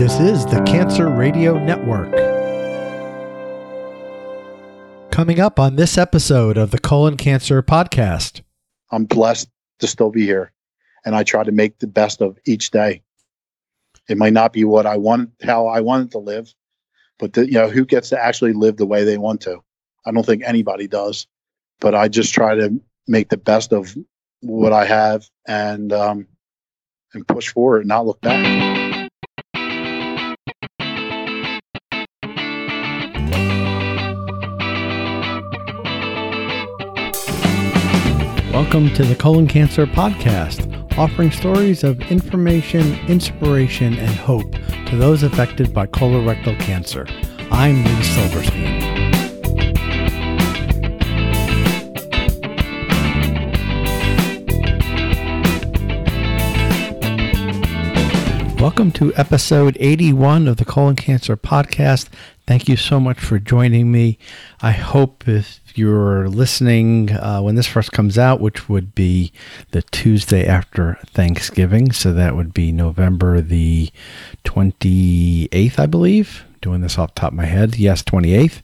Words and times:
This 0.00 0.18
is 0.18 0.46
the 0.46 0.62
Cancer 0.62 1.10
Radio 1.10 1.62
Network. 1.62 2.10
Coming 5.12 5.40
up 5.40 5.60
on 5.60 5.76
this 5.76 5.98
episode 5.98 6.56
of 6.56 6.70
the 6.70 6.78
Colon 6.78 7.18
Cancer 7.18 7.62
Podcast. 7.62 8.40
I'm 8.90 9.04
blessed 9.04 9.50
to 9.80 9.86
still 9.86 10.08
be 10.08 10.24
here, 10.24 10.52
and 11.04 11.14
I 11.14 11.22
try 11.22 11.44
to 11.44 11.52
make 11.52 11.80
the 11.80 11.86
best 11.86 12.22
of 12.22 12.38
each 12.46 12.70
day. 12.70 13.02
It 14.08 14.16
might 14.16 14.32
not 14.32 14.54
be 14.54 14.64
what 14.64 14.86
I 14.86 14.96
want, 14.96 15.32
how 15.42 15.66
I 15.66 15.80
wanted 15.80 16.12
to 16.12 16.18
live, 16.18 16.50
but 17.18 17.34
the, 17.34 17.44
you 17.44 17.58
know, 17.58 17.68
who 17.68 17.84
gets 17.84 18.08
to 18.08 18.18
actually 18.18 18.54
live 18.54 18.78
the 18.78 18.86
way 18.86 19.04
they 19.04 19.18
want 19.18 19.42
to? 19.42 19.62
I 20.06 20.12
don't 20.12 20.24
think 20.24 20.44
anybody 20.46 20.88
does, 20.88 21.26
but 21.78 21.94
I 21.94 22.08
just 22.08 22.32
try 22.32 22.54
to 22.54 22.80
make 23.06 23.28
the 23.28 23.36
best 23.36 23.70
of 23.74 23.94
what 24.40 24.72
I 24.72 24.86
have 24.86 25.28
and 25.46 25.92
um, 25.92 26.26
and 27.12 27.28
push 27.28 27.50
forward, 27.50 27.80
and 27.80 27.88
not 27.88 28.06
look 28.06 28.22
back. 28.22 28.79
Welcome 38.72 38.94
to 38.94 39.02
the 39.04 39.16
Colon 39.16 39.48
Cancer 39.48 39.84
Podcast, 39.84 40.96
offering 40.96 41.32
stories 41.32 41.82
of 41.82 42.00
information, 42.02 42.94
inspiration, 43.08 43.98
and 43.98 44.10
hope 44.10 44.52
to 44.86 44.96
those 44.96 45.24
affected 45.24 45.74
by 45.74 45.88
colorectal 45.88 46.56
cancer. 46.60 47.04
I'm 47.50 47.82
Lee 47.82 48.02
Silverstein. 48.04 48.80
Welcome 58.60 58.92
to 58.92 59.12
episode 59.16 59.76
81 59.80 60.46
of 60.46 60.58
the 60.58 60.64
Colon 60.64 60.94
Cancer 60.94 61.36
Podcast. 61.36 62.08
Thank 62.46 62.68
you 62.68 62.76
so 62.76 63.00
much 63.00 63.18
for 63.18 63.40
joining 63.40 63.90
me. 63.90 64.16
I 64.60 64.70
hope 64.70 65.26
if 65.26 65.59
you're 65.76 66.28
listening 66.28 67.12
uh, 67.12 67.40
when 67.40 67.54
this 67.54 67.66
first 67.66 67.92
comes 67.92 68.18
out, 68.18 68.40
which 68.40 68.68
would 68.68 68.94
be 68.94 69.32
the 69.70 69.82
Tuesday 69.82 70.46
after 70.46 70.98
Thanksgiving, 71.06 71.92
so 71.92 72.12
that 72.12 72.36
would 72.36 72.54
be 72.54 72.72
November 72.72 73.40
the 73.40 73.90
28th, 74.44 75.78
I 75.78 75.86
believe. 75.86 76.44
Doing 76.60 76.82
this 76.82 76.98
off 76.98 77.14
top 77.14 77.32
of 77.32 77.36
my 77.36 77.46
head. 77.46 77.76
Yes, 77.76 78.02
28th. 78.02 78.60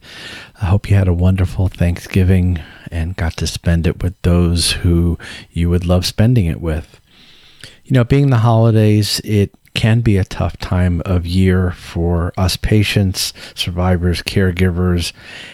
I 0.61 0.67
hope 0.67 0.91
you 0.91 0.97
had 0.97 1.09
a 1.09 1.15
wonderful 1.15 1.69
Thanksgiving 1.69 2.61
and 2.91 3.17
got 3.17 3.37
to 3.39 3.47
spend 3.47 3.87
it 3.87 4.03
with 4.03 4.21
those 4.23 4.73
who 4.73 5.19
you 5.51 5.71
would 5.71 5.87
love 5.87 6.05
spending 6.05 6.47
it 6.47 6.61
with. 6.61 7.01
You 7.85 7.95
know, 7.95 8.05
being 8.05 8.31
the 8.31 8.39
holidays, 8.39 9.21
it 9.25 9.55
can 9.77 10.01
be 10.01 10.17
a 10.17 10.25
tough 10.25 10.57
time 10.57 11.03
of 11.05 11.27
year 11.27 11.71
for 11.71 12.33
us 12.39 12.57
patients, 12.57 13.35
survivors, 13.55 14.23
caregivers. 14.23 15.13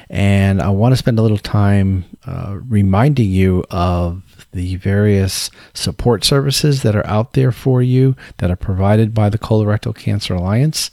And 0.09 0.63
I 0.63 0.71
want 0.71 0.93
to 0.93 0.97
spend 0.97 1.19
a 1.19 1.23
little 1.23 1.39
time 1.39 2.05
uh, 2.25 2.57
reminding 2.69 3.31
you 3.31 3.65
of 3.71 4.47
the 4.53 4.77
various 4.77 5.51
support 5.75 6.25
services 6.25 6.83
that 6.83 6.95
are 6.95 7.07
out 7.07 7.33
there 7.33 7.51
for 7.51 7.83
you 7.83 8.15
that 8.39 8.51
are 8.51 8.57
provided 8.57 9.13
by 9.13 9.29
the 9.29 9.39
Colorectal 9.39 9.95
Cancer 9.95 10.35
Alliance. 10.35 10.93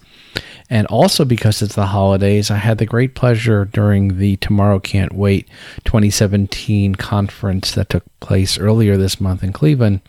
And 0.68 0.88
also 0.88 1.24
because 1.24 1.62
it's 1.62 1.76
the 1.76 1.88
holidays, 1.88 2.50
I 2.50 2.58
had 2.58 2.80
the 2.80 2.86
great 2.86 3.14
pleasure 3.14 3.66
during 3.66 4.18
the 4.18 4.38
Tomorrow 4.38 4.80
Can't 4.80 5.14
Wait 5.14 5.48
2017 5.86 6.96
conference 6.96 7.74
that 7.74 7.90
took 7.90 8.06
place 8.22 8.58
earlier 8.58 8.98
this 8.98 9.22
month 9.22 9.44
in 9.44 9.54
Cleveland 9.54 10.02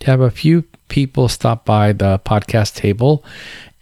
to 0.00 0.06
have 0.06 0.20
a 0.20 0.30
few 0.30 0.64
people 0.88 1.28
stop 1.28 1.64
by 1.64 1.92
the 1.92 2.18
podcast 2.24 2.74
table 2.74 3.24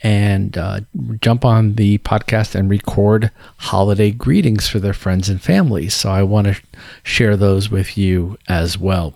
and 0.02 0.56
uh, 0.58 0.80
jump 1.20 1.44
on 1.44 1.74
the 1.74 1.98
podcast 1.98 2.54
and 2.54 2.70
record 2.70 3.30
holiday 3.56 4.10
greetings 4.10 4.68
for 4.68 4.78
their 4.78 4.92
friends 4.92 5.28
and 5.28 5.40
families. 5.40 5.94
So 5.94 6.10
I 6.10 6.22
want 6.22 6.46
to 6.48 6.60
share 7.02 7.36
those 7.36 7.70
with 7.70 7.96
you 7.96 8.38
as 8.48 8.78
well. 8.78 9.14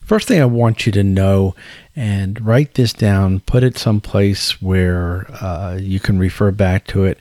First 0.00 0.26
thing 0.26 0.40
I 0.40 0.46
want 0.46 0.86
you 0.86 0.92
to 0.92 1.02
know 1.04 1.54
and 1.94 2.44
write 2.44 2.74
this 2.74 2.92
down, 2.92 3.40
put 3.40 3.62
it 3.62 3.76
someplace 3.76 4.60
where 4.62 5.26
uh, 5.42 5.78
you 5.80 6.00
can 6.00 6.18
refer 6.18 6.50
back 6.50 6.86
to 6.88 7.04
it 7.04 7.18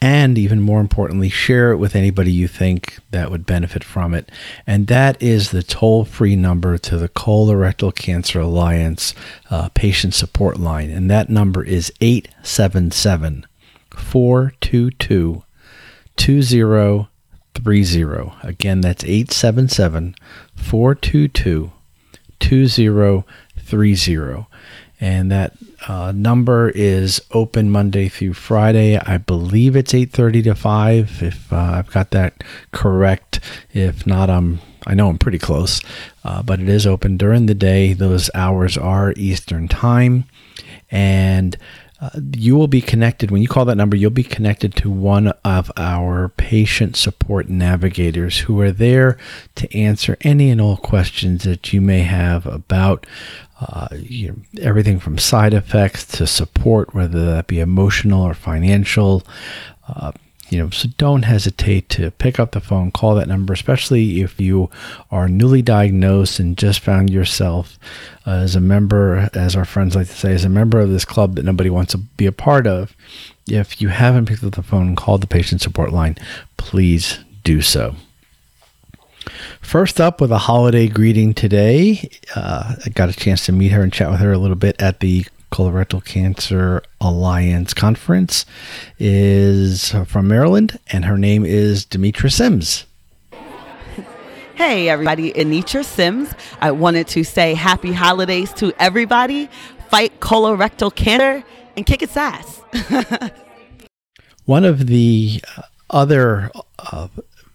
and 0.00 0.38
even 0.38 0.60
more 0.60 0.80
importantly, 0.80 1.28
share 1.28 1.72
it 1.72 1.76
with 1.76 1.94
anybody 1.94 2.32
you 2.32 2.48
think 2.48 2.98
that 3.10 3.30
would 3.30 3.44
benefit 3.44 3.84
from 3.84 4.14
it. 4.14 4.30
And 4.66 4.86
that 4.86 5.22
is 5.22 5.50
the 5.50 5.62
toll 5.62 6.06
free 6.06 6.36
number 6.36 6.78
to 6.78 6.96
the 6.96 7.08
Colorectal 7.08 7.94
Cancer 7.94 8.40
Alliance 8.40 9.14
uh, 9.50 9.68
patient 9.74 10.14
support 10.14 10.58
line. 10.58 10.90
And 10.90 11.10
that 11.10 11.28
number 11.28 11.62
is 11.62 11.92
877 12.00 13.46
422 13.90 15.42
2030. 16.16 18.32
Again, 18.42 18.80
that's 18.80 19.04
877 19.04 20.14
422 20.54 21.72
2030 22.38 24.46
and 25.00 25.30
that 25.30 25.54
uh, 25.88 26.12
number 26.14 26.68
is 26.70 27.22
open 27.32 27.70
Monday 27.70 28.08
through 28.08 28.34
Friday. 28.34 28.98
I 28.98 29.16
believe 29.18 29.74
it's 29.74 29.92
8:30 29.92 30.44
to 30.44 30.54
5. 30.54 31.22
If 31.22 31.52
uh, 31.52 31.56
I've 31.56 31.90
got 31.90 32.10
that 32.10 32.44
correct, 32.72 33.40
if 33.72 34.06
not, 34.06 34.28
I'm 34.28 34.60
I 34.86 34.94
know 34.94 35.08
I'm 35.08 35.18
pretty 35.18 35.38
close, 35.38 35.80
uh, 36.24 36.42
but 36.42 36.60
it 36.60 36.68
is 36.68 36.86
open 36.86 37.16
during 37.16 37.46
the 37.46 37.54
day. 37.54 37.92
Those 37.92 38.30
hours 38.34 38.76
are 38.76 39.14
Eastern 39.16 39.68
time, 39.68 40.24
and 40.90 41.56
uh, 42.00 42.10
you 42.32 42.56
will 42.56 42.68
be 42.68 42.80
connected 42.80 43.30
when 43.30 43.42
you 43.42 43.48
call 43.48 43.64
that 43.64 43.76
number 43.76 43.96
you'll 43.96 44.10
be 44.10 44.22
connected 44.22 44.74
to 44.74 44.90
one 44.90 45.28
of 45.44 45.70
our 45.76 46.28
patient 46.30 46.96
support 46.96 47.48
navigators 47.48 48.38
who 48.40 48.60
are 48.60 48.72
there 48.72 49.18
to 49.54 49.72
answer 49.76 50.16
any 50.22 50.50
and 50.50 50.60
all 50.60 50.76
questions 50.76 51.44
that 51.44 51.72
you 51.72 51.80
may 51.80 52.00
have 52.00 52.46
about 52.46 53.06
uh, 53.60 53.88
you 53.92 54.28
know, 54.28 54.62
everything 54.62 54.98
from 54.98 55.18
side 55.18 55.52
effects 55.52 56.06
to 56.06 56.26
support, 56.26 56.94
whether 56.94 57.26
that 57.26 57.46
be 57.46 57.60
emotional 57.60 58.22
or 58.22 58.32
financial. 58.32 59.22
Uh, 59.86 60.12
you 60.50 60.58
know, 60.58 60.68
so 60.70 60.88
don't 60.98 61.22
hesitate 61.22 61.88
to 61.90 62.10
pick 62.10 62.40
up 62.40 62.50
the 62.50 62.60
phone, 62.60 62.90
call 62.90 63.14
that 63.14 63.28
number, 63.28 63.52
especially 63.52 64.20
if 64.20 64.40
you 64.40 64.68
are 65.10 65.28
newly 65.28 65.62
diagnosed 65.62 66.40
and 66.40 66.58
just 66.58 66.80
found 66.80 67.08
yourself 67.08 67.78
uh, 68.26 68.32
as 68.32 68.56
a 68.56 68.60
member, 68.60 69.30
as 69.32 69.54
our 69.54 69.64
friends 69.64 69.94
like 69.94 70.08
to 70.08 70.12
say, 70.12 70.34
as 70.34 70.44
a 70.44 70.48
member 70.48 70.80
of 70.80 70.90
this 70.90 71.04
club 71.04 71.36
that 71.36 71.44
nobody 71.44 71.70
wants 71.70 71.92
to 71.92 71.98
be 71.98 72.26
a 72.26 72.32
part 72.32 72.66
of. 72.66 72.96
If 73.48 73.80
you 73.80 73.88
haven't 73.88 74.26
picked 74.26 74.42
up 74.42 74.54
the 74.54 74.62
phone 74.62 74.88
and 74.88 74.96
called 74.96 75.22
the 75.22 75.28
patient 75.28 75.60
support 75.60 75.92
line, 75.92 76.16
please 76.56 77.20
do 77.44 77.62
so. 77.62 77.94
First 79.60 80.00
up 80.00 80.20
with 80.20 80.32
a 80.32 80.38
holiday 80.38 80.88
greeting 80.88 81.32
today, 81.32 82.10
uh, 82.34 82.74
I 82.84 82.88
got 82.88 83.08
a 83.08 83.12
chance 83.12 83.46
to 83.46 83.52
meet 83.52 83.70
her 83.70 83.82
and 83.82 83.92
chat 83.92 84.10
with 84.10 84.20
her 84.20 84.32
a 84.32 84.38
little 84.38 84.56
bit 84.56 84.80
at 84.82 84.98
the 84.98 85.26
Colorectal 85.50 86.04
Cancer 86.04 86.82
Alliance 87.00 87.74
conference. 87.74 88.46
Is 88.98 89.92
from 90.06 90.28
Maryland, 90.28 90.78
and 90.92 91.04
her 91.04 91.18
name 91.18 91.44
is 91.44 91.84
Demetra 91.84 92.32
Sims. 92.32 92.86
Hey, 94.60 94.90
everybody, 94.90 95.32
Anitra 95.32 95.82
Sims. 95.82 96.34
I 96.60 96.70
wanted 96.70 97.08
to 97.08 97.24
say 97.24 97.54
happy 97.54 97.92
holidays 97.92 98.52
to 98.54 98.74
everybody. 98.78 99.48
Fight 99.88 100.20
colorectal 100.20 100.94
cancer 100.94 101.42
and 101.78 101.86
kick 101.86 102.02
its 102.02 102.14
ass. 102.14 102.60
One 104.44 104.66
of 104.66 104.86
the 104.86 105.42
other 105.88 106.50
uh, 106.78 107.08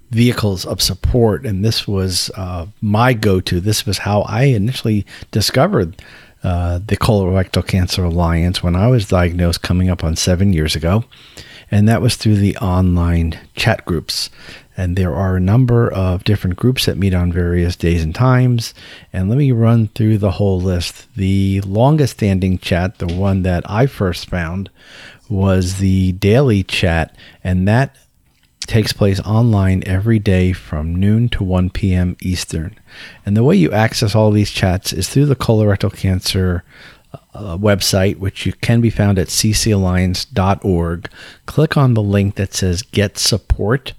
vehicles 0.09 0.65
of 0.65 0.81
support, 0.81 1.45
and 1.45 1.63
this 1.63 1.87
was 1.87 2.31
uh, 2.35 2.65
my 2.81 3.13
go 3.13 3.39
to. 3.39 3.59
This 3.59 3.85
was 3.85 3.99
how 3.99 4.21
I 4.21 4.45
initially 4.45 5.05
discovered 5.29 6.01
uh, 6.45 6.79
the 6.85 6.95
Colorectal 6.95 7.65
Cancer 7.65 8.03
Alliance 8.03 8.61
when 8.61 8.75
I 8.75 8.85
was 8.85 9.07
diagnosed 9.07 9.63
coming 9.63 9.89
up 9.89 10.03
on 10.03 10.15
seven 10.15 10.53
years 10.53 10.75
ago. 10.75 11.03
And 11.71 11.89
that 11.89 12.03
was 12.03 12.15
through 12.15 12.35
the 12.35 12.55
online 12.57 13.39
chat 13.55 13.83
groups. 13.83 14.29
And 14.77 14.95
there 14.95 15.15
are 15.15 15.35
a 15.35 15.41
number 15.41 15.91
of 15.91 16.23
different 16.23 16.57
groups 16.57 16.85
that 16.85 16.99
meet 16.99 17.15
on 17.15 17.31
various 17.31 17.75
days 17.75 18.03
and 18.03 18.13
times. 18.13 18.75
And 19.11 19.27
let 19.27 19.39
me 19.39 19.51
run 19.51 19.87
through 19.87 20.19
the 20.19 20.31
whole 20.31 20.61
list. 20.61 21.07
The 21.15 21.61
longest 21.61 22.13
standing 22.13 22.59
chat, 22.59 22.99
the 22.99 23.07
one 23.07 23.41
that 23.41 23.67
I 23.67 23.87
first 23.87 24.29
found, 24.29 24.69
was 25.27 25.79
the 25.79 26.11
daily 26.11 26.61
chat. 26.61 27.15
And 27.43 27.67
that 27.67 27.97
takes 28.65 28.93
place 28.93 29.19
online 29.21 29.83
every 29.85 30.19
day 30.19 30.53
from 30.53 30.95
noon 30.95 31.29
to 31.29 31.43
1 31.43 31.69
p.m. 31.71 32.15
Eastern. 32.21 32.77
And 33.25 33.35
the 33.35 33.43
way 33.43 33.55
you 33.55 33.71
access 33.71 34.15
all 34.15 34.31
these 34.31 34.51
chats 34.51 34.93
is 34.93 35.09
through 35.09 35.27
the 35.27 35.35
colorectal 35.35 35.95
cancer 35.95 36.63
uh, 37.33 37.57
website, 37.57 38.17
which 38.17 38.45
you 38.45 38.53
can 38.53 38.81
be 38.81 38.89
found 38.89 39.19
at 39.19 39.27
ccalliance.org. 39.27 41.09
Click 41.45 41.77
on 41.77 41.93
the 41.93 42.01
link 42.01 42.35
that 42.35 42.53
says 42.53 42.81
Get 42.81 43.17
Support 43.17 43.93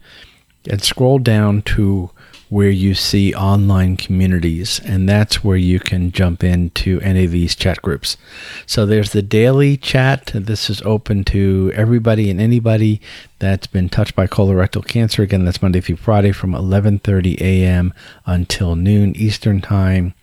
and 0.68 0.82
scroll 0.82 1.18
down 1.18 1.62
to 1.62 2.10
where 2.48 2.70
you 2.70 2.94
see 2.94 3.34
online 3.34 3.96
communities, 3.96 4.80
and 4.84 5.08
that's 5.08 5.42
where 5.42 5.56
you 5.56 5.80
can 5.80 6.12
jump 6.12 6.44
into 6.44 7.00
any 7.00 7.24
of 7.24 7.32
these 7.32 7.56
chat 7.56 7.82
groups. 7.82 8.16
So 8.66 8.86
there's 8.86 9.10
the 9.10 9.22
daily 9.22 9.76
chat. 9.76 10.30
This 10.34 10.70
is 10.70 10.80
open 10.82 11.24
to 11.24 11.72
everybody 11.74 12.30
and 12.30 12.40
anybody 12.40 13.00
that's 13.38 13.66
been 13.66 13.88
touched 13.88 14.14
by 14.14 14.26
colorectal 14.26 14.86
cancer. 14.86 15.22
Again, 15.22 15.44
that's 15.44 15.62
Monday 15.62 15.80
through 15.80 15.96
Friday 15.96 16.32
from 16.32 16.52
11:30 16.52 17.40
a.m. 17.40 17.92
until 18.26 18.76
noon 18.76 19.16
Eastern 19.16 19.60
Time. 19.60 20.14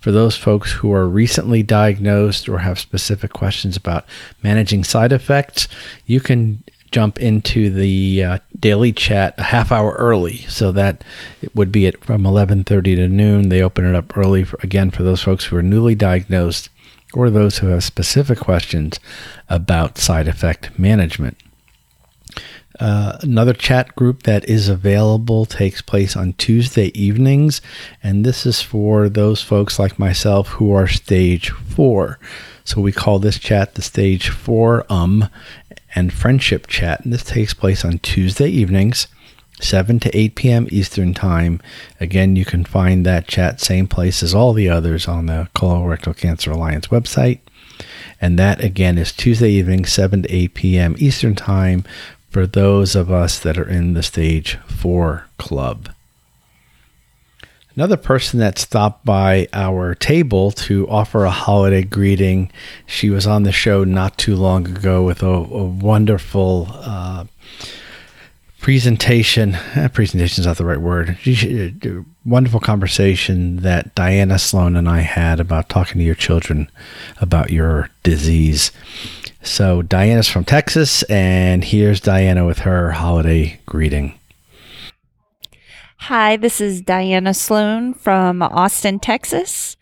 For 0.00 0.12
those 0.12 0.36
folks 0.36 0.70
who 0.70 0.92
are 0.92 1.08
recently 1.08 1.64
diagnosed 1.64 2.48
or 2.48 2.58
have 2.58 2.78
specific 2.78 3.32
questions 3.32 3.76
about 3.76 4.06
managing 4.40 4.84
side 4.84 5.10
effects, 5.10 5.66
you 6.06 6.20
can 6.20 6.62
jump 6.90 7.18
into 7.20 7.70
the 7.70 8.24
uh, 8.24 8.38
daily 8.58 8.92
chat 8.92 9.34
a 9.38 9.44
half 9.44 9.72
hour 9.72 9.92
early. 9.92 10.38
So 10.48 10.72
that 10.72 11.04
it 11.42 11.54
would 11.54 11.72
be 11.72 11.86
at 11.86 12.02
from 12.04 12.22
11.30 12.22 12.66
to 12.96 13.08
noon. 13.08 13.48
They 13.48 13.62
open 13.62 13.84
it 13.86 13.94
up 13.94 14.16
early 14.16 14.44
for, 14.44 14.58
again 14.62 14.90
for 14.90 15.02
those 15.02 15.22
folks 15.22 15.46
who 15.46 15.56
are 15.56 15.62
newly 15.62 15.94
diagnosed 15.94 16.70
or 17.14 17.30
those 17.30 17.58
who 17.58 17.68
have 17.68 17.84
specific 17.84 18.38
questions 18.38 18.98
about 19.48 19.98
side 19.98 20.28
effect 20.28 20.78
management. 20.78 21.36
Uh, 22.78 23.16
another 23.22 23.54
chat 23.54 23.94
group 23.96 24.24
that 24.24 24.46
is 24.48 24.68
available 24.68 25.46
takes 25.46 25.80
place 25.80 26.14
on 26.14 26.34
Tuesday 26.34 26.88
evenings, 26.88 27.62
and 28.02 28.24
this 28.24 28.44
is 28.44 28.60
for 28.60 29.08
those 29.08 29.42
folks 29.42 29.78
like 29.78 29.98
myself 29.98 30.48
who 30.48 30.72
are 30.72 30.86
stage 30.86 31.50
four. 31.50 32.18
So 32.64 32.80
we 32.80 32.92
call 32.92 33.18
this 33.18 33.38
chat 33.38 33.76
the 33.76 33.82
stage 33.82 34.28
four 34.28 34.84
um, 34.90 35.28
and 35.96 36.12
friendship 36.12 36.68
chat. 36.68 37.02
And 37.02 37.12
this 37.12 37.24
takes 37.24 37.54
place 37.54 37.84
on 37.84 37.98
Tuesday 37.98 38.48
evenings, 38.48 39.08
7 39.60 39.98
to 40.00 40.16
8 40.16 40.34
p.m. 40.36 40.68
Eastern 40.70 41.14
Time. 41.14 41.60
Again, 41.98 42.36
you 42.36 42.44
can 42.44 42.64
find 42.64 43.04
that 43.04 43.26
chat 43.26 43.60
same 43.60 43.88
place 43.88 44.22
as 44.22 44.34
all 44.34 44.52
the 44.52 44.68
others 44.68 45.08
on 45.08 45.26
the 45.26 45.48
Colorectal 45.56 46.16
Cancer 46.16 46.52
Alliance 46.52 46.88
website. 46.88 47.40
And 48.20 48.38
that 48.38 48.62
again 48.62 48.98
is 48.98 49.12
Tuesday 49.12 49.50
evening, 49.50 49.86
7 49.86 50.22
to 50.22 50.32
8 50.32 50.54
p.m. 50.54 50.94
Eastern 50.98 51.34
Time 51.34 51.84
for 52.30 52.46
those 52.46 52.94
of 52.94 53.10
us 53.10 53.38
that 53.40 53.58
are 53.58 53.68
in 53.68 53.94
the 53.94 54.02
stage 54.02 54.58
4 54.68 55.26
club. 55.38 55.88
Another 57.76 57.98
person 57.98 58.40
that 58.40 58.58
stopped 58.58 59.04
by 59.04 59.48
our 59.52 59.94
table 59.94 60.50
to 60.50 60.88
offer 60.88 61.26
a 61.26 61.30
holiday 61.30 61.82
greeting. 61.82 62.50
She 62.86 63.10
was 63.10 63.26
on 63.26 63.42
the 63.42 63.52
show 63.52 63.84
not 63.84 64.16
too 64.16 64.34
long 64.34 64.66
ago 64.66 65.02
with 65.02 65.22
a, 65.22 65.26
a 65.26 65.64
wonderful 65.64 66.68
uh, 66.70 67.26
presentation. 68.60 69.56
Eh, 69.74 69.88
presentation 69.88 70.40
is 70.40 70.46
not 70.46 70.56
the 70.56 70.64
right 70.64 70.80
word. 70.80 71.18
Uh, 71.26 72.02
wonderful 72.24 72.60
conversation 72.60 73.56
that 73.56 73.94
Diana 73.94 74.38
Sloan 74.38 74.74
and 74.74 74.88
I 74.88 75.00
had 75.00 75.38
about 75.38 75.68
talking 75.68 75.98
to 75.98 76.04
your 76.04 76.14
children 76.14 76.70
about 77.20 77.50
your 77.50 77.90
disease. 78.02 78.72
So, 79.42 79.82
Diana's 79.82 80.28
from 80.28 80.44
Texas, 80.44 81.02
and 81.04 81.62
here's 81.62 82.00
Diana 82.00 82.46
with 82.46 82.60
her 82.60 82.92
holiday 82.92 83.60
greeting. 83.66 84.18
Hi, 85.98 86.36
this 86.36 86.60
is 86.60 86.82
Diana 86.82 87.34
Sloan 87.34 87.94
from 87.94 88.42
Austin, 88.42 89.00
Texas. 89.00 89.76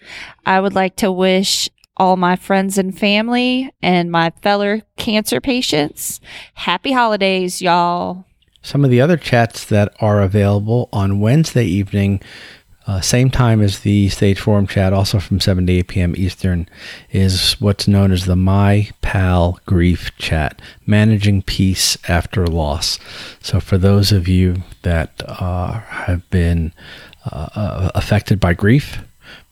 I 0.47 0.61
would 0.61 0.75
like 0.75 0.97
to 0.97 1.13
wish 1.13 1.69
all 1.97 2.17
my 2.17 2.37
friends 2.37 2.79
and 2.79 2.99
family 2.99 3.73
and 3.83 4.11
my 4.11 4.31
fellow 4.43 4.81
cancer 4.97 5.41
patients 5.41 6.21
happy 6.55 6.93
holidays, 6.93 7.61
y'all. 7.61 8.25
Some 8.63 8.85
of 8.85 8.91
the 8.91 9.01
other 9.01 9.19
chats 9.19 9.67
that 9.67 9.95
are 10.01 10.23
available 10.23 10.89
on 10.93 11.21
Wednesday 11.21 11.67
evening 11.67 12.23
uh, 12.87 13.01
same 13.01 13.31
time 13.31 13.63
as 13.63 13.81
the 13.81 14.09
Stage 14.11 14.39
Forum 14.39 14.67
chat, 14.67 14.93
also 14.93 15.19
from 15.19 15.41
7 15.41 15.67
to 15.67 15.73
8 15.73 15.89
p.m. 15.89 16.15
Eastern, 16.17 16.69
is 17.11 17.59
what's 17.61 17.89
known 17.89 18.13
as 18.13 18.27
the 18.27 18.37
My 18.37 18.91
Pal 19.01 19.59
Grief 19.65 20.17
Chat, 20.19 20.61
Managing 20.87 21.43
Peace 21.43 21.97
After 22.09 22.47
Loss. 22.47 22.99
So, 23.41 23.59
for 23.59 23.79
those 23.79 24.13
of 24.13 24.29
you 24.29 24.63
that 24.83 25.23
uh, 25.27 25.81
have 25.81 26.29
been 26.29 26.73
uh, 27.31 27.49
uh, 27.55 27.91
affected 27.95 28.39
by 28.39 28.53
grief 28.53 28.99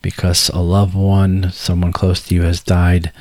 because 0.03 0.51
a 0.51 0.61
loved 0.61 0.95
one, 0.95 1.51
someone 1.53 1.93
close 1.93 2.23
to 2.27 2.35
you, 2.35 2.43
has 2.43 2.61
died, 2.61 3.13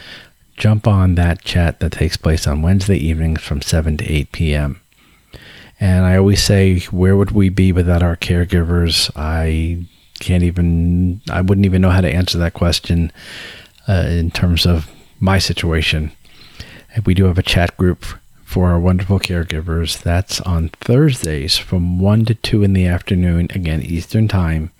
jump 0.58 0.88
on 0.88 1.16
that 1.16 1.42
chat 1.42 1.80
that 1.80 1.94
takes 1.94 2.18
place 2.18 2.46
on 2.46 2.62
Wednesday 2.62 2.98
evenings 2.98 3.42
from 3.42 3.62
7 3.62 3.98
to 3.98 4.12
8 4.12 4.32
p.m. 4.34 4.82
And 5.80 6.06
I 6.06 6.18
always 6.18 6.44
say, 6.44 6.80
where 6.92 7.16
would 7.16 7.32
we 7.32 7.50
be 7.50 7.72
without 7.72 8.04
our 8.04 8.18
caregivers? 8.18 9.10
I 9.16 9.86
can't 10.22 10.44
even, 10.44 11.22
I 11.30 11.42
wouldn't 11.42 11.66
even 11.66 11.82
know 11.82 11.90
how 11.90 12.02
to 12.02 12.14
answer 12.14 12.38
that 12.38 12.54
question 12.54 13.12
uh, 13.90 14.06
in 14.08 14.32
terms 14.32 14.66
of 14.66 14.90
my 15.20 15.40
situation. 15.40 16.12
We 17.06 17.14
do 17.14 17.26
have 17.26 17.38
a 17.38 17.44
chat 17.44 17.76
group 17.76 18.06
for 18.52 18.68
our 18.68 18.80
wonderful 18.80 19.18
caregivers. 19.18 20.02
That's 20.02 20.42
on 20.42 20.70
Thursdays 20.70 21.58
from 21.58 22.00
1 22.00 22.26
to 22.26 22.36
2 22.36 22.64
in 22.64 22.74
the 22.74 22.86
afternoon, 22.86 23.48
again, 23.52 23.82
Eastern 23.82 24.28
Time. 24.28 24.72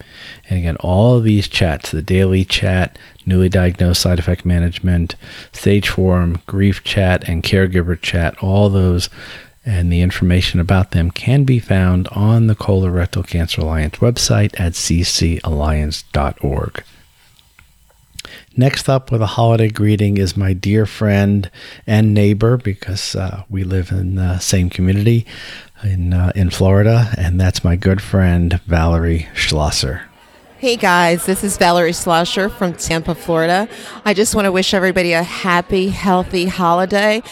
And 0.50 0.60
again, 0.60 0.76
all 0.82 1.18
of 1.18 1.24
these 1.24 1.48
chats 1.48 1.92
the 1.92 2.02
daily 2.02 2.44
chat, 2.44 3.00
newly 3.26 3.48
diagnosed 3.48 4.02
side 4.02 4.20
effect 4.20 4.46
management, 4.46 5.16
stage 5.54 5.88
forum, 5.88 6.42
grief 6.48 6.84
chat, 6.84 7.28
and 7.30 7.44
caregiver 7.44 8.00
chat, 8.00 8.38
all 8.44 8.70
those 8.70 9.10
and 9.66 9.92
the 9.92 10.02
information 10.02 10.60
about 10.60 10.92
them 10.92 11.10
can 11.12 11.44
be 11.44 11.60
found 11.60 12.08
on 12.10 12.48
the 12.48 12.56
Colorectal 12.56 13.28
Cancer 13.28 13.62
Alliance 13.62 13.98
website 13.98 14.60
at 14.60 14.74
ccalliance.org. 14.74 16.84
Next 18.58 18.90
up 18.90 19.12
with 19.12 19.22
a 19.22 19.28
holiday 19.28 19.70
greeting 19.70 20.18
is 20.18 20.36
my 20.36 20.54
dear 20.54 20.86
friend 20.86 21.50
and 21.88 22.14
neighbor 22.14 22.58
because 22.58 23.16
uh, 23.16 23.44
we 23.50 23.64
live 23.64 23.92
in 23.92 24.16
the 24.16 24.40
same 24.40 24.70
community 24.70 25.26
in 25.84 26.14
uh, 26.14 26.32
in 26.36 26.50
Florida, 26.50 27.14
and 27.18 27.40
that's 27.40 27.64
my 27.64 27.76
good 27.76 28.02
friend 28.02 28.60
Valerie 28.66 29.28
Schlosser. 29.34 30.11
Hey 30.62 30.76
guys, 30.76 31.26
this 31.26 31.44
is 31.44 31.58
Valerie 31.58 31.92
Schlosser 31.92 32.48
from 32.48 32.74
Tampa, 32.74 33.16
Florida. 33.16 33.68
I 34.06 34.14
just 34.14 34.36
want 34.36 34.46
to 34.46 34.52
wish 34.52 34.76
everybody 34.76 35.12
a 35.12 35.24
happy, 35.24 35.90
healthy 35.90 36.46
holiday 36.46 37.24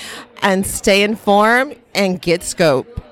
and 0.41 0.65
stay 0.65 1.03
informed 1.03 1.75
and 1.93 2.19
get 2.19 2.41
scope. 2.41 3.03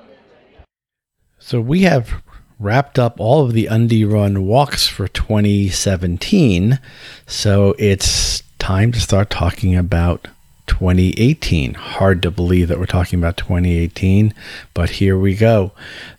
So 1.38 1.60
we 1.60 1.82
have 1.82 2.20
wrapped 2.58 2.98
up 2.98 3.20
all 3.20 3.44
of 3.44 3.52
the 3.52 3.68
Undy 3.68 4.04
Run 4.04 4.44
walks 4.44 4.88
for 4.88 5.06
2017. 5.06 6.80
So 7.28 7.76
it's 7.78 8.42
time 8.58 8.90
to 8.90 9.00
start 9.00 9.30
talking 9.30 9.76
about 9.76 10.26
2018. 10.66 11.74
Hard 11.74 12.22
to 12.22 12.32
believe 12.32 12.66
that 12.66 12.80
we're 12.80 12.86
talking 12.86 13.20
about 13.20 13.36
2018, 13.36 14.34
but 14.74 14.90
here 14.90 15.16
we 15.16 15.36
go. 15.36 15.70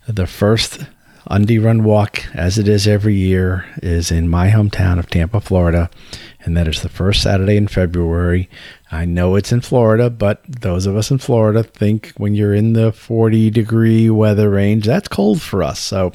The 0.08 0.26
first 0.26 0.86
Undy 1.26 1.58
Run 1.58 1.84
walk, 1.84 2.24
as 2.34 2.58
it 2.58 2.66
is 2.66 2.88
every 2.88 3.14
year, 3.14 3.66
is 3.82 4.10
in 4.10 4.28
my 4.28 4.48
hometown 4.48 4.98
of 4.98 5.10
Tampa, 5.10 5.40
Florida, 5.40 5.90
and 6.42 6.56
that 6.56 6.66
is 6.66 6.80
the 6.80 6.88
first 6.88 7.22
Saturday 7.22 7.56
in 7.56 7.68
February. 7.68 8.48
I 8.90 9.04
know 9.04 9.36
it's 9.36 9.52
in 9.52 9.60
Florida, 9.60 10.08
but 10.08 10.42
those 10.48 10.86
of 10.86 10.96
us 10.96 11.10
in 11.10 11.18
Florida 11.18 11.62
think 11.62 12.12
when 12.16 12.34
you're 12.34 12.54
in 12.54 12.72
the 12.72 12.90
40 12.90 13.50
degree 13.50 14.08
weather 14.08 14.48
range, 14.50 14.86
that's 14.86 15.08
cold 15.08 15.42
for 15.42 15.62
us. 15.62 15.78
So 15.78 16.12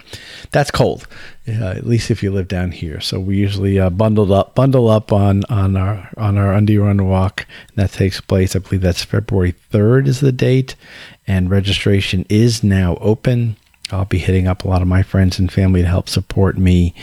that's 0.52 0.72
cold, 0.72 1.08
uh, 1.48 1.52
at 1.52 1.86
least 1.86 2.10
if 2.10 2.24
you 2.24 2.32
live 2.32 2.48
down 2.48 2.72
here. 2.72 3.00
So 3.00 3.20
we 3.20 3.38
usually 3.38 3.80
uh, 3.80 3.92
bundled 3.92 4.32
up, 4.32 4.56
bundle 4.56 4.90
up 4.90 5.14
on 5.14 5.44
on 5.46 5.78
our 5.78 6.10
on 6.18 6.38
our 6.38 6.54
undy 6.54 6.78
run 6.78 7.08
walk. 7.08 7.46
And 7.70 7.78
that 7.78 7.94
takes 7.94 8.20
place. 8.20 8.56
I 8.56 8.60
believe 8.60 8.82
that's 8.82 9.04
February 9.04 9.54
3rd 9.72 10.08
is 10.08 10.20
the 10.20 10.32
date, 10.32 10.76
and 11.28 11.50
registration 11.50 12.26
is 12.28 12.64
now 12.64 12.98
open. 13.00 13.58
I'll 13.96 14.06
be 14.06 14.18
hitting 14.18 14.48
up 14.48 14.64
a 14.64 14.68
lot 14.68 14.82
of 14.82 14.88
my 14.88 15.04
friends 15.04 15.40
and 15.40 15.52
family 15.52 15.82
to 15.82 15.88
help 15.88 16.10
support 16.10 16.58
me 16.58 16.94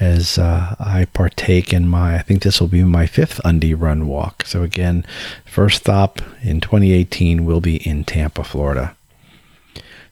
as 0.00 0.38
uh, 0.38 0.74
I 0.78 1.06
partake 1.12 1.72
in 1.72 1.88
my, 1.88 2.16
I 2.16 2.22
think 2.22 2.42
this 2.42 2.60
will 2.60 2.68
be 2.68 2.82
my 2.82 3.06
fifth 3.06 3.40
Undy 3.44 3.74
Run 3.74 4.06
walk. 4.08 4.44
So, 4.46 4.62
again, 4.62 5.06
first 5.44 5.82
stop 5.82 6.20
in 6.42 6.60
2018 6.60 7.44
will 7.44 7.60
be 7.60 7.76
in 7.76 8.04
Tampa, 8.04 8.42
Florida. 8.44 8.96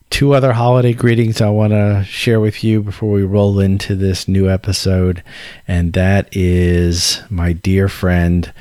Two 0.09 0.33
other 0.33 0.53
holiday 0.53 0.93
greetings 0.93 1.41
I 1.41 1.49
want 1.49 1.71
to 1.71 2.03
share 2.05 2.39
with 2.39 2.63
you 2.63 2.81
before 2.81 3.11
we 3.11 3.23
roll 3.23 3.59
into 3.59 3.95
this 3.95 4.27
new 4.27 4.49
episode, 4.49 5.23
and 5.67 5.93
that 5.93 6.27
is 6.35 7.21
my 7.29 7.53
dear 7.53 7.87
friend. 7.87 8.51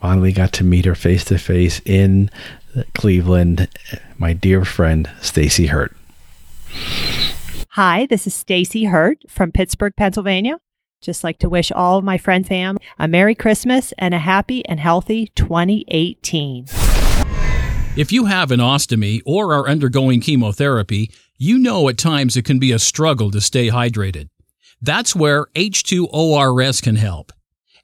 Finally 0.00 0.32
got 0.32 0.52
to 0.54 0.64
meet 0.64 0.84
her 0.84 0.94
face 0.94 1.24
to 1.26 1.38
face 1.38 1.80
in 1.84 2.30
Cleveland, 2.94 3.68
my 4.18 4.32
dear 4.32 4.64
friend 4.64 5.10
Stacy 5.20 5.66
Hurt. 5.66 5.96
Hi, 7.70 8.06
this 8.06 8.26
is 8.26 8.34
Stacy 8.34 8.84
Hurt 8.84 9.24
from 9.28 9.50
Pittsburgh, 9.50 9.94
Pennsylvania. 9.96 10.58
Just 11.00 11.24
like 11.24 11.38
to 11.38 11.48
wish 11.48 11.72
all 11.72 11.98
of 11.98 12.04
my 12.04 12.18
friend 12.18 12.46
fam 12.46 12.78
a 12.98 13.08
Merry 13.08 13.34
Christmas 13.34 13.92
and 13.98 14.14
a 14.14 14.18
happy 14.18 14.64
and 14.66 14.78
healthy 14.78 15.32
2018. 15.34 16.66
If 17.96 18.12
you 18.12 18.26
have 18.26 18.50
an 18.50 18.60
ostomy 18.60 19.20
or 19.26 19.52
are 19.52 19.68
undergoing 19.68 20.20
chemotherapy, 20.20 21.10
you 21.38 21.58
know 21.58 21.88
at 21.88 21.98
times 21.98 22.36
it 22.36 22.44
can 22.44 22.58
be 22.58 22.72
a 22.72 22.78
struggle 22.78 23.30
to 23.32 23.40
stay 23.40 23.68
hydrated. 23.68 24.28
That's 24.80 25.16
where 25.16 25.46
H2ORS 25.54 26.82
can 26.82 26.96
help. 26.96 27.32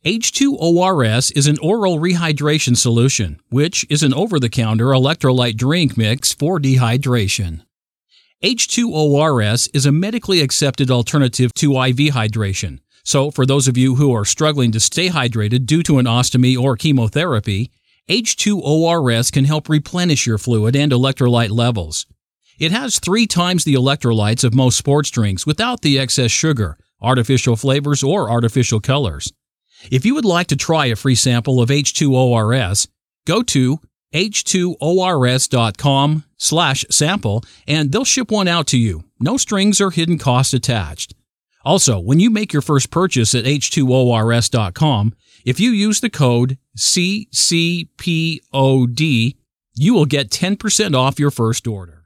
H2ORS 0.05 1.37
is 1.37 1.47
an 1.47 1.59
oral 1.61 1.99
rehydration 1.99 2.77
solution, 2.77 3.41
which 3.51 3.85
is 3.91 4.03
an 4.03 4.15
over 4.15 4.39
the 4.39 4.49
counter 4.49 4.87
electrolyte 4.87 5.57
drink 5.57 5.97
mix 5.97 6.33
for 6.33 6.61
dehydration. 6.61 7.63
H2ORS 8.45 9.69
is 9.75 9.85
a 9.85 9.91
medically 9.91 10.41
accepted 10.43 10.93
alternative 10.93 11.53
to 11.55 11.73
IV 11.73 12.15
hydration. 12.15 12.79
So, 13.03 13.33
for 13.33 13.45
those 13.45 13.67
of 13.67 13.77
you 13.77 13.97
who 13.97 14.15
are 14.15 14.25
struggling 14.25 14.71
to 14.73 14.79
stay 14.79 15.09
hydrated 15.09 15.67
due 15.67 15.83
to 15.83 15.99
an 15.99 16.07
ostomy 16.07 16.57
or 16.57 16.77
chemotherapy, 16.77 17.73
H2ORS 18.09 19.33
can 19.33 19.45
help 19.45 19.69
replenish 19.69 20.25
your 20.25 20.39
fluid 20.39 20.77
and 20.77 20.93
electrolyte 20.93 21.51
levels. 21.51 22.07
It 22.61 22.71
has 22.71 23.01
three 23.01 23.27
times 23.27 23.65
the 23.65 23.75
electrolytes 23.75 24.45
of 24.45 24.55
most 24.55 24.79
sports 24.79 25.11
drinks 25.11 25.45
without 25.45 25.83
the 25.83 25.99
excess 25.99 26.31
sugar, 26.31 26.79
artificial 27.03 27.57
flavors, 27.57 28.05
or 28.05 28.31
artificial 28.31 28.79
colors. 28.79 29.33
If 29.91 30.07
you 30.07 30.15
would 30.15 30.25
like 30.25 30.47
to 30.49 30.57
try 30.57 30.87
a 30.87 30.95
free 30.95 31.17
sample 31.17 31.61
of 31.61 31.71
H2ORS, 31.71 32.87
go 33.27 33.43
to 33.43 33.81
h2ors.com 34.15 36.25
slash 36.37 36.85
sample 36.91 37.45
and 37.67 37.93
they'll 37.93 38.05
ship 38.05 38.31
one 38.31 38.49
out 38.49 38.67
to 38.69 38.79
you. 38.79 39.05
No 39.21 39.37
strings 39.37 39.81
or 39.81 39.91
hidden 39.91 40.19
costs 40.19 40.55
attached. 40.55 41.15
Also, 41.65 41.99
when 41.99 42.21
you 42.21 42.31
make 42.31 42.53
your 42.53 42.63
first 42.63 42.91
purchase 42.91 43.35
at 43.35 43.45
h2ors.com, 43.45 45.15
if 45.45 45.61
you 45.61 45.71
use 45.71 46.01
the 46.01 46.11
code 46.11 46.59
CCPOD, 46.77 47.87
you 49.75 49.95
will 49.95 50.07
get 50.07 50.31
10% 50.31 50.97
off 50.97 51.19
your 51.19 51.31
first 51.31 51.67
order. 51.67 52.05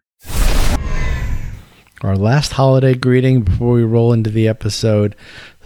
Our 2.02 2.16
last 2.16 2.54
holiday 2.54 2.94
greeting 2.94 3.42
before 3.42 3.74
we 3.74 3.84
roll 3.84 4.12
into 4.12 4.30
the 4.30 4.48
episode. 4.48 5.14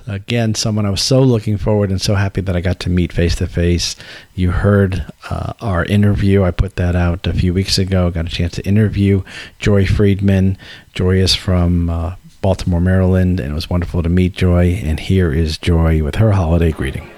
Again, 0.08 0.54
someone 0.54 0.86
I 0.86 0.90
was 0.90 1.02
so 1.02 1.20
looking 1.20 1.58
forward 1.58 1.90
and 1.90 2.00
so 2.00 2.14
happy 2.14 2.40
that 2.40 2.54
I 2.54 2.60
got 2.60 2.78
to 2.80 2.90
meet 2.90 3.12
face 3.12 3.34
to 3.36 3.48
face. 3.48 3.96
You 4.36 4.52
heard 4.52 5.04
uh, 5.28 5.54
our 5.60 5.84
interview. 5.84 6.44
I 6.44 6.52
put 6.52 6.76
that 6.76 6.94
out 6.94 7.26
a 7.26 7.32
few 7.32 7.52
weeks 7.52 7.76
ago. 7.76 8.08
Got 8.10 8.26
a 8.26 8.30
chance 8.30 8.52
to 8.54 8.64
interview 8.64 9.25
Joy 9.58 9.84
Friedman. 9.84 10.58
Joy 10.94 11.16
is 11.16 11.34
from 11.34 11.90
uh, 11.90 12.14
Baltimore, 12.40 12.80
Maryland, 12.80 13.40
and 13.40 13.50
it 13.50 13.54
was 13.54 13.68
wonderful 13.68 14.00
to 14.04 14.08
meet 14.08 14.34
Joy. 14.34 14.80
And 14.84 15.00
here 15.00 15.32
is 15.32 15.58
Joy 15.58 16.04
with 16.04 16.14
her 16.16 16.32
holiday 16.32 16.70
greeting. 16.70 17.10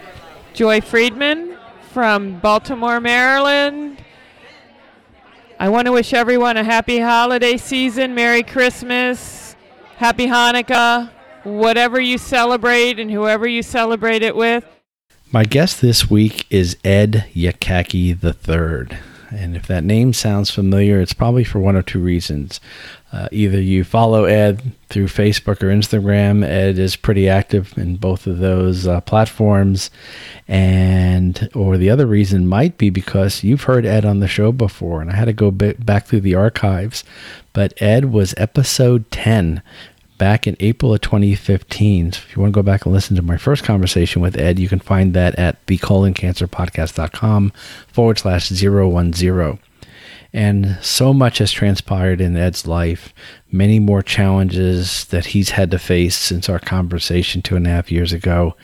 Joy 0.54 0.80
Friedman 0.80 1.58
from 1.92 2.40
Baltimore, 2.40 3.00
Maryland. 3.00 4.02
I 5.60 5.68
want 5.68 5.86
to 5.86 5.92
wish 5.92 6.14
everyone 6.14 6.56
a 6.56 6.64
happy 6.64 7.00
holiday 7.00 7.58
season, 7.58 8.14
Merry 8.14 8.42
Christmas, 8.42 9.56
Happy 9.96 10.26
Hanukkah, 10.26 11.10
whatever 11.48 12.00
you 12.00 12.18
celebrate 12.18 12.98
and 12.98 13.10
whoever 13.10 13.46
you 13.46 13.62
celebrate 13.62 14.22
it 14.22 14.36
with. 14.36 14.64
My 15.30 15.44
guest 15.44 15.80
this 15.80 16.08
week 16.08 16.46
is 16.50 16.76
Ed 16.84 17.26
Yakaki 17.34 18.16
III. 18.22 18.98
And 19.30 19.56
if 19.56 19.66
that 19.66 19.84
name 19.84 20.14
sounds 20.14 20.50
familiar, 20.50 21.00
it's 21.00 21.12
probably 21.12 21.44
for 21.44 21.58
one 21.58 21.76
of 21.76 21.84
two 21.84 22.00
reasons. 22.00 22.60
Uh, 23.12 23.28
either 23.30 23.60
you 23.60 23.84
follow 23.84 24.24
Ed 24.24 24.72
through 24.88 25.06
Facebook 25.06 25.62
or 25.62 25.68
Instagram. 25.68 26.44
Ed 26.44 26.78
is 26.78 26.96
pretty 26.96 27.28
active 27.28 27.76
in 27.76 27.96
both 27.96 28.26
of 28.26 28.38
those 28.38 28.86
uh, 28.86 29.00
platforms, 29.02 29.90
and 30.46 31.48
or 31.54 31.76
the 31.76 31.90
other 31.90 32.06
reason 32.06 32.46
might 32.46 32.78
be 32.78 32.90
because 32.90 33.42
you've 33.44 33.64
heard 33.64 33.86
Ed 33.86 34.04
on 34.04 34.20
the 34.20 34.28
show 34.28 34.52
before, 34.52 35.00
and 35.00 35.10
I 35.10 35.16
had 35.16 35.26
to 35.26 35.32
go 35.32 35.50
back 35.50 36.06
through 36.06 36.20
the 36.20 36.34
archives. 36.34 37.04
But 37.52 37.80
Ed 37.82 38.06
was 38.12 38.34
episode 38.36 39.10
ten 39.10 39.62
back 40.18 40.46
in 40.46 40.56
April 40.60 40.92
of 40.92 41.00
2015. 41.00 42.12
So 42.12 42.20
if 42.28 42.36
you 42.36 42.42
want 42.42 42.52
to 42.52 42.58
go 42.58 42.62
back 42.62 42.84
and 42.84 42.92
listen 42.92 43.16
to 43.16 43.22
my 43.22 43.36
first 43.36 43.64
conversation 43.64 44.20
with 44.20 44.36
Ed, 44.38 44.58
you 44.58 44.68
can 44.68 44.80
find 44.80 45.14
that 45.14 45.38
at 45.38 45.64
thecoloncancerpodcast.com 45.66 47.52
forward 47.86 48.18
slash 48.18 48.48
010. 48.48 49.58
And 50.32 50.78
so 50.82 51.14
much 51.14 51.38
has 51.38 51.50
transpired 51.50 52.20
in 52.20 52.36
Ed's 52.36 52.66
life, 52.66 53.14
many 53.50 53.78
more 53.78 54.02
challenges 54.02 55.06
that 55.06 55.26
he's 55.26 55.50
had 55.50 55.70
to 55.70 55.78
face 55.78 56.16
since 56.16 56.48
our 56.48 56.58
conversation 56.58 57.40
two 57.40 57.56
and 57.56 57.66
a 57.66 57.70
half 57.70 57.90
years 57.90 58.12
ago, 58.12 58.54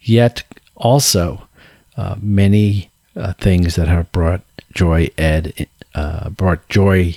yet 0.00 0.44
also 0.76 1.48
uh, 1.96 2.14
many 2.20 2.90
uh, 3.16 3.32
things 3.34 3.74
that 3.74 3.88
have 3.88 4.12
brought 4.12 4.42
joy, 4.72 5.08
Ed, 5.18 5.66
uh, 5.94 6.30
brought 6.30 6.68
joy 6.68 7.16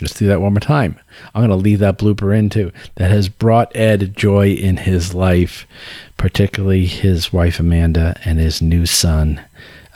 Let's 0.00 0.14
do 0.14 0.28
that 0.28 0.40
one 0.40 0.52
more 0.52 0.60
time. 0.60 0.98
I'm 1.34 1.40
going 1.40 1.50
to 1.50 1.56
leave 1.56 1.80
that 1.80 1.98
blooper 1.98 2.36
in 2.36 2.50
too. 2.50 2.70
That 2.94 3.10
has 3.10 3.28
brought 3.28 3.74
Ed 3.74 4.16
joy 4.16 4.50
in 4.50 4.78
his 4.78 5.12
life, 5.12 5.66
particularly 6.16 6.86
his 6.86 7.32
wife 7.32 7.58
Amanda 7.58 8.18
and 8.24 8.38
his 8.38 8.62
new 8.62 8.86
son, 8.86 9.44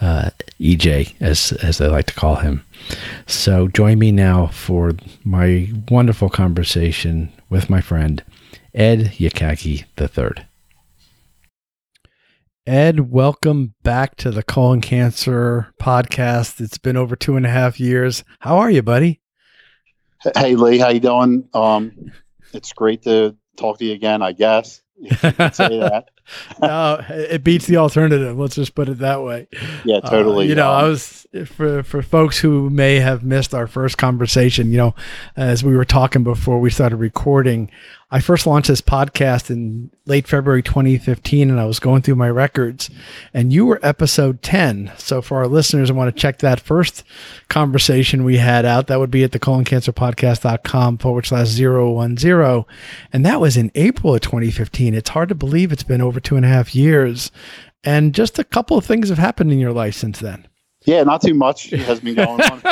uh, 0.00 0.30
EJ, 0.58 1.14
as 1.20 1.52
as 1.62 1.78
they 1.78 1.86
like 1.86 2.06
to 2.06 2.14
call 2.14 2.36
him. 2.36 2.64
So 3.26 3.68
join 3.68 4.00
me 4.00 4.10
now 4.10 4.48
for 4.48 4.92
my 5.22 5.70
wonderful 5.88 6.28
conversation 6.28 7.32
with 7.48 7.70
my 7.70 7.80
friend 7.80 8.24
Ed 8.74 9.12
Yakaki 9.18 9.84
III. 10.00 10.44
Ed, 12.66 13.10
welcome 13.10 13.74
back 13.84 14.16
to 14.16 14.30
the 14.30 14.42
Colon 14.42 14.80
Cancer 14.80 15.72
Podcast. 15.80 16.60
It's 16.60 16.78
been 16.78 16.96
over 16.96 17.14
two 17.14 17.36
and 17.36 17.46
a 17.46 17.50
half 17.50 17.78
years. 17.78 18.24
How 18.40 18.58
are 18.58 18.70
you, 18.70 18.82
buddy? 18.82 19.21
Hey 20.36 20.54
Lee, 20.54 20.78
how 20.78 20.90
you 20.90 21.00
doing? 21.00 21.48
Um, 21.52 22.12
it's 22.52 22.72
great 22.72 23.02
to 23.02 23.36
talk 23.56 23.78
to 23.78 23.84
you 23.84 23.92
again. 23.92 24.22
I 24.22 24.32
guess 24.32 24.80
say 25.10 25.78
that. 25.78 26.04
no, 26.60 27.04
it 27.08 27.44
beats 27.44 27.66
the 27.66 27.76
alternative. 27.76 28.38
Let's 28.38 28.54
just 28.54 28.74
put 28.74 28.88
it 28.88 28.98
that 28.98 29.22
way. 29.22 29.48
Yeah, 29.84 30.00
totally. 30.00 30.46
Uh, 30.46 30.48
you 30.48 30.54
know, 30.54 30.70
I 30.70 30.84
was 30.88 31.26
for 31.46 31.82
for 31.82 32.02
folks 32.02 32.38
who 32.38 32.70
may 32.70 32.96
have 32.96 33.22
missed 33.22 33.54
our 33.54 33.66
first 33.66 33.98
conversation. 33.98 34.70
You 34.70 34.78
know, 34.78 34.94
as 35.36 35.64
we 35.64 35.76
were 35.76 35.84
talking 35.84 36.24
before 36.24 36.60
we 36.60 36.70
started 36.70 36.96
recording, 36.96 37.70
I 38.14 38.20
first 38.20 38.46
launched 38.46 38.68
this 38.68 38.82
podcast 38.82 39.48
in 39.48 39.90
late 40.04 40.28
February 40.28 40.62
2015, 40.62 41.48
and 41.48 41.58
I 41.58 41.64
was 41.64 41.80
going 41.80 42.02
through 42.02 42.16
my 42.16 42.28
records, 42.28 42.90
and 43.32 43.50
you 43.50 43.64
were 43.64 43.80
episode 43.82 44.42
10. 44.42 44.92
So 44.98 45.22
for 45.22 45.38
our 45.38 45.46
listeners, 45.46 45.90
I 45.90 45.94
want 45.94 46.14
to 46.14 46.20
check 46.20 46.40
that 46.40 46.60
first 46.60 47.04
conversation 47.48 48.22
we 48.22 48.36
had 48.36 48.66
out. 48.66 48.88
That 48.88 48.98
would 48.98 49.10
be 49.10 49.24
at 49.24 49.32
the 49.32 49.40
coloncancerpodcast.com 49.40 50.98
forward 50.98 51.24
slash 51.24 51.54
010. 51.56 52.64
And 53.14 53.24
that 53.24 53.40
was 53.40 53.56
in 53.56 53.72
April 53.74 54.14
of 54.14 54.20
2015. 54.20 54.94
It's 54.94 55.08
hard 55.08 55.30
to 55.30 55.34
believe 55.34 55.72
it's 55.72 55.82
been 55.82 56.02
over 56.02 56.11
two 56.20 56.36
and 56.36 56.44
a 56.44 56.48
half 56.48 56.74
years. 56.74 57.30
And 57.84 58.14
just 58.14 58.38
a 58.38 58.44
couple 58.44 58.78
of 58.78 58.84
things 58.84 59.08
have 59.08 59.18
happened 59.18 59.52
in 59.52 59.58
your 59.58 59.72
life 59.72 59.94
since 59.94 60.20
then. 60.20 60.46
Yeah, 60.84 61.02
not 61.04 61.22
too 61.22 61.34
much 61.34 61.70
has 61.70 62.00
been 62.00 62.14
going 62.14 62.40
on. 62.40 62.62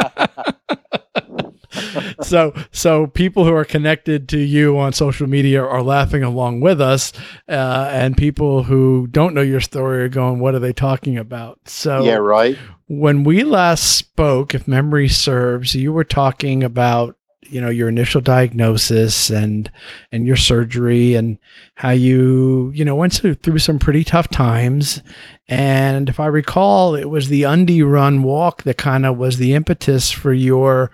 so 2.22 2.52
so 2.72 3.06
people 3.06 3.44
who 3.44 3.54
are 3.54 3.64
connected 3.64 4.28
to 4.28 4.38
you 4.38 4.78
on 4.78 4.92
social 4.92 5.26
media 5.26 5.62
are 5.62 5.82
laughing 5.82 6.22
along 6.22 6.60
with 6.60 6.80
us 6.80 7.12
uh, 7.48 7.88
and 7.92 8.16
people 8.16 8.64
who 8.64 9.06
don't 9.08 9.34
know 9.34 9.40
your 9.40 9.60
story 9.60 10.02
are 10.02 10.08
going 10.08 10.40
what 10.40 10.54
are 10.54 10.58
they 10.58 10.72
talking 10.72 11.16
about 11.16 11.58
so 11.66 12.02
yeah 12.02 12.16
right 12.16 12.58
when 12.88 13.22
we 13.22 13.44
last 13.44 13.84
spoke 13.96 14.54
if 14.54 14.66
memory 14.66 15.08
serves 15.08 15.74
you 15.74 15.92
were 15.92 16.04
talking 16.04 16.64
about 16.64 17.16
you 17.50 17.60
know 17.60 17.70
your 17.70 17.88
initial 17.88 18.20
diagnosis 18.20 19.30
and 19.30 19.70
and 20.12 20.26
your 20.26 20.36
surgery 20.36 21.14
and 21.14 21.38
how 21.74 21.90
you 21.90 22.70
you 22.74 22.84
know 22.84 22.94
went 22.94 23.12
through, 23.12 23.34
through 23.34 23.58
some 23.58 23.78
pretty 23.78 24.04
tough 24.04 24.28
times 24.28 25.02
and 25.48 26.08
if 26.08 26.20
i 26.20 26.26
recall 26.26 26.94
it 26.94 27.10
was 27.10 27.28
the 27.28 27.44
undy 27.44 27.82
run 27.82 28.22
walk 28.22 28.62
that 28.62 28.78
kind 28.78 29.04
of 29.04 29.16
was 29.16 29.38
the 29.38 29.54
impetus 29.54 30.10
for 30.10 30.32
your 30.32 30.90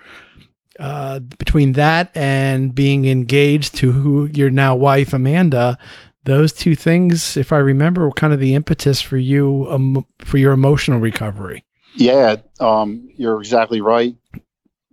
uh, 0.78 1.20
between 1.20 1.72
that 1.72 2.14
and 2.14 2.74
being 2.74 3.06
engaged 3.06 3.74
to 3.76 3.92
who 3.92 4.26
your 4.26 4.50
now 4.50 4.74
wife 4.74 5.14
Amanda, 5.14 5.78
those 6.24 6.52
two 6.52 6.74
things, 6.74 7.36
if 7.36 7.52
I 7.52 7.58
remember, 7.58 8.04
were 8.04 8.12
kind 8.12 8.32
of 8.32 8.40
the 8.40 8.54
impetus 8.54 9.00
for 9.00 9.16
you 9.16 9.66
um, 9.70 10.04
for 10.18 10.38
your 10.38 10.52
emotional 10.52 11.00
recovery. 11.00 11.64
Yeah, 11.94 12.36
um, 12.60 13.08
you're 13.16 13.40
exactly 13.40 13.80
right. 13.80 14.14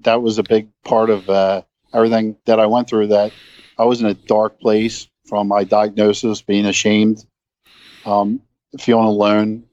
That 0.04 0.22
was 0.22 0.38
a 0.38 0.44
big 0.44 0.70
part 0.84 1.10
of 1.10 1.30
uh, 1.30 1.64
everything 1.94 2.38
that 2.46 2.60
I 2.60 2.66
went 2.68 2.90
through. 2.90 3.08
That 3.08 3.32
I 3.78 3.86
was 3.86 4.02
in 4.02 4.08
a 4.08 4.14
dark 4.14 4.60
place 4.60 5.08
from 5.28 5.48
my 5.48 5.64
diagnosis, 5.64 6.42
being 6.42 6.66
ashamed, 6.66 7.26
um, 8.06 8.42
feeling 8.80 9.06
alone, 9.06 9.64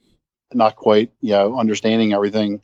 not 0.52 0.76
quite, 0.76 1.12
you 1.20 1.30
know, 1.30 1.58
understanding 1.58 2.12
everything 2.12 2.62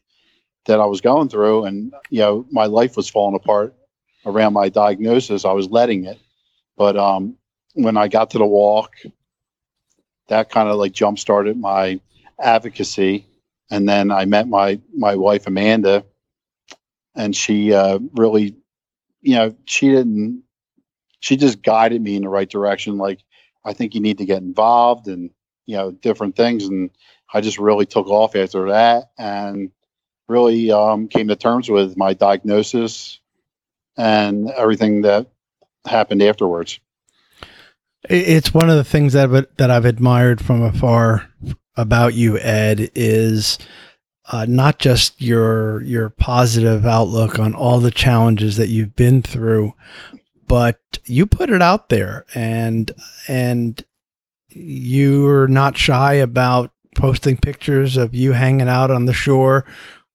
that 0.66 0.80
I 0.80 0.87
was 0.87 1.00
going 1.00 1.28
through, 1.28 1.64
and 1.64 1.94
you 2.11 2.20
know, 2.20 2.46
my 2.50 2.66
life 2.66 2.96
was 2.96 3.08
falling 3.08 3.37
apart 3.37 3.75
around 4.25 4.52
my 4.52 4.68
diagnosis. 4.68 5.44
I 5.44 5.52
was 5.52 5.68
letting 5.68 6.04
it, 6.04 6.18
but 6.76 6.96
um, 6.96 7.37
when 7.75 7.96
I 7.96 8.08
got 8.08 8.30
to 8.30 8.38
the 8.38 8.46
walk, 8.46 8.94
that 10.28 10.50
kind 10.50 10.68
of 10.68 10.76
like 10.76 10.92
jump 10.92 11.18
started 11.18 11.56
my 11.58 12.00
advocacy, 12.38 13.26
and 13.70 13.88
then 13.88 14.11
I 14.11 14.25
met 14.25 14.49
my 14.49 14.80
my 14.96 15.14
wife 15.16 15.46
Amanda, 15.46 16.04
and 17.16 17.35
she 17.35 17.73
uh, 17.73 17.99
really, 18.12 18.54
you 19.23 19.35
know, 19.35 19.54
she 19.64 19.88
didn't. 19.88 20.42
She 21.20 21.37
just 21.37 21.62
guided 21.62 22.02
me 22.02 22.14
in 22.14 22.23
the 22.23 22.28
right 22.28 22.49
direction. 22.49 22.99
Like, 22.99 23.20
I 23.64 23.73
think 23.73 23.94
you 23.94 24.00
need 24.00 24.18
to 24.18 24.26
get 24.26 24.42
involved 24.42 25.08
and 25.08 25.30
you 25.64 25.76
know 25.76 25.90
different 25.90 26.37
things, 26.37 26.66
and 26.66 26.90
I 27.32 27.40
just 27.40 27.58
really 27.58 27.87
took 27.87 28.06
off 28.06 28.37
after 28.37 28.68
that, 28.68 29.11
and 29.18 29.70
really 30.28 30.70
um, 30.70 31.08
came 31.08 31.28
to 31.28 31.37
terms 31.37 31.68
with 31.68 31.96
my 31.96 32.12
diagnosis 32.12 33.20
and 33.96 34.50
everything 34.50 35.02
that 35.02 35.28
happened 35.87 36.23
afterwards. 36.23 36.80
It's 38.08 38.54
one 38.54 38.70
of 38.70 38.76
the 38.76 38.85
things 38.85 39.14
that 39.14 39.56
that 39.56 39.70
I've 39.70 39.85
admired 39.85 40.44
from 40.44 40.62
afar 40.62 41.28
about 41.76 42.14
you, 42.14 42.38
Ed, 42.38 42.90
is 42.94 43.58
uh, 44.33 44.47
not 44.49 44.78
just 44.78 45.21
your 45.21 45.83
your 45.83 46.11
positive 46.11 46.85
outlook 46.85 47.38
on 47.38 47.54
all 47.54 47.80
the 47.80 47.90
challenges 47.90 48.56
that 48.56 48.68
you've 48.68 48.97
been 48.97 49.23
through, 49.23 49.73
but 50.47 50.80
you 51.04 51.26
put 51.26 51.50
it 51.50 51.62
out 51.62 51.88
there, 51.88 52.25
and 52.35 52.90
and 53.28 53.85
you're 54.49 55.49
not 55.49 55.76
shy 55.76 56.14
about 56.14 56.73
posting 56.95 57.37
pictures 57.37 57.97
of 57.97 58.14
you 58.14 58.33
hanging 58.33 58.68
out 58.68 58.90
on 58.90 59.04
the 59.04 59.12
shore, 59.12 59.66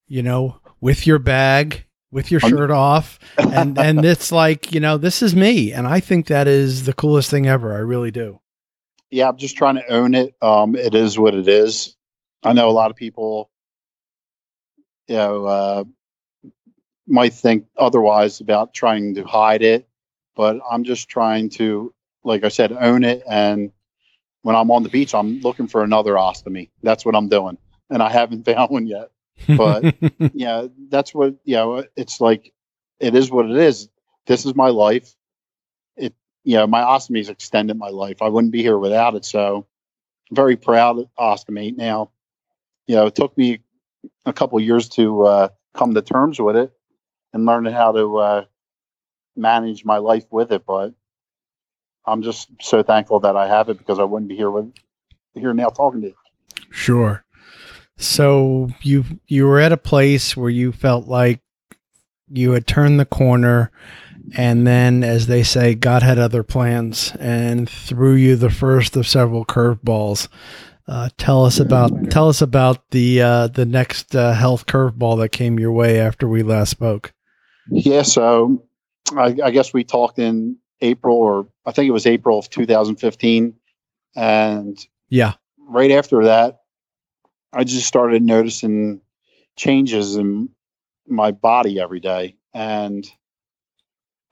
you 0.07 0.23
know, 0.23 0.59
with 0.81 1.05
your 1.05 1.19
bag 1.19 1.85
with 2.11 2.29
your 2.29 2.39
shirt 2.39 2.71
off. 2.71 3.19
And 3.37 3.77
and 3.79 4.05
it's 4.05 4.31
like 4.31 4.73
you 4.73 4.79
know 4.79 4.97
this 4.97 5.21
is 5.21 5.35
me 5.35 5.71
and 5.71 5.87
i 5.87 5.99
think 5.99 6.27
that 6.27 6.47
is 6.47 6.85
the 6.85 6.93
coolest 6.93 7.31
thing 7.31 7.47
ever. 7.47 7.73
I 7.73 7.79
really 7.79 8.11
do. 8.11 8.39
Yeah 9.09 9.29
i'm 9.29 9.37
just 9.37 9.57
trying 9.57 9.75
to 9.75 9.87
own 9.87 10.13
it. 10.13 10.35
Um 10.41 10.75
it 10.75 10.93
is 10.93 11.17
what 11.17 11.33
it 11.33 11.47
is. 11.47 11.95
I 12.43 12.53
know 12.53 12.69
a 12.69 12.71
lot 12.71 12.91
of 12.91 12.97
people 12.97 13.49
you 15.11 15.17
know 15.17 15.45
uh 15.45 15.83
might 17.07 17.33
think 17.33 17.65
otherwise 17.77 18.41
about 18.41 18.73
trying 18.73 19.15
to 19.15 19.23
hide 19.23 19.61
it 19.61 19.87
but 20.35 20.59
i'm 20.69 20.83
just 20.83 21.09
trying 21.09 21.49
to 21.49 21.93
like 22.23 22.43
i 22.43 22.49
said 22.49 22.71
own 22.71 23.03
it 23.03 23.23
and 23.29 23.71
when 24.43 24.55
i'm 24.55 24.71
on 24.71 24.83
the 24.83 24.89
beach 24.89 25.13
i'm 25.13 25.39
looking 25.41 25.67
for 25.67 25.83
another 25.83 26.13
ostomy 26.13 26.69
that's 26.83 27.05
what 27.05 27.15
i'm 27.15 27.29
doing 27.29 27.57
and 27.89 28.01
i 28.01 28.09
haven't 28.09 28.45
found 28.45 28.71
one 28.71 28.87
yet 28.87 29.11
but 29.47 29.95
yeah, 30.33 30.67
that's 30.89 31.13
what 31.13 31.35
you 31.43 31.55
know. 31.55 31.83
It's 31.95 32.21
like 32.21 32.53
it 32.99 33.15
is 33.15 33.31
what 33.31 33.49
it 33.49 33.57
is. 33.57 33.89
This 34.25 34.45
is 34.45 34.55
my 34.55 34.69
life. 34.69 35.15
It 35.97 36.13
you 36.43 36.57
know 36.57 36.67
my 36.67 36.81
ostomies 36.81 37.29
extended 37.29 37.77
my 37.77 37.89
life. 37.89 38.21
I 38.21 38.29
wouldn't 38.29 38.53
be 38.53 38.61
here 38.61 38.77
without 38.77 39.15
it. 39.15 39.25
So 39.25 39.67
I'm 40.29 40.35
very 40.35 40.55
proud 40.55 40.99
of 40.99 41.09
ostomy. 41.17 41.75
Now, 41.75 42.11
you 42.87 42.95
know, 42.95 43.07
it 43.07 43.15
took 43.15 43.37
me 43.37 43.59
a 44.25 44.33
couple 44.33 44.59
years 44.59 44.89
to 44.89 45.23
uh, 45.23 45.47
come 45.73 45.93
to 45.93 46.01
terms 46.01 46.39
with 46.39 46.55
it 46.55 46.71
and 47.33 47.45
learn 47.45 47.65
how 47.65 47.91
to 47.91 48.17
uh, 48.17 48.45
manage 49.35 49.85
my 49.85 49.97
life 49.97 50.25
with 50.31 50.51
it. 50.51 50.65
But 50.65 50.93
I'm 52.05 52.21
just 52.21 52.49
so 52.61 52.83
thankful 52.83 53.21
that 53.21 53.35
I 53.35 53.47
have 53.47 53.69
it 53.69 53.77
because 53.77 53.99
I 53.99 54.03
wouldn't 54.03 54.29
be 54.29 54.35
here 54.35 54.51
with 54.51 54.73
here 55.33 55.53
now 55.53 55.69
talking 55.69 56.01
to 56.01 56.07
you. 56.07 56.15
Sure. 56.69 57.23
So 57.97 58.69
you 58.81 59.05
you 59.27 59.45
were 59.45 59.59
at 59.59 59.71
a 59.71 59.77
place 59.77 60.35
where 60.35 60.49
you 60.49 60.71
felt 60.71 61.07
like 61.07 61.41
you 62.29 62.51
had 62.51 62.65
turned 62.65 62.99
the 62.99 63.05
corner 63.05 63.71
and 64.35 64.65
then 64.65 65.03
as 65.03 65.27
they 65.27 65.43
say 65.43 65.75
God 65.75 66.01
had 66.01 66.17
other 66.17 66.43
plans 66.43 67.15
and 67.19 67.69
threw 67.69 68.13
you 68.13 68.35
the 68.35 68.49
first 68.49 68.95
of 68.95 69.07
several 69.07 69.45
curveballs. 69.45 70.27
Uh, 70.87 71.09
tell 71.17 71.45
us 71.45 71.59
about 71.59 72.09
tell 72.09 72.27
us 72.27 72.41
about 72.41 72.89
the 72.91 73.21
uh, 73.21 73.47
the 73.47 73.65
next 73.65 74.15
uh, 74.15 74.33
health 74.33 74.65
curveball 74.65 75.19
that 75.19 75.29
came 75.29 75.59
your 75.59 75.71
way 75.71 75.99
after 75.99 76.27
we 76.27 76.43
last 76.43 76.69
spoke. 76.69 77.13
Yeah, 77.69 78.01
so 78.01 78.63
I, 79.15 79.37
I 79.43 79.51
guess 79.51 79.73
we 79.73 79.83
talked 79.83 80.19
in 80.19 80.57
April 80.81 81.17
or 81.17 81.47
I 81.65 81.71
think 81.71 81.87
it 81.87 81.91
was 81.91 82.05
April 82.05 82.39
of 82.39 82.49
2015, 82.49 83.53
and 84.15 84.87
yeah, 85.09 85.33
right 85.59 85.91
after 85.91 86.25
that, 86.25 86.61
I 87.53 87.63
just 87.63 87.87
started 87.87 88.23
noticing 88.23 89.01
changes 89.55 90.15
in 90.15 90.49
my 91.07 91.31
body 91.31 91.79
every 91.79 91.99
day, 91.99 92.35
and 92.53 93.07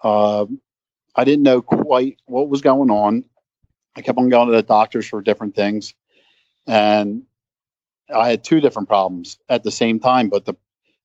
uh, 0.03 0.46
I 1.15 1.24
didn't 1.24 1.44
know 1.44 1.62
quite 1.62 2.18
what 2.25 2.50
was 2.50 2.62
going 2.62 2.90
on. 2.90 3.25
I 3.96 4.01
kept 4.01 4.18
on 4.18 4.29
going 4.29 4.48
to 4.48 4.55
the 4.55 4.64
doctors 4.64 5.07
for 5.07 5.22
different 5.22 5.55
things, 5.55 5.94
and 6.67 7.24
I 8.13 8.29
had 8.29 8.43
two 8.43 8.59
different 8.59 8.87
problems 8.87 9.37
at 9.48 9.63
the 9.63 9.72
same 9.72 10.00
time. 10.00 10.29
But 10.29 10.45
the 10.45 10.55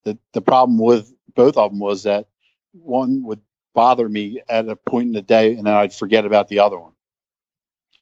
the, 0.05 0.19
the 0.33 0.43
problem 0.43 0.79
with 0.79 1.13
both 1.35 1.57
of 1.57 1.71
them 1.71 1.81
was 1.81 2.03
that 2.03 2.29
one 2.73 3.23
would 3.25 3.41
bother 3.75 4.09
me 4.09 4.41
at 4.49 4.69
a 4.69 4.77
point 4.77 5.09
in 5.09 5.13
the 5.13 5.23
day, 5.23 5.55
and 5.55 5.67
then 5.67 5.75
I'd 5.75 5.95
forget 5.95 6.27
about 6.27 6.49
the 6.49 6.61
other 6.61 6.79
one. 6.79 6.93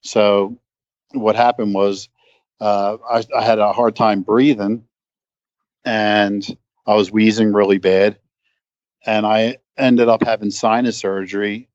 So 0.02 0.58
what 1.12 1.36
happened 1.36 1.74
was 1.74 2.08
uh, 2.60 2.96
I, 3.08 3.24
I, 3.36 3.42
had 3.42 3.58
a 3.58 3.72
hard 3.72 3.96
time 3.96 4.22
breathing 4.22 4.84
and 5.84 6.44
I 6.86 6.94
was 6.94 7.10
wheezing 7.10 7.52
really 7.52 7.78
bad. 7.78 8.18
And 9.04 9.26
I 9.26 9.58
ended 9.76 10.08
up 10.08 10.22
having 10.22 10.50
sinus 10.50 10.96
surgery 10.96 11.68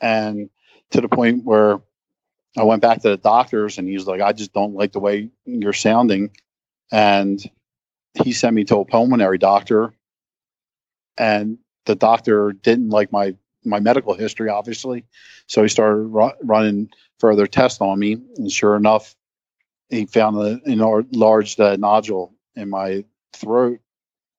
and 0.00 0.48
to 0.90 1.00
the 1.00 1.08
point 1.08 1.44
where 1.44 1.80
I 2.56 2.64
went 2.64 2.82
back 2.82 3.02
to 3.02 3.10
the 3.10 3.16
doctors 3.16 3.78
and 3.78 3.88
he's 3.88 4.06
like, 4.06 4.20
I 4.20 4.32
just 4.32 4.52
don't 4.52 4.74
like 4.74 4.92
the 4.92 5.00
way 5.00 5.30
you're 5.44 5.72
sounding. 5.72 6.30
And 6.90 7.40
he 8.22 8.32
sent 8.32 8.54
me 8.54 8.64
to 8.64 8.78
a 8.78 8.84
pulmonary 8.84 9.38
doctor 9.38 9.94
and 11.16 11.58
the 11.86 11.94
doctor 11.94 12.52
didn't 12.52 12.90
like 12.90 13.12
my 13.12 13.36
my 13.62 13.78
medical 13.78 14.14
history 14.14 14.48
obviously 14.48 15.04
so 15.46 15.62
he 15.62 15.68
started 15.68 16.04
ru- 16.06 16.32
running 16.42 16.88
further 17.18 17.46
tests 17.46 17.80
on 17.82 17.98
me 17.98 18.16
and 18.36 18.50
sure 18.50 18.74
enough 18.74 19.14
he 19.90 20.06
found 20.06 20.36
a, 20.38 20.60
an 20.64 20.80
enlarged 21.12 21.60
uh, 21.60 21.76
nodule 21.76 22.32
in 22.54 22.70
my 22.70 23.04
throat 23.32 23.80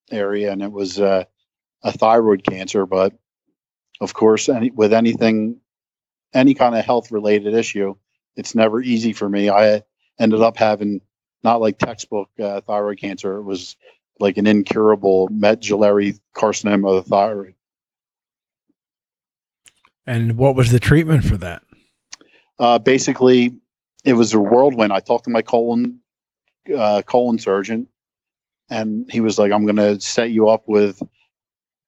area, 0.09 0.51
and 0.51 0.61
it 0.61 0.71
was 0.71 0.99
uh, 0.99 1.25
a 1.83 1.91
thyroid 1.91 2.43
cancer. 2.43 2.85
But 2.85 3.13
of 3.99 4.13
course, 4.13 4.49
any, 4.49 4.71
with 4.71 4.93
anything, 4.93 5.57
any 6.33 6.53
kind 6.53 6.75
of 6.75 6.85
health 6.85 7.11
related 7.11 7.53
issue, 7.53 7.95
it's 8.35 8.55
never 8.55 8.81
easy 8.81 9.13
for 9.13 9.27
me. 9.27 9.49
I 9.49 9.83
ended 10.19 10.41
up 10.41 10.57
having 10.57 11.01
not 11.43 11.61
like 11.61 11.77
textbook 11.77 12.29
uh, 12.39 12.61
thyroid 12.61 12.99
cancer; 12.99 13.37
it 13.37 13.43
was 13.43 13.75
like 14.19 14.37
an 14.37 14.47
incurable 14.47 15.27
medullary 15.31 16.15
carcinoma 16.35 16.97
of 16.97 17.03
the 17.03 17.09
thyroid. 17.09 17.55
And 20.05 20.37
what 20.37 20.55
was 20.55 20.71
the 20.71 20.79
treatment 20.79 21.23
for 21.23 21.37
that? 21.37 21.63
Uh, 22.59 22.79
basically, 22.79 23.55
it 24.03 24.13
was 24.13 24.33
a 24.33 24.39
whirlwind. 24.39 24.93
I 24.93 24.99
talked 24.99 25.25
to 25.25 25.29
my 25.29 25.41
colon 25.41 25.99
uh, 26.75 27.01
colon 27.03 27.39
surgeon, 27.39 27.87
and 28.69 29.11
he 29.11 29.19
was 29.19 29.37
like, 29.37 29.51
"I'm 29.51 29.65
going 29.65 29.75
to 29.75 29.99
set 29.99 30.31
you 30.31 30.49
up 30.49 30.63
with 30.67 31.01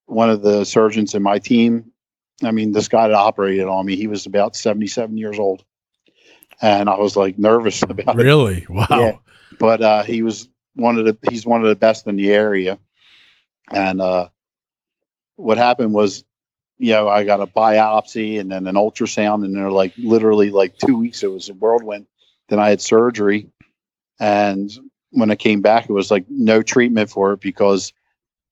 one 0.06 0.29
of 0.29 0.41
the 0.41 0.63
surgeons 0.65 1.15
in 1.15 1.23
my 1.23 1.39
team." 1.39 1.92
I 2.41 2.51
mean, 2.51 2.71
this 2.71 2.87
guy 2.87 3.07
that 3.07 3.13
operated 3.13 3.67
on 3.67 3.85
me, 3.85 3.95
he 3.95 4.07
was 4.07 4.25
about 4.25 4.55
77 4.55 5.17
years 5.17 5.37
old, 5.37 5.63
and 6.61 6.89
I 6.89 6.97
was 6.97 7.15
like 7.15 7.37
nervous 7.37 7.81
about 7.89 8.15
really? 8.15 8.57
it. 8.57 8.69
Really? 8.69 8.87
Wow. 8.87 8.87
Yeah. 8.89 9.17
But 9.59 9.81
uh, 9.81 10.03
he 10.03 10.23
was 10.23 10.49
one 10.75 10.97
of 10.97 11.05
the 11.05 11.17
he's 11.29 11.45
one 11.45 11.61
of 11.61 11.67
the 11.67 11.75
best 11.75 12.07
in 12.07 12.15
the 12.15 12.31
area, 12.31 12.79
and 13.71 14.01
uh, 14.01 14.29
what 15.35 15.57
happened 15.57 15.93
was 15.93 16.23
you 16.77 16.91
know, 16.91 17.07
I 17.07 17.23
got 17.23 17.39
a 17.39 17.47
biopsy 17.47 18.39
and 18.39 18.51
then 18.51 18.67
an 18.67 18.75
ultrasound, 18.75 19.45
and 19.45 19.55
they're 19.55 19.71
like 19.71 19.93
literally 19.97 20.49
like 20.49 20.77
two 20.77 20.97
weeks. 20.97 21.23
It 21.23 21.31
was 21.31 21.49
a 21.49 21.53
whirlwind. 21.53 22.07
Then 22.49 22.59
I 22.59 22.69
had 22.69 22.81
surgery, 22.81 23.49
and 24.19 24.71
when 25.11 25.31
I 25.31 25.35
came 25.35 25.61
back, 25.61 25.89
it 25.89 25.93
was 25.93 26.11
like 26.11 26.25
no 26.29 26.61
treatment 26.61 27.09
for 27.09 27.33
it 27.33 27.39
because 27.39 27.93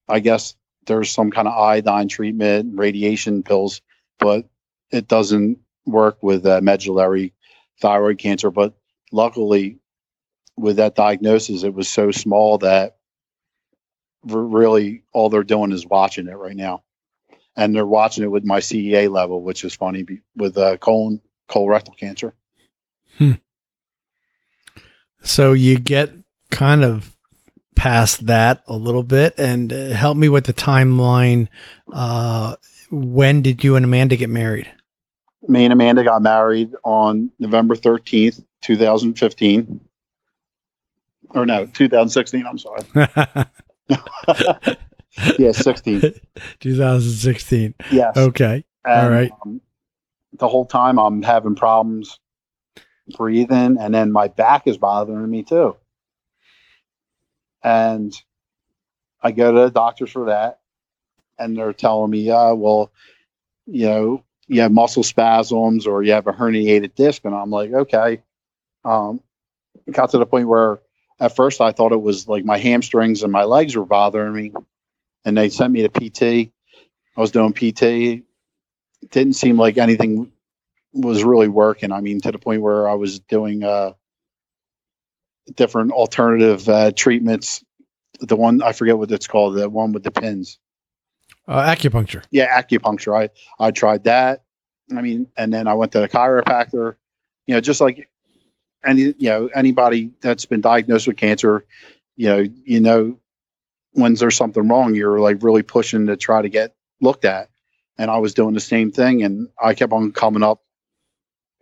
I 0.08 0.20
guess 0.20 0.56
there's 0.92 1.10
some 1.10 1.32
kind 1.32 1.48
of 1.48 1.58
iodine 1.58 2.10
treatment, 2.10 2.78
radiation 2.78 3.44
pills, 3.44 3.82
but 4.20 4.50
it 4.92 5.08
doesn't 5.08 5.58
work 5.86 6.22
with 6.22 6.46
uh, 6.46 6.60
medullary 6.62 7.34
thyroid 7.80 8.18
cancer. 8.18 8.52
But 8.52 8.74
luckily, 9.14 9.80
with 10.58 10.76
that 10.76 10.96
diagnosis, 10.96 11.64
it 11.64 11.74
was 11.74 11.88
so 11.88 12.12
small 12.12 12.58
that 12.58 12.98
really 14.26 15.04
all 15.14 15.30
they're 15.30 15.44
doing 15.44 15.72
is 15.72 15.86
watching 15.86 16.28
it 16.28 16.34
right 16.34 16.58
now 16.58 16.84
and 17.56 17.74
they're 17.74 17.86
watching 17.86 18.26
it 18.26 18.32
with 18.32 18.44
my 18.44 18.60
CEA 18.60 19.10
level, 19.10 19.42
which 19.42 19.64
is 19.64 19.74
funny 19.74 20.06
with 20.36 20.58
uh, 20.58 20.76
colon 20.78 21.22
colorectal 21.50 21.98
cancer. 21.98 22.34
Hmm. 23.18 23.34
So 25.24 25.54
you 25.54 25.80
get 25.80 26.12
kind 26.50 26.84
of 26.84 27.16
past 27.82 28.28
that 28.28 28.62
a 28.68 28.76
little 28.76 29.02
bit, 29.02 29.34
and 29.40 29.74
uh, 29.74 29.90
help 29.90 30.16
me 30.16 30.30
with 30.30 30.46
the 30.46 30.54
timeline. 30.54 31.48
Uh, 31.92 32.56
when 32.92 33.42
did 33.42 33.64
you 33.64 33.76
and 33.76 33.84
Amanda 33.86 34.16
get 34.16 34.30
married? 34.30 34.72
Me 35.48 35.64
and 35.64 35.74
Amanda 35.74 36.04
got 36.04 36.22
married 36.22 36.74
on 36.84 37.32
November 37.40 37.76
thirteenth, 37.76 38.40
two 38.62 38.78
thousand 38.78 39.16
fifteen. 39.16 39.82
Or 41.32 41.46
no, 41.46 41.66
2016. 41.66 42.46
I'm 42.46 42.58
sorry. 42.60 42.84
Yeah, 45.38 45.52
16. 45.52 46.02
2016. 46.60 47.74
Yes. 47.92 48.16
Okay. 48.16 48.64
And, 48.86 49.02
All 49.02 49.10
right. 49.10 49.32
Um, 49.46 49.62
the 50.38 50.48
whole 50.48 50.66
time 50.66 50.98
I'm 50.98 51.22
having 51.22 51.56
problems 51.56 52.20
breathing, 53.18 53.78
and 53.80 53.94
then 53.94 54.12
my 54.12 54.30
back 54.30 54.68
is 54.68 54.78
bothering 54.78 55.30
me 55.30 55.44
too. 55.44 55.76
And 57.64 58.14
I 59.22 59.32
go 59.32 59.52
to 59.52 59.60
the 59.62 59.70
doctors 59.70 60.12
for 60.12 60.26
that, 60.26 60.60
and 61.38 61.58
they're 61.58 61.74
telling 61.74 62.12
me, 62.12 62.30
uh, 62.30 62.54
well, 62.54 62.92
you 63.66 63.86
know, 63.86 64.24
you 64.48 64.62
have 64.62 64.72
muscle 64.72 65.04
spasms 65.04 65.88
or 65.88 66.04
you 66.04 66.12
have 66.12 66.28
a 66.28 66.34
herniated 66.34 66.94
disc. 66.96 67.24
And 67.24 67.34
I'm 67.34 67.52
like, 67.52 67.72
okay. 67.72 68.22
Um, 68.84 69.22
it 69.88 69.94
got 69.94 70.10
to 70.12 70.18
the 70.18 70.26
point 70.26 70.48
where 70.48 70.80
at 71.20 71.36
first 71.36 71.62
I 71.62 71.72
thought 71.72 71.94
it 71.94 72.02
was 72.02 72.28
like 72.28 72.44
my 72.44 72.58
hamstrings 72.58 73.24
and 73.24 73.32
my 73.32 73.44
legs 73.44 73.76
were 73.76 73.86
bothering 73.86 74.34
me. 74.34 74.52
And 75.24 75.38
they 75.38 75.50
sent 75.50 75.72
me 75.72 75.88
to 75.88 75.90
PT. 75.90 76.52
I 77.16 77.22
was 77.22 77.32
doing 77.32 77.54
PT. 77.54 77.84
It 77.84 78.24
didn't 79.12 79.34
seem 79.34 79.58
like 79.58 79.78
anything 79.78 80.32
was 80.94 81.24
really 81.24 81.48
working. 81.48 81.92
I 81.92 82.02
mean, 82.02 82.20
to 82.22 82.32
the 82.32 82.40
point 82.40 82.62
where 82.62 82.90
I 82.90 82.96
was 82.96 83.20
doing 83.20 83.64
uh, 83.64 83.94
different 85.56 85.92
alternative 85.92 86.68
uh, 86.68 86.92
treatments. 86.92 87.64
The 88.20 88.36
one 88.36 88.62
I 88.62 88.74
forget 88.74 88.98
what 88.98 89.12
it's 89.12 89.28
called, 89.28 89.56
the 89.56 89.70
one 89.70 89.94
with 89.94 90.04
the 90.04 90.12
pins. 90.12 90.60
Uh, 91.48 91.64
acupuncture. 91.64 92.24
Yeah, 92.32 92.62
acupuncture. 92.62 93.20
I 93.20 93.30
I 93.64 93.72
tried 93.72 94.04
that. 94.06 94.44
I 94.96 95.02
mean, 95.02 95.28
and 95.38 95.54
then 95.54 95.68
I 95.68 95.74
went 95.74 95.92
to 95.94 96.00
the 96.00 96.10
chiropractor. 96.10 96.96
You 97.48 97.56
know, 97.56 97.62
just 97.62 97.82
like 97.82 98.10
any 98.86 99.02
you 99.02 99.30
know 99.30 99.50
anybody 99.54 100.12
that's 100.22 100.46
been 100.46 100.62
diagnosed 100.62 101.08
with 101.08 101.18
cancer, 101.18 101.66
you 102.16 102.28
know, 102.28 102.46
you 102.64 102.80
know 102.80 103.18
when 103.94 104.14
there's 104.14 104.38
something 104.38 104.68
wrong, 104.68 104.96
you're 104.96 105.20
like 105.20 105.44
really 105.44 105.64
pushing 105.64 106.08
to 106.08 106.16
try 106.16 106.42
to 106.42 106.50
get 106.50 106.76
looked 107.02 107.26
at. 107.26 107.50
And 107.98 108.10
I 108.10 108.18
was 108.20 108.34
doing 108.34 108.54
the 108.54 108.60
same 108.60 108.92
thing, 108.92 109.24
and 109.24 109.50
I 109.62 109.74
kept 109.74 109.92
on 109.92 110.12
coming 110.12 110.44
up. 110.44 110.62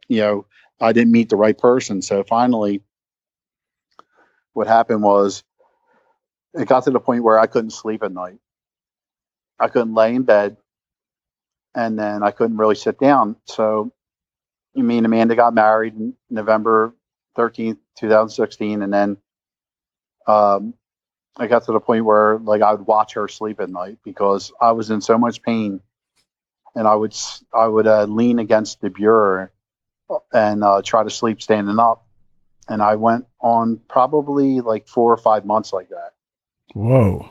You 0.08 0.22
know, 0.22 0.46
I 0.80 0.94
didn't 0.94 1.12
meet 1.12 1.30
the 1.30 1.36
right 1.36 1.58
person, 1.58 2.02
so 2.02 2.24
finally, 2.24 2.82
what 4.54 4.68
happened 4.68 5.04
was, 5.04 5.44
it 6.54 6.68
got 6.68 6.84
to 6.86 6.92
the 6.92 7.00
point 7.00 7.24
where 7.24 7.40
I 7.40 7.48
couldn't 7.48 7.72
sleep 7.72 8.04
at 8.04 8.12
night. 8.12 8.40
I 9.60 9.68
couldn't 9.68 9.94
lay 9.94 10.16
in 10.16 10.24
bed, 10.24 10.58
and 11.76 12.00
then 12.00 12.24
I 12.24 12.32
couldn't 12.32 12.58
really 12.58 12.76
sit 12.76 13.00
down. 13.00 13.36
So, 13.46 13.92
you 14.74 14.90
and 14.90 15.06
Amanda 15.06 15.36
got 15.36 15.54
married 15.54 15.96
in 15.96 16.16
November 16.30 16.94
thirteenth, 17.36 17.80
two 17.98 18.10
thousand 18.10 18.36
sixteen, 18.36 18.82
and 18.82 18.94
then 18.94 19.18
um, 20.28 20.74
I 21.38 21.48
got 21.48 21.66
to 21.66 21.72
the 21.72 21.80
point 21.80 22.06
where 22.06 22.38
like 22.38 22.62
I 22.62 22.74
would 22.74 22.88
watch 22.88 23.14
her 23.14 23.28
sleep 23.28 23.60
at 23.60 23.70
night 23.70 23.98
because 24.04 24.52
I 24.62 24.72
was 24.72 24.90
in 24.90 25.02
so 25.02 25.18
much 25.18 25.42
pain, 25.42 25.82
and 26.76 26.88
I 26.88 26.96
would 26.96 27.16
I 27.54 27.68
would 27.68 27.88
uh, 27.88 28.06
lean 28.06 28.40
against 28.40 28.82
the 28.82 28.90
bureau 28.90 29.50
and 30.34 30.64
uh, 30.64 30.82
try 30.84 31.04
to 31.04 31.10
sleep 31.10 31.42
standing 31.42 31.80
up, 31.80 32.08
and 32.70 32.82
I 32.82 32.96
went 32.96 33.26
on 33.42 33.80
probably 33.90 34.62
like 34.62 34.88
four 34.88 35.12
or 35.12 35.18
five 35.18 35.46
months 35.46 35.74
like 35.74 35.90
that 35.90 36.14
Whoa. 36.74 37.30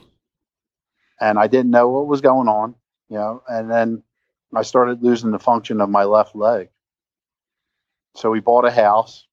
and 1.20 1.38
I 1.38 1.46
didn't 1.46 1.70
know 1.70 1.88
what 1.88 2.06
was 2.06 2.20
going 2.20 2.48
on, 2.48 2.74
you 3.08 3.16
know, 3.16 3.42
and 3.48 3.70
then 3.70 4.02
I 4.54 4.62
started 4.62 5.02
losing 5.02 5.30
the 5.30 5.38
function 5.38 5.80
of 5.80 5.90
my 5.90 6.04
left 6.04 6.34
leg. 6.34 6.68
So 8.14 8.30
we 8.30 8.40
bought 8.40 8.64
a 8.64 8.70
house 8.70 9.26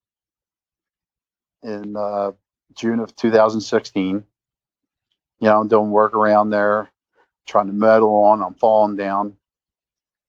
in 1.63 1.95
uh, 1.95 2.31
June 2.75 2.99
of 2.99 3.15
2016. 3.15 4.23
You 5.39 5.47
know, 5.47 5.59
I'm 5.59 5.67
doing 5.67 5.89
work 5.89 6.13
around 6.13 6.49
there, 6.51 6.91
trying 7.47 7.67
to 7.67 7.73
meddle 7.73 8.13
on, 8.25 8.43
I'm 8.43 8.53
falling 8.55 8.95
down. 8.95 9.37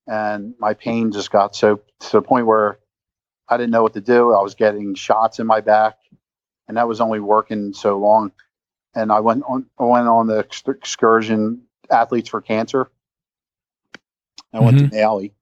And 0.07 0.55
my 0.59 0.75
pain 0.75 1.13
just 1.13 1.31
got 1.31 1.57
so 1.57 1.81
to 2.01 2.13
the 2.13 2.23
point 2.23 2.47
where 2.47 2.79
I 3.49 3.57
didn't 3.57 3.71
know 3.71 3.83
what 3.83 3.95
to 3.95 4.01
do. 4.01 4.33
I 4.33 4.43
was 4.43 4.55
getting 4.55 4.95
shots 4.95 5.39
in 5.39 5.47
my 5.47 5.61
back, 5.61 5.99
and 6.69 6.77
that 6.77 6.89
was 6.89 7.01
only 7.01 7.21
working 7.21 7.73
so 7.73 7.99
long 7.99 8.33
and 8.97 9.13
I 9.13 9.21
went 9.21 9.45
on 9.47 9.67
I 9.79 9.85
went 9.85 10.09
on 10.09 10.27
the 10.27 10.39
excursion 10.67 11.63
athletes 11.91 12.31
for 12.31 12.41
cancer. 12.41 12.91
I 14.53 14.61
went 14.61 14.79
to 14.79 14.87
Nally, 14.87 15.35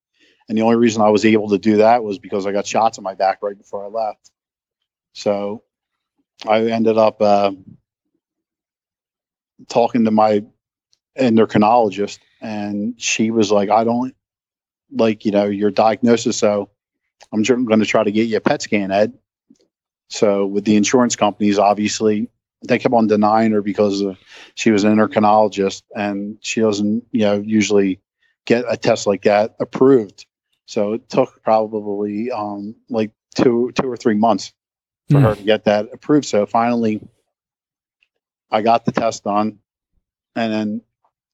and 0.49 0.59
the 0.59 0.63
only 0.63 0.77
reason 0.77 1.01
I 1.01 1.11
was 1.11 1.25
able 1.25 1.49
to 1.51 1.59
do 1.59 1.77
that 1.79 2.03
was 2.03 2.19
because 2.19 2.47
I 2.47 2.53
got 2.53 2.67
shots 2.67 2.99
in 2.99 3.05
my 3.05 3.15
back 3.15 3.39
right 3.43 3.57
before 3.57 3.85
I 3.85 3.89
left. 3.89 4.33
So 5.13 5.63
I 6.47 6.65
ended 6.65 6.99
up 6.99 7.23
uh, 7.23 7.53
talking 9.69 10.05
to 10.05 10.11
my 10.11 10.45
endocrinologist, 11.17 12.19
and 12.41 13.01
she 13.01 13.31
was 13.31 13.53
like, 13.53 13.71
"I 13.71 13.85
don't 13.85 14.17
like 14.91 15.25
you 15.25 15.31
know 15.31 15.45
your 15.45 15.71
diagnosis, 15.71 16.37
so 16.37 16.71
I'm 17.33 17.43
going 17.43 17.81
to 17.81 17.87
try 17.87 18.05
to 18.05 18.13
get 18.13 18.29
you 18.29 18.37
a 18.37 18.41
PET 18.41 18.63
scan, 18.63 18.91
Ed." 18.91 19.13
So 20.09 20.47
with 20.47 20.65
the 20.65 20.77
insurance 20.77 21.17
companies, 21.17 21.59
obviously 21.59 22.29
they 22.67 22.79
kept 22.79 22.95
on 22.95 23.07
denying 23.07 23.53
her 23.53 23.63
because 23.63 24.01
of, 24.01 24.17
she 24.55 24.71
was 24.71 24.85
an 24.85 24.97
endocrinologist 24.97 25.83
and 25.95 26.39
she 26.41 26.61
doesn't, 26.61 27.05
you 27.11 27.21
know, 27.23 27.41
usually 27.41 28.01
get 28.47 28.65
a 28.69 28.77
test 28.77 29.07
like 29.07 29.23
that 29.23 29.55
approved. 29.61 30.27
So 30.67 30.95
it 30.95 31.09
took 31.09 31.43
probably 31.43 32.31
um, 32.31 32.75
like 32.89 33.11
two, 33.35 33.73
two 33.75 33.91
or 33.91 33.97
three 33.97 34.15
months 34.15 34.53
for 35.11 35.21
Hmm. 35.21 35.27
her 35.27 35.35
to 35.35 35.43
get 35.43 35.65
that 35.65 35.89
approved. 35.93 36.27
So 36.27 36.47
finally, 36.47 37.07
I 38.51 38.63
got 38.63 38.85
the 38.85 38.93
test 38.93 39.25
done, 39.25 39.59
and 40.37 40.53
then 40.53 40.81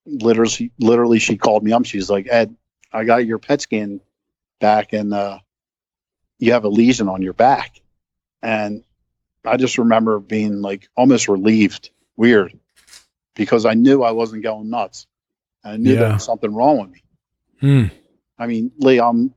literally, 0.06 0.72
literally, 0.80 1.18
she 1.18 1.36
called 1.36 1.62
me 1.62 1.72
up. 1.72 1.84
She's 1.84 2.10
like, 2.10 2.26
"Ed, 2.28 2.56
I 2.92 3.04
got 3.04 3.26
your 3.26 3.38
PET 3.38 3.60
scan 3.60 4.00
back, 4.58 4.92
and 4.92 5.12
uh, 5.14 5.38
you 6.40 6.52
have 6.52 6.64
a 6.64 6.68
lesion 6.68 7.08
on 7.08 7.22
your 7.22 7.32
back." 7.34 7.80
And 8.42 8.82
I 9.44 9.56
just 9.56 9.78
remember 9.78 10.18
being 10.18 10.60
like 10.60 10.88
almost 10.96 11.28
relieved, 11.28 11.90
weird, 12.16 12.58
because 13.34 13.64
I 13.64 13.74
knew 13.74 14.02
I 14.02 14.10
wasn't 14.10 14.42
going 14.42 14.68
nuts. 14.68 15.06
I 15.62 15.76
knew 15.76 15.94
there 15.94 16.12
was 16.12 16.24
something 16.24 16.52
wrong 16.52 16.80
with 16.80 16.90
me. 16.90 17.04
Hmm. 17.60 17.84
I 18.38 18.46
mean, 18.46 18.72
Lee, 18.78 18.98
I'm, 18.98 19.34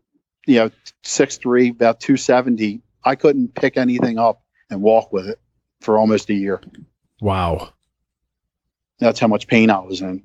you 0.48 0.56
know, 0.56 0.72
six 1.04 1.38
three, 1.38 1.70
about 1.70 2.00
two 2.00 2.18
seventy. 2.18 2.82
I 3.04 3.16
couldn't 3.16 3.54
pick 3.54 3.78
anything 3.78 4.18
up 4.18 4.42
and 4.70 4.82
walk 4.82 5.12
with 5.12 5.28
it 5.28 5.40
for 5.82 5.98
almost 5.98 6.30
a 6.30 6.34
year. 6.34 6.62
Wow. 7.22 7.74
That's 9.00 9.20
how 9.20 9.28
much 9.28 9.48
pain 9.48 9.70
I 9.70 9.80
was 9.80 10.02
in. 10.02 10.24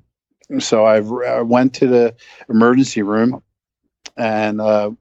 So 0.59 0.85
I, 0.85 0.97
I 0.97 1.41
went 1.41 1.75
to 1.75 1.87
the 1.87 2.15
emergency 2.49 3.01
room, 3.01 3.43
and 4.15 4.61
uh, 4.61 4.91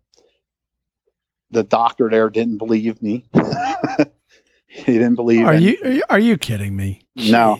the 1.50 1.62
doctor 1.62 2.08
there 2.10 2.30
didn't 2.30 2.58
believe 2.58 3.02
me. 3.02 3.24
he 4.66 4.92
didn't 4.92 5.14
believe. 5.14 5.46
Are 5.46 5.54
you 5.54 5.78
are 5.82 5.90
you, 5.90 6.02
are 6.10 6.18
you 6.18 6.36
kidding 6.36 6.76
me? 6.76 7.06
No. 7.16 7.58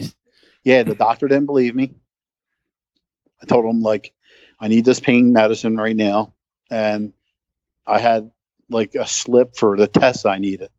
Yeah, 0.64 0.82
the 0.82 0.94
doctor 0.94 1.28
didn't 1.28 1.46
believe 1.46 1.74
me. 1.74 1.94
I 3.42 3.46
told 3.46 3.64
him 3.64 3.80
like, 3.80 4.12
I 4.60 4.68
need 4.68 4.84
this 4.84 5.00
pain 5.00 5.32
medicine 5.32 5.76
right 5.76 5.96
now, 5.96 6.34
and 6.70 7.12
I 7.86 7.98
had 7.98 8.30
like 8.68 8.94
a 8.94 9.06
slip 9.06 9.56
for 9.56 9.76
the 9.76 9.86
test 9.86 10.26
I 10.26 10.38
needed. 10.38 10.70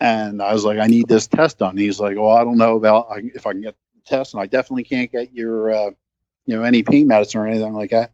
And 0.00 0.42
I 0.42 0.52
was 0.52 0.64
like, 0.64 0.78
I 0.78 0.86
need 0.86 1.08
this 1.08 1.26
test 1.26 1.58
done. 1.58 1.76
He's 1.76 2.00
like, 2.00 2.16
well, 2.16 2.30
I 2.30 2.44
don't 2.44 2.58
know 2.58 2.76
about 2.76 3.06
if 3.18 3.46
I 3.46 3.52
can 3.52 3.62
get 3.62 3.76
the 3.94 4.16
test, 4.16 4.34
and 4.34 4.42
I 4.42 4.46
definitely 4.46 4.84
can't 4.84 5.10
get 5.10 5.32
your, 5.32 5.70
uh, 5.70 5.90
you 6.46 6.56
know, 6.56 6.62
any 6.62 6.82
pain 6.82 7.06
medicine 7.06 7.40
or 7.40 7.46
anything 7.46 7.72
like 7.72 7.90
that. 7.90 8.12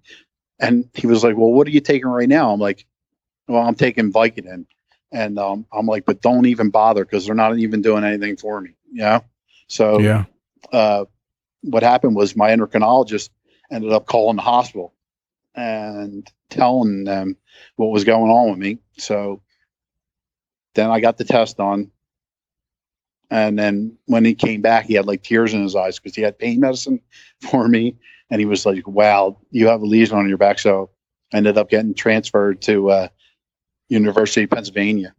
And 0.61 0.91
he 0.95 1.07
was 1.07 1.25
like, 1.25 1.37
well, 1.37 1.51
what 1.51 1.67
are 1.67 1.71
you 1.71 1.81
taking 1.81 2.09
right 2.09 2.29
now? 2.29 2.53
I'm 2.53 2.61
like, 2.61 2.87
well, 3.51 3.63
I'm 3.63 3.75
taking 3.75 4.13
Vicodin. 4.13 4.67
And 5.13 5.39
um, 5.39 5.67
I'm 5.73 5.87
like, 5.87 6.05
but 6.05 6.23
don't 6.23 6.47
even 6.47 6.71
bother 6.71 7.05
because 7.05 7.27
they're 7.27 7.35
not 7.35 7.59
even 7.59 7.83
doing 7.83 8.05
anything 8.05 8.37
for 8.37 8.61
me. 8.61 8.71
You 8.93 9.01
know? 9.03 9.25
So 9.67 10.01
Yeah. 10.01 10.25
uh, 10.73 11.07
what 11.63 11.83
happened 11.83 12.15
was 12.15 12.37
my 12.37 12.51
endocrinologist 12.51 13.31
ended 13.73 13.93
up 13.93 14.07
calling 14.07 14.37
the 14.37 14.43
hospital 14.43 14.95
and 15.55 16.31
telling 16.49 17.05
them 17.05 17.37
what 17.77 17.91
was 17.91 18.05
going 18.05 18.31
on 18.31 18.51
with 18.51 18.59
me. 18.59 18.79
So 18.99 19.43
then 20.75 20.91
I 20.91 21.01
got 21.01 21.19
the 21.19 21.25
test 21.25 21.57
done. 21.57 21.91
And 23.33 23.59
then 23.59 23.97
when 24.07 24.25
he 24.25 24.35
came 24.35 24.61
back, 24.61 24.87
he 24.87 24.95
had 24.95 25.07
like 25.07 25.23
tears 25.23 25.55
in 25.55 25.63
his 25.63 25.77
eyes 25.77 25.99
because 25.99 26.17
he 26.17 26.23
had 26.23 26.39
pain 26.39 26.61
medicine 26.61 27.01
for 27.51 27.67
me. 27.67 27.97
And 28.31 28.41
he 28.41 28.47
was 28.47 28.65
like, 28.65 28.87
wow, 28.87 29.39
you 29.51 29.67
have 29.67 29.83
a 29.83 29.87
lesion 29.87 30.17
on 30.17 30.29
your 30.29 30.39
back. 30.39 30.61
So 30.61 30.91
I 31.33 31.39
ended 31.39 31.59
up 31.59 31.69
getting 31.69 31.95
transferred 31.95 32.63
to 32.63 32.91
uh, 32.91 33.09
University 33.91 34.45
of 34.45 34.51
Pennsylvania 34.51 35.15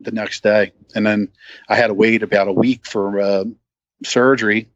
the 0.00 0.12
next 0.12 0.42
day. 0.42 0.72
And 0.94 1.06
then 1.06 1.28
I 1.68 1.76
had 1.76 1.88
to 1.88 1.94
wait 1.94 2.22
about 2.22 2.48
a 2.48 2.52
week 2.52 2.86
for 2.86 3.20
uh, 3.20 3.44
surgery. 4.04 4.68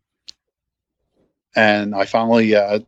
And 1.54 1.94
I 1.94 2.06
finally 2.06 2.54
uh, 2.54 2.80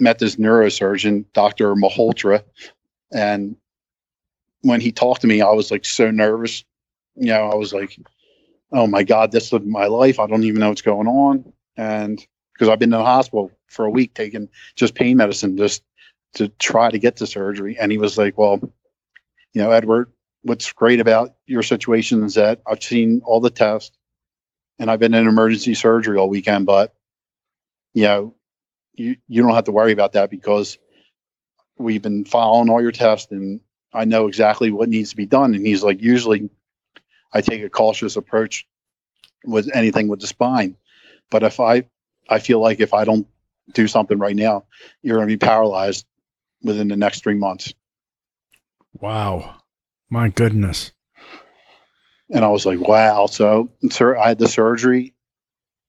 met 0.00 0.18
this 0.18 0.36
neurosurgeon, 0.36 1.26
Dr. 1.32 1.74
Malhotra. 1.74 2.42
And 3.12 3.56
when 4.62 4.80
he 4.80 4.90
talked 4.90 5.20
to 5.20 5.26
me, 5.26 5.42
I 5.42 5.50
was 5.50 5.70
like 5.70 5.84
so 5.84 6.10
nervous. 6.10 6.64
You 7.16 7.26
know, 7.26 7.50
I 7.50 7.54
was 7.54 7.72
like, 7.72 7.98
oh 8.72 8.86
my 8.86 9.02
God, 9.04 9.30
this 9.30 9.52
is 9.52 9.60
my 9.60 9.86
life. 9.86 10.18
I 10.18 10.26
don't 10.26 10.44
even 10.44 10.60
know 10.60 10.70
what's 10.70 10.82
going 10.82 11.06
on. 11.06 11.52
and 11.76 12.24
because 12.52 12.68
I've 12.68 12.78
been 12.78 12.92
in 12.92 12.98
the 12.98 13.04
hospital 13.04 13.50
for 13.66 13.84
a 13.84 13.90
week 13.90 14.14
taking 14.14 14.48
just 14.76 14.94
pain 14.94 15.16
medicine 15.16 15.56
just 15.56 15.82
to 16.34 16.46
try 16.60 16.88
to 16.88 17.00
get 17.00 17.16
to 17.16 17.26
surgery. 17.26 17.76
And 17.76 17.90
he 17.90 17.98
was 17.98 18.16
like, 18.16 18.38
"Well, 18.38 18.60
you 19.54 19.62
know, 19.62 19.70
Edward, 19.70 20.12
what's 20.42 20.72
great 20.72 21.00
about 21.00 21.34
your 21.46 21.62
situation 21.62 22.24
is 22.24 22.34
that 22.34 22.60
I've 22.66 22.82
seen 22.82 23.22
all 23.24 23.40
the 23.40 23.50
tests, 23.50 23.96
and 24.78 24.90
I've 24.90 25.00
been 25.00 25.14
in 25.14 25.28
emergency 25.28 25.74
surgery 25.74 26.18
all 26.18 26.28
weekend, 26.28 26.66
but 26.66 26.94
you 27.94 28.04
know, 28.04 28.34
you 28.94 29.16
you 29.28 29.42
don't 29.42 29.54
have 29.54 29.64
to 29.64 29.72
worry 29.72 29.92
about 29.92 30.12
that 30.12 30.30
because 30.30 30.78
we've 31.78 32.02
been 32.02 32.24
following 32.24 32.70
all 32.70 32.82
your 32.82 32.92
tests 32.92 33.32
and 33.32 33.60
I 33.92 34.04
know 34.04 34.26
exactly 34.26 34.70
what 34.70 34.88
needs 34.88 35.10
to 35.10 35.16
be 35.16 35.26
done. 35.26 35.54
And 35.54 35.66
he's 35.66 35.82
like, 35.82 36.02
usually 36.02 36.50
I 37.32 37.40
take 37.40 37.62
a 37.62 37.70
cautious 37.70 38.16
approach 38.16 38.66
with 39.44 39.70
anything 39.74 40.08
with 40.08 40.20
the 40.20 40.26
spine. 40.26 40.76
But 41.30 41.44
if 41.44 41.60
I, 41.60 41.84
I 42.28 42.40
feel 42.40 42.60
like 42.60 42.80
if 42.80 42.94
I 42.94 43.04
don't 43.04 43.26
do 43.72 43.88
something 43.88 44.18
right 44.18 44.36
now, 44.36 44.64
you're 45.02 45.16
going 45.16 45.28
to 45.28 45.32
be 45.32 45.44
paralyzed 45.44 46.06
within 46.62 46.88
the 46.88 46.96
next 46.96 47.22
three 47.22 47.34
months. 47.36 47.72
Wow. 49.00 49.56
My 50.10 50.28
goodness. 50.28 50.92
And 52.30 52.44
I 52.44 52.48
was 52.48 52.64
like, 52.64 52.80
wow. 52.80 53.26
So, 53.26 53.70
sir, 53.90 54.16
I 54.16 54.28
had 54.28 54.38
the 54.38 54.48
surgery 54.48 55.14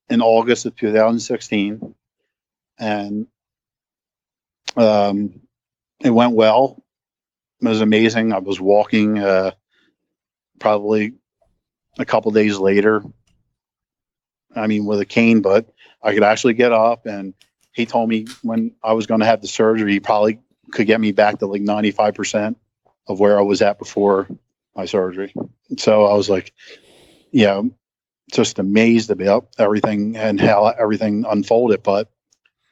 in 0.09 0.21
August 0.21 0.65
of 0.65 0.75
2016 0.75 1.95
and, 2.77 3.27
um, 4.75 5.41
it 6.03 6.09
went 6.09 6.33
well. 6.33 6.83
It 7.61 7.67
was 7.67 7.81
amazing. 7.81 8.33
I 8.33 8.39
was 8.39 8.59
walking, 8.59 9.19
uh, 9.19 9.51
probably 10.59 11.13
a 11.97 12.05
couple 12.05 12.31
days 12.31 12.57
later. 12.57 13.01
I 14.55 14.67
mean, 14.67 14.85
with 14.85 14.99
a 14.99 15.05
cane, 15.05 15.41
but 15.41 15.73
I 16.01 16.13
could 16.13 16.23
actually 16.23 16.53
get 16.53 16.71
up. 16.71 17.05
And 17.05 17.33
he 17.71 17.85
told 17.85 18.09
me 18.09 18.27
when 18.41 18.71
I 18.83 18.93
was 18.93 19.07
going 19.07 19.21
to 19.21 19.25
have 19.25 19.41
the 19.41 19.47
surgery, 19.47 19.93
he 19.93 19.99
probably 19.99 20.39
could 20.71 20.87
get 20.87 20.99
me 20.99 21.11
back 21.11 21.39
to 21.39 21.45
like 21.45 21.61
95% 21.61 22.55
of 23.07 23.19
where 23.19 23.37
I 23.37 23.41
was 23.41 23.61
at 23.61 23.79
before 23.79 24.27
my 24.75 24.85
surgery. 24.85 25.33
So 25.77 26.05
I 26.05 26.15
was 26.15 26.29
like, 26.29 26.53
you 27.31 27.45
know, 27.45 27.71
just 28.31 28.59
amazed 28.59 29.11
about 29.11 29.49
everything 29.57 30.17
and 30.17 30.39
how 30.39 30.65
everything 30.67 31.25
unfolded. 31.29 31.83
But, 31.83 32.11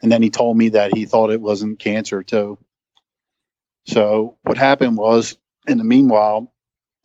and 0.02 0.12
then 0.12 0.22
he 0.22 0.30
told 0.30 0.58
me 0.58 0.70
that 0.70 0.96
he 0.96 1.06
thought 1.06 1.32
it 1.32 1.42
wasn't 1.42 1.80
cancer 1.80 2.24
too. 2.24 2.58
So 3.86 4.38
what 4.44 4.58
happened 4.58 4.98
was, 4.98 5.38
in 5.68 5.78
the 5.78 5.84
meanwhile, 5.84 6.54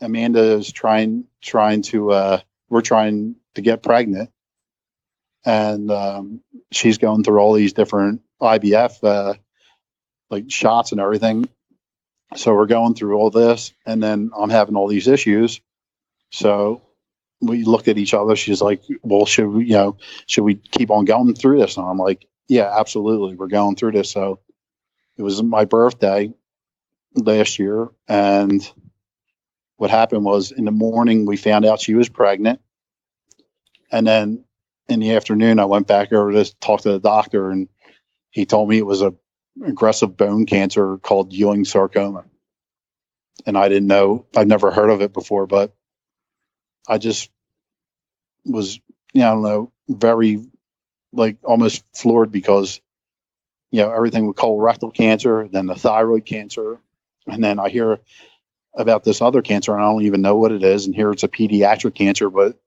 Amanda 0.01 0.41
is 0.41 0.73
trying 0.73 1.25
trying 1.41 1.83
to 1.83 2.13
uh, 2.13 2.41
we're 2.69 2.83
trying 2.83 3.37
to 3.55 3.61
get 3.61 3.83
pregnant, 3.83 4.31
and 5.45 5.91
um, 5.91 6.41
she's 6.71 6.99
going 6.99 7.25
through 7.25 7.39
all 7.39 7.53
these 7.53 7.73
different 7.73 8.23
IVF 8.41 9.03
uh, 9.03 9.35
like 10.31 10.51
shots 10.51 10.93
and 10.93 11.01
everything. 11.01 11.49
So 12.37 12.55
we're 12.55 12.67
going 12.67 12.95
through 12.95 13.17
all 13.17 13.31
this, 13.31 13.73
and 13.87 14.03
then 14.03 14.31
I'm 14.37 14.51
having 14.51 14.77
all 14.77 14.89
these 14.89 15.09
issues. 15.09 15.61
So 16.31 16.83
we 17.41 17.65
looked 17.65 17.89
at 17.89 17.99
each 17.99 18.15
other. 18.15 18.37
She's 18.37 18.61
like, 18.61 18.83
"Well, 19.03 19.25
should 19.25 19.49
we, 19.49 19.65
you 19.67 19.73
know, 19.73 19.97
should 20.27 20.45
we 20.45 20.57
keep 20.57 20.91
on 20.91 21.05
going 21.05 21.35
through 21.35 21.61
this?" 21.61 21.77
And 21.77 21.87
I'm 21.87 21.99
like, 21.99 22.27
"Yeah, 22.49 22.73
absolutely. 22.79 23.35
We're 23.35 23.47
going 23.47 23.77
through 23.77 23.93
this." 23.93 24.11
So 24.11 24.41
it 25.17 25.23
was 25.23 25.43
my 25.43 25.65
birthday 25.65 26.33
last 27.15 27.59
year, 27.59 27.89
and 28.07 28.71
what 29.77 29.91
happened 29.91 30.25
was 30.25 30.53
in 30.53 30.65
the 30.65 30.71
morning 30.71 31.25
we 31.25 31.37
found 31.37 31.65
out 31.65 31.81
she 31.81 31.95
was 31.95 32.09
pregnant, 32.09 32.61
and 33.91 34.07
then 34.07 34.45
in 34.89 35.01
the 35.01 35.15
afternoon 35.15 35.59
I 35.59 35.65
went 35.65 35.87
back 35.87 36.13
over 36.13 36.33
to 36.33 36.59
talk 36.61 36.83
to 36.83 36.93
the 36.93 37.01
doctor, 37.01 37.51
and 37.51 37.69
he 38.31 38.45
told 38.45 38.69
me 38.69 38.79
it 38.79 38.87
was 38.87 39.03
a 39.03 39.15
aggressive 39.65 40.17
bone 40.17 40.47
cancer 40.47 40.99
called 40.99 41.33
Ewing 41.33 41.65
sarcoma, 41.65 42.25
and 43.47 43.57
I 43.57 43.69
didn't 43.69 43.89
know. 43.89 44.27
I've 44.37 44.47
never 44.47 44.71
heard 44.71 44.91
of 44.91 45.03
it 45.03 45.13
before, 45.13 45.47
but 45.47 45.75
I 46.89 46.99
just 46.99 47.31
was, 48.45 48.81
you 49.13 49.21
know, 49.21 49.29
I 49.29 49.33
don't 49.33 49.43
know, 49.43 49.73
very 49.89 50.47
like 51.13 51.39
almost 51.43 51.85
floored 51.95 52.31
because 52.31 52.81
you 53.71 53.81
know 53.81 53.91
everything 53.93 54.27
with 54.27 54.37
colorectal 54.37 54.95
cancer, 54.95 55.49
then 55.51 55.67
the 55.67 55.75
thyroid 55.75 56.25
cancer, 56.25 56.81
and 57.27 57.43
then 57.43 57.59
I 57.59 57.69
hear 57.69 57.99
about 58.75 59.05
this 59.05 59.21
other 59.21 59.43
cancer 59.43 59.75
and 59.75 59.83
I 59.83 59.87
don't 59.87 60.03
even 60.03 60.23
know 60.23 60.37
what 60.37 60.53
it 60.53 60.63
is. 60.63 60.87
And 60.87 60.95
here 60.95 61.11
it's 61.11 61.25
a 61.25 61.29
pediatric 61.29 61.95
cancer, 61.95 62.31
but 62.31 62.59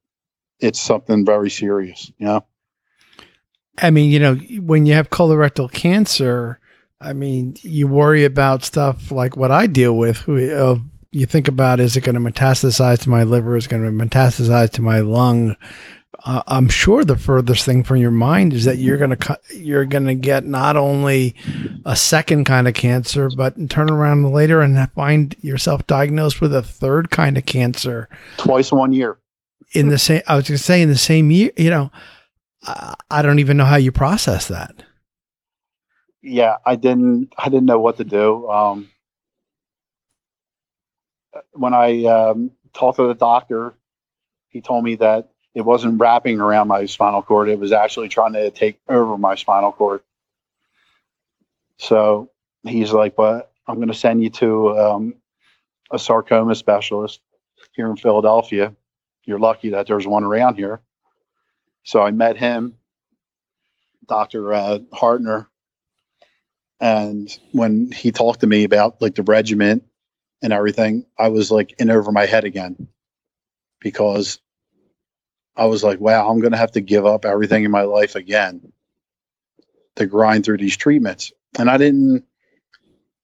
it's 0.59 0.79
something 0.79 1.25
very 1.25 1.49
serious, 1.49 2.11
you 2.17 2.25
know? 2.25 2.45
I 3.77 3.89
mean, 3.89 4.11
you 4.11 4.19
know, 4.19 4.35
when 4.35 4.85
you 4.85 4.93
have 4.93 5.09
colorectal 5.09 5.71
cancer, 5.71 6.59
I 7.01 7.13
mean, 7.13 7.55
you 7.61 7.87
worry 7.87 8.23
about 8.25 8.63
stuff 8.63 9.11
like 9.11 9.35
what 9.35 9.51
I 9.51 9.67
deal 9.67 9.97
with. 9.97 10.27
Uh, 10.29 10.77
you 11.11 11.25
think 11.25 11.47
about 11.47 11.79
is 11.79 11.97
it 11.97 12.01
going 12.01 12.15
to 12.15 12.21
metastasize 12.21 12.99
to 13.01 13.09
my 13.09 13.23
liver? 13.23 13.57
Is 13.57 13.65
it 13.65 13.69
going 13.69 13.83
to 13.83 14.05
metastasize 14.05 14.69
to 14.71 14.81
my 14.81 14.99
lung? 14.99 15.55
uh, 16.23 16.43
I'm 16.47 16.69
sure 16.69 17.03
the 17.03 17.17
furthest 17.17 17.65
thing 17.65 17.83
from 17.83 17.97
your 17.97 18.11
mind 18.11 18.53
is 18.53 18.65
that 18.65 18.77
you're 18.77 18.97
gonna 18.97 19.17
you're 19.55 19.85
gonna 19.85 20.15
get 20.15 20.45
not 20.45 20.77
only 20.77 21.35
a 21.85 21.95
second 21.95 22.45
kind 22.45 22.67
of 22.67 22.73
cancer, 22.73 23.29
but 23.35 23.69
turn 23.69 23.89
around 23.89 24.31
later 24.31 24.61
and 24.61 24.91
find 24.91 25.35
yourself 25.41 25.87
diagnosed 25.87 26.39
with 26.39 26.53
a 26.53 26.61
third 26.61 27.09
kind 27.09 27.37
of 27.37 27.45
cancer 27.45 28.07
twice 28.37 28.71
in 28.71 28.77
one 28.77 28.93
year. 28.93 29.17
In 29.73 29.89
the 29.89 29.97
same, 29.97 30.21
I 30.27 30.35
was 30.35 30.47
gonna 30.47 30.57
say 30.57 30.81
in 30.81 30.89
the 30.89 30.97
same 30.97 31.31
year. 31.31 31.51
You 31.57 31.69
know, 31.69 31.91
I, 32.63 32.93
I 33.09 33.21
don't 33.21 33.39
even 33.39 33.57
know 33.57 33.65
how 33.65 33.77
you 33.77 33.91
process 33.91 34.47
that. 34.49 34.83
Yeah, 36.21 36.57
I 36.65 36.75
didn't. 36.75 37.33
I 37.37 37.45
didn't 37.45 37.65
know 37.65 37.79
what 37.79 37.97
to 37.97 38.03
do. 38.03 38.49
Um, 38.49 38.89
when 41.53 41.73
I 41.73 42.05
um, 42.05 42.51
talked 42.73 42.97
to 42.97 43.07
the 43.07 43.15
doctor, 43.15 43.73
he 44.49 44.61
told 44.61 44.83
me 44.83 44.95
that 44.95 45.29
it 45.53 45.61
wasn't 45.61 45.99
wrapping 45.99 46.39
around 46.39 46.67
my 46.67 46.85
spinal 46.85 47.21
cord. 47.21 47.49
It 47.49 47.59
was 47.59 47.71
actually 47.71 48.09
trying 48.09 48.33
to 48.33 48.51
take 48.51 48.79
over 48.87 49.17
my 49.17 49.35
spinal 49.35 49.71
cord. 49.71 50.01
So 51.77 52.29
he's 52.63 52.91
like, 52.91 53.15
but 53.15 53.51
I'm 53.67 53.75
going 53.75 53.87
to 53.87 53.93
send 53.93 54.23
you 54.23 54.29
to 54.31 54.77
um, 54.77 55.15
a 55.91 55.99
sarcoma 55.99 56.55
specialist 56.55 57.19
here 57.73 57.89
in 57.89 57.97
Philadelphia. 57.97 58.73
You're 59.25 59.39
lucky 59.39 59.69
that 59.71 59.87
there's 59.87 60.07
one 60.07 60.23
around 60.23 60.55
here. 60.55 60.81
So 61.83 62.01
I 62.01 62.11
met 62.11 62.37
him, 62.37 62.75
Dr. 64.07 64.53
Uh, 64.53 64.79
Hartner. 64.93 65.47
And 66.81 67.29
when 67.51 67.91
he 67.91 68.11
talked 68.11 68.41
to 68.41 68.47
me 68.47 68.63
about 68.63 69.01
like 69.01 69.15
the 69.15 69.23
regiment 69.23 69.83
and 70.41 70.51
everything, 70.51 71.05
I 71.17 71.29
was 71.29 71.51
like 71.51 71.75
in 71.77 71.91
over 71.91 72.11
my 72.11 72.25
head 72.25 72.43
again 72.43 72.87
because 73.79 74.39
I 75.55 75.65
was 75.65 75.83
like, 75.83 75.99
wow, 75.99 76.27
I'm 76.27 76.39
going 76.39 76.53
to 76.53 76.57
have 76.57 76.71
to 76.71 76.81
give 76.81 77.05
up 77.05 77.23
everything 77.23 77.63
in 77.63 77.71
my 77.71 77.83
life 77.83 78.15
again 78.15 78.73
to 79.95 80.07
grind 80.07 80.43
through 80.43 80.57
these 80.57 80.75
treatments. 80.75 81.31
And 81.59 81.69
I 81.69 81.77
didn't, 81.77 82.25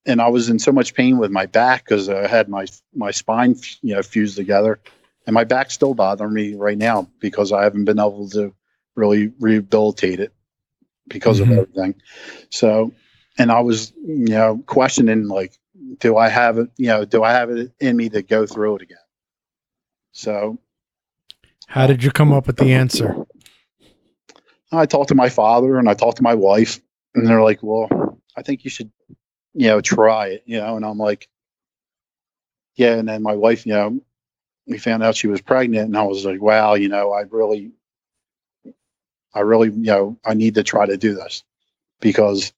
and 0.06 0.22
I 0.22 0.28
was 0.28 0.50
in 0.50 0.60
so 0.60 0.72
much 0.72 0.94
pain 0.94 1.18
with 1.18 1.32
my 1.32 1.48
back 1.48 1.84
because 1.84 2.10
I 2.10 2.28
had 2.28 2.50
my 2.50 2.68
my 2.94 3.12
spine, 3.12 3.56
you 3.82 3.96
know, 3.96 4.04
fused 4.04 4.38
together, 4.38 4.80
and 5.26 5.34
my 5.34 5.44
back's 5.44 5.74
still 5.74 5.94
bothering 5.94 6.34
me 6.34 6.56
right 6.56 6.78
now 6.78 7.10
because 7.20 7.52
I 7.52 7.64
haven't 7.64 7.86
been 7.86 8.00
able 8.00 8.30
to 8.30 8.54
really 8.96 9.32
rehabilitate 9.40 10.20
it 10.20 10.34
because 11.08 11.40
mm-hmm. 11.40 11.52
of 11.54 11.58
everything. 11.60 11.96
So, 12.50 12.94
and 13.38 13.52
I 13.52 13.60
was, 13.60 13.94
you 14.04 14.30
know, 14.30 14.64
questioning 14.66 15.28
like, 15.28 15.58
do 16.00 16.18
I 16.18 16.30
have 16.30 16.58
it? 16.58 16.70
You 16.78 16.88
know, 16.88 17.06
do 17.06 17.24
I 17.24 17.32
have 17.32 17.50
it 17.50 17.72
in 17.80 17.96
me 17.96 18.10
to 18.10 18.22
go 18.22 18.46
through 18.46 18.78
it 18.78 18.82
again? 18.84 18.98
So 20.12 20.60
how 21.68 21.86
did 21.86 22.04
you 22.04 22.12
come 22.12 22.32
up 22.32 22.48
with 22.48 22.58
the 22.58 22.74
answer? 22.74 23.16
I 24.72 24.86
talked 24.86 25.10
to 25.10 25.16
my 25.16 25.30
father 25.30 25.78
and 25.78 25.90
I 25.90 25.94
talked 25.94 26.18
to 26.18 26.24
my 26.24 26.34
wife, 26.34 26.80
and 27.14 27.28
they're 27.28 27.44
like, 27.44 27.62
"Well, 27.62 28.20
I 28.36 28.42
think 28.42 28.64
you 28.64 28.70
should, 28.70 28.92
you 29.54 29.68
know, 29.68 29.82
try 29.82 30.28
it." 30.28 30.44
You 30.46 30.60
know, 30.60 30.76
and 30.76 30.86
I'm 30.86 30.98
like, 30.98 31.30
"Yeah." 32.76 32.96
And 32.96 33.08
then 33.08 33.22
my 33.22 33.36
wife, 33.36 33.66
you 33.66 33.74
know, 33.74 34.00
we 34.66 34.78
found 34.78 35.04
out 35.04 35.16
she 35.16 35.28
was 35.28 35.42
pregnant, 35.42 35.88
and 35.88 35.98
I 35.98 36.04
was 36.04 36.26
like, 36.26 36.42
"Wow, 36.42 36.76
you 36.76 36.90
know, 36.90 37.12
I 37.12 37.22
really, 37.22 37.72
I 39.34 39.42
really, 39.42 39.70
you 39.70 39.92
know, 39.92 40.18
I 40.26 40.34
need 40.34 40.56
to 40.56 40.64
try 40.64 40.86
to 40.86 40.98
do 40.98 41.16
this 41.16 41.44
because, 42.02 42.54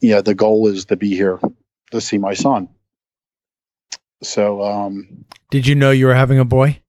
you 0.00 0.10
know, 0.10 0.22
the 0.22 0.34
goal 0.34 0.68
is 0.68 0.86
to 0.86 0.96
be 0.96 1.10
here 1.10 1.40
to 1.90 2.00
see 2.00 2.18
my 2.18 2.34
son." 2.34 2.68
So, 4.22 4.62
um, 4.62 5.24
did 5.50 5.66
you 5.66 5.74
know 5.74 5.90
you 5.90 6.06
were 6.06 6.14
having 6.14 6.38
a 6.38 6.44
boy? 6.44 6.80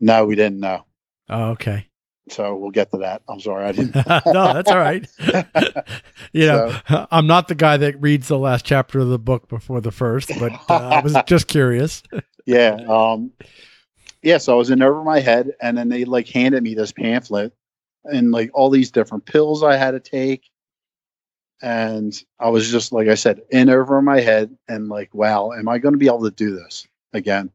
No, 0.00 0.26
we 0.26 0.34
didn't 0.34 0.60
know. 0.60 0.84
Oh, 1.28 1.50
okay. 1.50 1.88
So 2.28 2.56
we'll 2.56 2.72
get 2.72 2.90
to 2.90 2.98
that. 2.98 3.22
I'm 3.28 3.38
sorry, 3.40 3.66
I 3.66 3.72
didn't. 3.72 3.94
no, 4.26 4.52
that's 4.52 4.70
all 4.70 4.78
right. 4.78 5.06
you 6.32 6.46
know, 6.46 6.76
so, 6.88 7.06
I'm 7.10 7.26
not 7.26 7.48
the 7.48 7.54
guy 7.54 7.76
that 7.76 8.00
reads 8.00 8.28
the 8.28 8.38
last 8.38 8.64
chapter 8.64 8.98
of 8.98 9.08
the 9.08 9.18
book 9.18 9.48
before 9.48 9.80
the 9.80 9.92
first, 9.92 10.30
but 10.40 10.52
uh, 10.68 10.74
I 10.74 11.00
was 11.00 11.16
just 11.26 11.46
curious. 11.46 12.02
yeah. 12.44 12.76
Um, 12.88 13.32
yeah. 14.22 14.38
So 14.38 14.54
I 14.54 14.56
was 14.56 14.70
in 14.70 14.82
over 14.82 15.04
my 15.04 15.20
head, 15.20 15.52
and 15.62 15.78
then 15.78 15.88
they 15.88 16.04
like 16.04 16.28
handed 16.28 16.62
me 16.62 16.74
this 16.74 16.90
pamphlet 16.90 17.52
and 18.04 18.32
like 18.32 18.50
all 18.54 18.70
these 18.70 18.90
different 18.90 19.24
pills 19.24 19.62
I 19.62 19.76
had 19.76 19.92
to 19.92 20.00
take. 20.00 20.50
And 21.62 22.14
I 22.38 22.50
was 22.50 22.70
just, 22.70 22.92
like 22.92 23.08
I 23.08 23.14
said, 23.14 23.40
in 23.50 23.70
over 23.70 24.00
my 24.02 24.20
head 24.20 24.56
and 24.68 24.88
like, 24.88 25.14
wow, 25.14 25.52
am 25.52 25.68
I 25.68 25.78
going 25.78 25.94
to 25.94 25.98
be 25.98 26.06
able 26.06 26.24
to 26.24 26.30
do 26.30 26.54
this 26.54 26.86
again? 27.12 27.50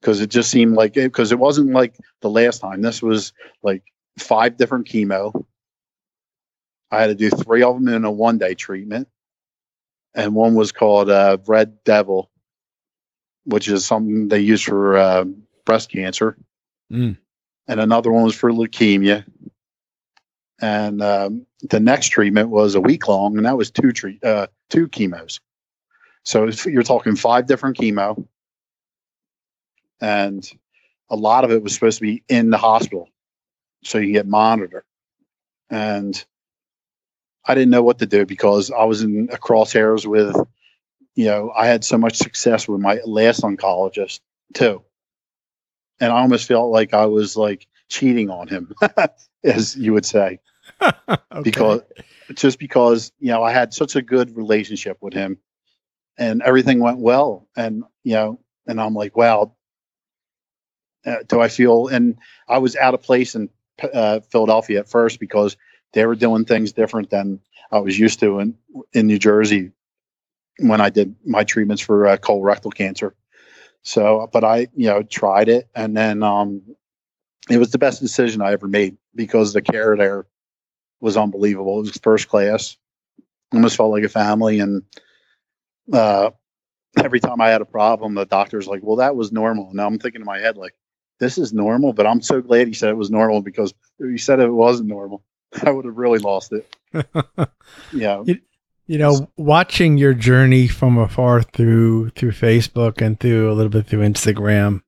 Because 0.00 0.20
it 0.20 0.28
just 0.28 0.50
seemed 0.50 0.74
like 0.74 0.96
it, 0.96 1.04
because 1.04 1.32
it 1.32 1.38
wasn't 1.38 1.72
like 1.72 1.96
the 2.20 2.28
last 2.28 2.58
time. 2.58 2.82
This 2.82 3.02
was 3.02 3.32
like 3.62 3.82
five 4.18 4.58
different 4.58 4.86
chemo. 4.86 5.44
I 6.90 7.00
had 7.00 7.06
to 7.06 7.14
do 7.14 7.30
three 7.30 7.62
of 7.62 7.76
them 7.76 7.88
in 7.88 8.04
a 8.04 8.12
one 8.12 8.38
day 8.38 8.54
treatment. 8.54 9.08
And 10.14 10.34
one 10.34 10.54
was 10.54 10.70
called 10.70 11.10
uh, 11.10 11.38
Red 11.46 11.82
Devil, 11.84 12.30
which 13.44 13.68
is 13.68 13.84
something 13.84 14.28
they 14.28 14.40
use 14.40 14.62
for 14.62 14.96
uh, 14.96 15.24
breast 15.64 15.90
cancer. 15.90 16.36
Mm. 16.92 17.16
And 17.66 17.80
another 17.80 18.12
one 18.12 18.24
was 18.24 18.34
for 18.34 18.50
leukemia. 18.52 19.24
And 20.64 21.02
um, 21.02 21.46
the 21.68 21.78
next 21.78 22.08
treatment 22.08 22.48
was 22.48 22.74
a 22.74 22.80
week 22.80 23.06
long, 23.06 23.36
and 23.36 23.44
that 23.44 23.58
was 23.58 23.70
two 23.70 23.92
treat 23.92 24.24
uh, 24.24 24.46
two 24.70 24.88
chemos. 24.88 25.40
So 26.22 26.48
you're 26.64 26.82
talking 26.82 27.16
five 27.16 27.46
different 27.46 27.76
chemo, 27.76 28.26
and 30.00 30.50
a 31.10 31.16
lot 31.16 31.44
of 31.44 31.50
it 31.50 31.62
was 31.62 31.74
supposed 31.74 31.98
to 31.98 32.02
be 32.02 32.22
in 32.30 32.48
the 32.48 32.56
hospital, 32.56 33.10
so 33.82 33.98
you 33.98 34.14
get 34.14 34.26
monitored. 34.26 34.84
And 35.68 36.24
I 37.44 37.54
didn't 37.54 37.70
know 37.70 37.82
what 37.82 37.98
to 37.98 38.06
do 38.06 38.24
because 38.24 38.70
I 38.70 38.84
was 38.84 39.02
in 39.02 39.28
a 39.30 39.36
crosshairs 39.36 40.06
with, 40.06 40.34
you 41.14 41.26
know, 41.26 41.52
I 41.54 41.66
had 41.66 41.84
so 41.84 41.98
much 41.98 42.16
success 42.16 42.66
with 42.66 42.80
my 42.80 43.00
last 43.04 43.42
oncologist 43.42 44.20
too, 44.54 44.82
and 46.00 46.10
I 46.10 46.20
almost 46.20 46.48
felt 46.48 46.72
like 46.72 46.94
I 46.94 47.04
was 47.04 47.36
like 47.36 47.66
cheating 47.90 48.30
on 48.30 48.48
him, 48.48 48.72
as 49.44 49.76
you 49.76 49.92
would 49.92 50.06
say 50.06 50.40
Okay. 51.34 51.42
because 51.42 51.80
just 52.34 52.58
because 52.60 53.12
you 53.18 53.28
know 53.28 53.42
I 53.42 53.52
had 53.52 53.74
such 53.74 53.96
a 53.96 54.02
good 54.02 54.36
relationship 54.36 54.98
with 55.00 55.12
him, 55.12 55.38
and 56.16 56.42
everything 56.42 56.80
went 56.80 56.98
well, 56.98 57.48
and 57.56 57.82
you 58.04 58.14
know, 58.14 58.40
and 58.66 58.80
I'm 58.80 58.94
like, 58.94 59.16
wow, 59.16 59.52
uh, 61.04 61.16
do 61.26 61.40
I 61.40 61.48
feel? 61.48 61.88
And 61.88 62.16
I 62.48 62.58
was 62.58 62.76
out 62.76 62.94
of 62.94 63.02
place 63.02 63.34
in 63.34 63.50
uh, 63.92 64.20
Philadelphia 64.20 64.80
at 64.80 64.88
first 64.88 65.18
because 65.20 65.56
they 65.92 66.06
were 66.06 66.14
doing 66.14 66.44
things 66.44 66.72
different 66.72 67.10
than 67.10 67.40
I 67.72 67.80
was 67.80 67.98
used 67.98 68.20
to 68.20 68.38
in 68.38 68.56
in 68.92 69.06
New 69.06 69.18
Jersey 69.18 69.72
when 70.58 70.80
I 70.80 70.90
did 70.90 71.14
my 71.24 71.44
treatments 71.44 71.82
for 71.82 72.06
uh, 72.06 72.16
colorectal 72.16 72.72
cancer. 72.72 73.14
So, 73.82 74.28
but 74.32 74.44
I, 74.44 74.68
you 74.74 74.86
know, 74.86 75.02
tried 75.02 75.48
it, 75.48 75.68
and 75.74 75.96
then 75.96 76.22
um, 76.22 76.62
it 77.50 77.58
was 77.58 77.70
the 77.70 77.78
best 77.78 78.00
decision 78.00 78.40
I 78.40 78.52
ever 78.52 78.68
made 78.68 78.96
because 79.14 79.52
the 79.52 79.62
care 79.62 79.96
there 79.96 80.26
was 81.04 81.16
unbelievable. 81.16 81.78
It 81.78 81.82
was 81.82 82.00
first 82.02 82.28
class. 82.28 82.76
Almost 83.52 83.76
felt 83.76 83.92
like 83.92 84.02
a 84.02 84.08
family. 84.08 84.58
And 84.58 84.82
uh, 85.92 86.30
every 86.98 87.20
time 87.20 87.40
I 87.40 87.50
had 87.50 87.60
a 87.60 87.66
problem, 87.66 88.14
the 88.14 88.24
doctor's 88.24 88.66
like, 88.66 88.80
"Well, 88.82 88.96
that 88.96 89.14
was 89.14 89.30
normal." 89.30 89.70
Now 89.72 89.86
I'm 89.86 89.98
thinking 89.98 90.22
in 90.22 90.26
my 90.26 90.38
head, 90.38 90.56
like, 90.56 90.74
"This 91.20 91.38
is 91.38 91.52
normal," 91.52 91.92
but 91.92 92.06
I'm 92.06 92.22
so 92.22 92.40
glad 92.40 92.66
he 92.66 92.74
said 92.74 92.88
it 92.88 92.96
was 92.96 93.10
normal 93.10 93.42
because 93.42 93.72
if 94.00 94.10
he 94.10 94.18
said 94.18 94.40
it 94.40 94.48
wasn't 94.48 94.88
normal, 94.88 95.22
I 95.62 95.70
would 95.70 95.84
have 95.84 95.96
really 95.96 96.18
lost 96.18 96.52
it. 96.52 96.74
Yeah, 97.92 98.22
you 98.86 98.98
know, 98.98 99.30
watching 99.36 99.96
your 99.96 100.12
journey 100.14 100.68
from 100.68 100.98
afar 100.98 101.42
through 101.42 102.10
through 102.10 102.32
Facebook 102.32 103.00
and 103.00 103.18
through 103.18 103.50
a 103.50 103.54
little 103.54 103.70
bit 103.70 103.86
through 103.86 104.06
Instagram, 104.06 104.82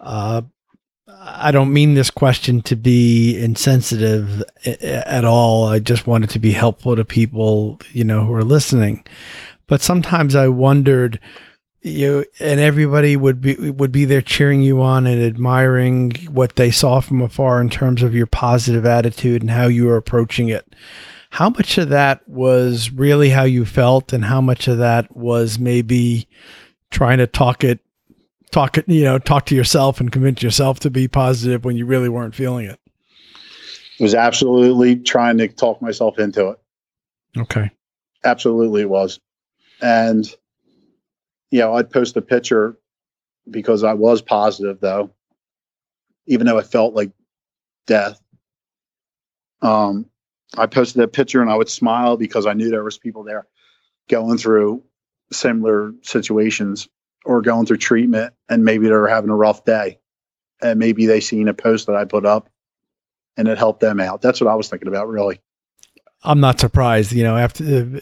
uh, 0.00 0.42
I 1.24 1.52
don't 1.52 1.72
mean 1.72 1.94
this 1.94 2.10
question 2.10 2.62
to 2.62 2.74
be 2.74 3.38
insensitive 3.38 4.42
eh, 4.64 4.76
eh, 4.80 5.02
at 5.06 5.24
all. 5.24 5.66
I 5.66 5.78
just 5.78 6.06
want 6.06 6.24
it 6.24 6.30
to 6.30 6.40
be 6.40 6.50
helpful 6.50 6.96
to 6.96 7.04
people, 7.04 7.80
you 7.92 8.02
know, 8.02 8.24
who 8.24 8.34
are 8.34 8.42
listening. 8.42 9.04
But 9.68 9.82
sometimes 9.82 10.34
I 10.34 10.48
wondered, 10.48 11.20
you 11.80 12.24
and 12.40 12.60
everybody 12.60 13.16
would 13.16 13.40
be 13.40 13.70
would 13.70 13.92
be 13.92 14.04
there 14.04 14.22
cheering 14.22 14.62
you 14.62 14.80
on 14.82 15.06
and 15.06 15.22
admiring 15.22 16.12
what 16.30 16.56
they 16.56 16.70
saw 16.70 17.00
from 17.00 17.22
afar 17.22 17.60
in 17.60 17.70
terms 17.70 18.02
of 18.02 18.14
your 18.14 18.26
positive 18.26 18.86
attitude 18.86 19.42
and 19.42 19.50
how 19.50 19.66
you 19.66 19.86
were 19.86 19.96
approaching 19.96 20.48
it. 20.48 20.74
How 21.30 21.50
much 21.50 21.78
of 21.78 21.88
that 21.88 22.28
was 22.28 22.90
really 22.90 23.30
how 23.30 23.44
you 23.44 23.64
felt, 23.64 24.12
and 24.12 24.24
how 24.24 24.40
much 24.40 24.68
of 24.68 24.78
that 24.78 25.16
was 25.16 25.58
maybe 25.58 26.28
trying 26.90 27.18
to 27.18 27.26
talk 27.26 27.64
it 27.64 27.80
talk 28.52 28.76
you 28.86 29.02
know, 29.02 29.18
talk 29.18 29.46
to 29.46 29.56
yourself 29.56 30.00
and 30.00 30.12
convince 30.12 30.42
yourself 30.42 30.78
to 30.80 30.90
be 30.90 31.08
positive 31.08 31.64
when 31.64 31.76
you 31.76 31.84
really 31.84 32.08
weren't 32.08 32.34
feeling 32.34 32.66
it. 32.66 32.78
was 33.98 34.14
absolutely 34.14 34.96
trying 34.96 35.38
to 35.38 35.48
talk 35.48 35.82
myself 35.82 36.18
into 36.18 36.50
it. 36.50 36.58
Okay. 37.36 37.70
Absolutely, 38.24 38.82
it 38.82 38.90
was. 38.90 39.18
And 39.80 40.32
you 41.50 41.58
know, 41.58 41.74
I'd 41.74 41.90
post 41.90 42.16
a 42.16 42.22
picture 42.22 42.78
because 43.50 43.82
I 43.82 43.94
was 43.94 44.22
positive, 44.22 44.80
though, 44.80 45.10
even 46.26 46.46
though 46.46 46.58
it 46.58 46.66
felt 46.66 46.94
like 46.94 47.10
death. 47.86 48.20
Um, 49.60 50.06
I 50.56 50.66
posted 50.66 51.02
that 51.02 51.12
picture 51.12 51.40
and 51.40 51.50
I 51.50 51.56
would 51.56 51.68
smile 51.68 52.16
because 52.16 52.46
I 52.46 52.52
knew 52.52 52.70
there 52.70 52.84
was 52.84 52.98
people 52.98 53.24
there 53.24 53.46
going 54.08 54.38
through 54.38 54.82
similar 55.30 55.92
situations 56.02 56.88
or 57.24 57.42
going 57.42 57.66
through 57.66 57.78
treatment, 57.78 58.34
and 58.48 58.64
maybe 58.64 58.86
they 58.86 58.92
were 58.92 59.08
having 59.08 59.30
a 59.30 59.36
rough 59.36 59.64
day, 59.64 59.98
and 60.60 60.78
maybe 60.78 61.06
they 61.06 61.20
seen 61.20 61.48
a 61.48 61.54
post 61.54 61.86
that 61.86 61.96
I 61.96 62.04
put 62.04 62.26
up, 62.26 62.48
and 63.36 63.48
it 63.48 63.58
helped 63.58 63.80
them 63.80 64.00
out. 64.00 64.22
That's 64.22 64.40
what 64.40 64.50
I 64.50 64.54
was 64.54 64.68
thinking 64.68 64.88
about, 64.88 65.08
really. 65.08 65.40
I'm 66.24 66.40
not 66.40 66.60
surprised, 66.60 67.12
you 67.12 67.24
know, 67.24 67.36
after 67.36 68.00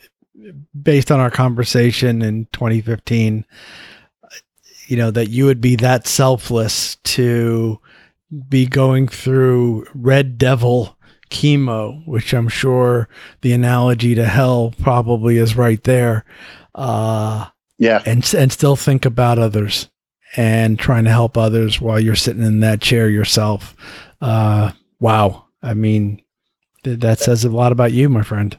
based 0.81 1.11
on 1.11 1.21
our 1.21 1.31
conversation 1.31 2.23
in 2.23 2.47
2015, 2.53 3.45
you 4.87 4.97
know, 4.97 5.11
that 5.11 5.31
you 5.31 5.45
would 5.47 5.61
be 5.61 5.77
that 5.77 6.07
selfless 6.07 6.97
to 6.97 7.79
be 8.49 8.67
going 8.67 9.09
through 9.09 9.87
red 9.95 10.39
devil 10.39 10.97
chemo, 11.31 12.07
which 12.07 12.35
I'm 12.35 12.49
sure 12.49 13.09
the 13.41 13.53
analogy 13.53 14.15
to 14.15 14.25
hell 14.25 14.75
probably 14.83 15.37
is 15.37 15.57
right 15.57 15.83
there. 15.85 16.25
Uh, 16.75 17.47
Yeah, 17.81 18.03
and 18.07 18.23
and 18.35 18.53
still 18.53 18.77
think 18.77 19.05
about 19.05 19.39
others 19.41 19.89
and 20.37 20.79
trying 20.79 21.05
to 21.05 21.11
help 21.11 21.37
others 21.37 21.81
while 21.81 21.99
you're 21.99 22.15
sitting 22.15 22.45
in 22.45 22.61
that 22.61 22.81
chair 22.81 23.09
yourself. 23.09 23.75
Uh, 24.21 24.71
wow. 25.01 25.47
I 25.61 25.75
mean, 25.75 26.23
th- 26.85 27.01
that 27.01 27.19
says 27.19 27.45
a 27.45 27.49
lot 27.51 27.73
about 27.73 27.93
you, 27.93 28.09
my 28.09 28.23
friend. 28.23 28.57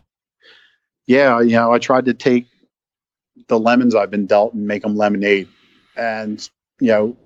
yeah, 1.08 1.40
you 1.40 1.52
know, 1.52 1.72
I 1.72 1.80
tried 1.80 2.06
to 2.06 2.14
take 2.14 2.48
the 3.48 3.60
lemons 3.60 3.96
I've 3.96 4.12
been 4.12 4.26
dealt 4.26 4.54
and 4.54 4.68
make 4.68 4.82
them 4.82 4.98
lemonade. 4.98 5.48
And, 5.96 6.50
you 6.80 6.88
know, 6.88 7.18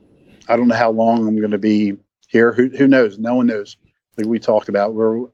I 0.47 0.57
don't 0.57 0.67
know 0.67 0.75
how 0.75 0.91
long 0.91 1.27
I'm 1.27 1.37
going 1.39 1.51
to 1.51 1.57
be 1.57 1.97
here. 2.27 2.51
Who, 2.51 2.69
who 2.69 2.87
knows? 2.87 3.17
No 3.17 3.35
one 3.35 3.47
knows. 3.47 3.77
Like 4.17 4.27
we 4.27 4.37
talked 4.37 4.69
about, 4.69 4.93
we're, 4.93 5.27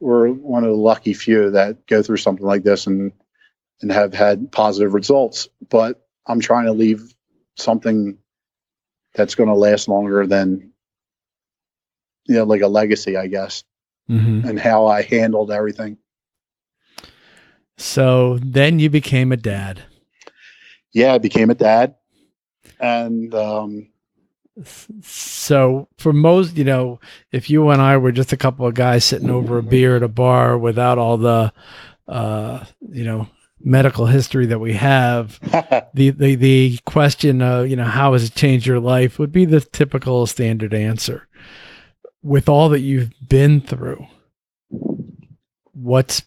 we're 0.00 0.30
one 0.30 0.64
of 0.64 0.70
the 0.70 0.76
lucky 0.76 1.12
few 1.12 1.50
that 1.50 1.86
go 1.86 2.02
through 2.02 2.16
something 2.16 2.46
like 2.46 2.62
this 2.64 2.86
and, 2.86 3.12
and 3.80 3.92
have 3.92 4.14
had 4.14 4.50
positive 4.50 4.94
results. 4.94 5.48
But 5.68 6.06
I'm 6.26 6.40
trying 6.40 6.66
to 6.66 6.72
leave 6.72 7.14
something 7.56 8.18
that's 9.14 9.34
going 9.34 9.48
to 9.48 9.54
last 9.54 9.88
longer 9.88 10.26
than, 10.26 10.72
you 12.26 12.34
know, 12.34 12.44
like 12.44 12.62
a 12.62 12.68
legacy, 12.68 13.16
I 13.16 13.26
guess, 13.26 13.64
Mm-hmm. 14.10 14.48
and 14.48 14.58
how 14.58 14.86
I 14.86 15.02
handled 15.02 15.50
everything. 15.52 15.98
So 17.76 18.38
then 18.42 18.78
you 18.78 18.88
became 18.88 19.32
a 19.32 19.36
dad. 19.36 19.82
Yeah, 20.94 21.12
I 21.12 21.18
became 21.18 21.50
a 21.50 21.54
dad. 21.54 21.96
And, 22.80 23.34
um, 23.34 23.90
So 25.02 25.88
for 25.98 26.12
most, 26.12 26.56
you 26.56 26.64
know, 26.64 27.00
if 27.30 27.50
you 27.50 27.68
and 27.68 27.82
I 27.82 27.98
were 27.98 28.12
just 28.12 28.32
a 28.32 28.36
couple 28.36 28.66
of 28.66 28.74
guys 28.74 29.04
sitting 29.04 29.30
over 29.30 29.58
a 29.58 29.62
beer 29.62 29.96
at 29.96 30.02
a 30.02 30.08
bar 30.08 30.56
without 30.56 30.96
all 30.96 31.18
the, 31.18 31.52
uh, 32.08 32.64
you 32.90 33.04
know, 33.04 33.28
medical 33.60 34.06
history 34.06 34.46
that 34.46 34.60
we 34.60 34.74
have, 34.74 35.38
the 35.94 36.10
the 36.10 36.34
the 36.34 36.78
question 36.86 37.42
of 37.42 37.68
you 37.68 37.76
know 37.76 37.84
how 37.84 38.12
has 38.12 38.24
it 38.24 38.34
changed 38.34 38.66
your 38.66 38.80
life 38.80 39.18
would 39.18 39.32
be 39.32 39.44
the 39.44 39.60
typical 39.60 40.26
standard 40.26 40.74
answer. 40.74 41.28
With 42.22 42.48
all 42.48 42.68
that 42.70 42.80
you've 42.80 43.12
been 43.28 43.60
through, 43.60 44.06
what's 45.72 46.22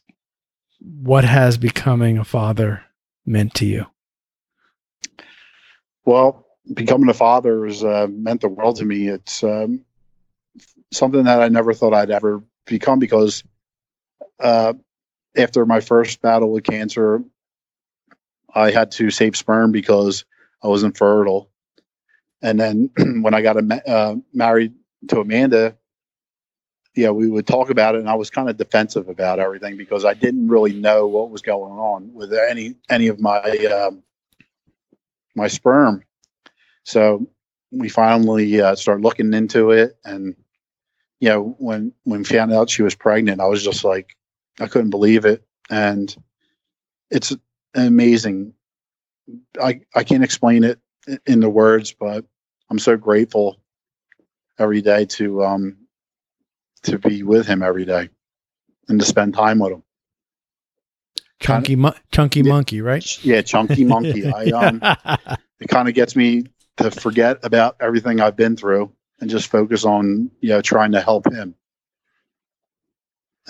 what 0.79 1.23
has 1.23 1.57
becoming 1.57 2.17
a 2.17 2.23
father 2.23 2.83
meant 3.25 3.53
to 3.55 3.65
you? 3.65 3.85
Well, 6.05 6.47
becoming 6.73 7.09
a 7.09 7.13
father 7.13 7.65
has 7.65 7.83
uh, 7.83 8.07
meant 8.09 8.41
the 8.41 8.49
world 8.49 8.77
to 8.77 8.85
me. 8.85 9.07
It's 9.07 9.43
um, 9.43 9.85
something 10.91 11.23
that 11.23 11.41
I 11.41 11.49
never 11.49 11.73
thought 11.73 11.93
I'd 11.93 12.11
ever 12.11 12.43
become 12.65 12.99
because 12.99 13.43
uh, 14.39 14.73
after 15.37 15.65
my 15.65 15.79
first 15.79 16.21
battle 16.21 16.51
with 16.51 16.63
cancer, 16.63 17.23
I 18.53 18.71
had 18.71 18.91
to 18.93 19.09
save 19.11 19.35
sperm 19.35 19.71
because 19.71 20.25
I 20.63 20.67
was 20.67 20.83
infertile. 20.83 21.49
And 22.41 22.59
then 22.59 22.89
when 23.21 23.33
I 23.33 23.41
got 23.41 23.57
a, 23.57 23.89
uh, 23.89 24.15
married 24.33 24.73
to 25.09 25.21
Amanda, 25.21 25.77
yeah, 26.95 27.11
we 27.11 27.29
would 27.29 27.47
talk 27.47 27.69
about 27.69 27.95
it, 27.95 27.99
and 27.99 28.09
I 28.09 28.15
was 28.15 28.29
kind 28.29 28.49
of 28.49 28.57
defensive 28.57 29.07
about 29.07 29.39
everything 29.39 29.77
because 29.77 30.03
I 30.03 30.13
didn't 30.13 30.49
really 30.49 30.73
know 30.73 31.07
what 31.07 31.29
was 31.29 31.41
going 31.41 31.71
on 31.71 32.13
with 32.13 32.33
any 32.33 32.75
any 32.89 33.07
of 33.07 33.19
my 33.19 33.39
um, 33.39 34.03
my 35.35 35.47
sperm. 35.47 36.03
So 36.83 37.29
we 37.71 37.87
finally 37.87 38.59
uh, 38.59 38.75
started 38.75 39.03
looking 39.03 39.33
into 39.33 39.71
it, 39.71 39.97
and 40.03 40.35
you 41.21 41.29
know, 41.29 41.55
when 41.59 41.93
when 42.03 42.19
we 42.19 42.25
found 42.25 42.51
out 42.51 42.69
she 42.69 42.83
was 42.83 42.95
pregnant, 42.95 43.39
I 43.39 43.45
was 43.45 43.63
just 43.63 43.85
like, 43.85 44.17
I 44.61 44.67
couldn't 44.67 44.91
believe 44.91 45.25
it, 45.25 45.43
and 45.69 46.15
it's 47.09 47.35
amazing. 47.73 48.53
I 49.61 49.81
I 49.95 50.03
can't 50.03 50.23
explain 50.23 50.63
it 50.63 50.79
in 51.25 51.39
the 51.39 51.49
words, 51.49 51.93
but 51.93 52.25
I'm 52.69 52.79
so 52.79 52.95
grateful 52.95 53.59
every 54.59 54.81
day 54.81 55.05
to 55.05 55.43
um 55.43 55.77
to 56.83 56.99
be 56.99 57.23
with 57.23 57.47
him 57.47 57.63
every 57.63 57.85
day 57.85 58.09
and 58.87 58.99
to 58.99 59.05
spend 59.05 59.33
time 59.33 59.59
with 59.59 59.73
him. 59.73 59.83
Chunky, 61.39 61.75
mo- 61.75 61.95
chunky 62.11 62.43
monkey, 62.43 62.81
right? 62.81 63.25
Yeah, 63.25 63.41
chunky 63.41 63.83
monkey. 63.83 64.25
I 64.33 64.45
um, 64.51 64.79
it 65.59 65.69
kind 65.69 65.89
of 65.89 65.95
gets 65.95 66.15
me 66.15 66.45
to 66.77 66.91
forget 66.91 67.39
about 67.41 67.77
everything 67.79 68.21
I've 68.21 68.35
been 68.35 68.55
through 68.55 68.93
and 69.19 69.29
just 69.29 69.47
focus 69.47 69.85
on 69.85 70.29
you 70.39 70.49
know 70.49 70.61
trying 70.61 70.91
to 70.91 71.01
help 71.01 71.31
him. 71.31 71.55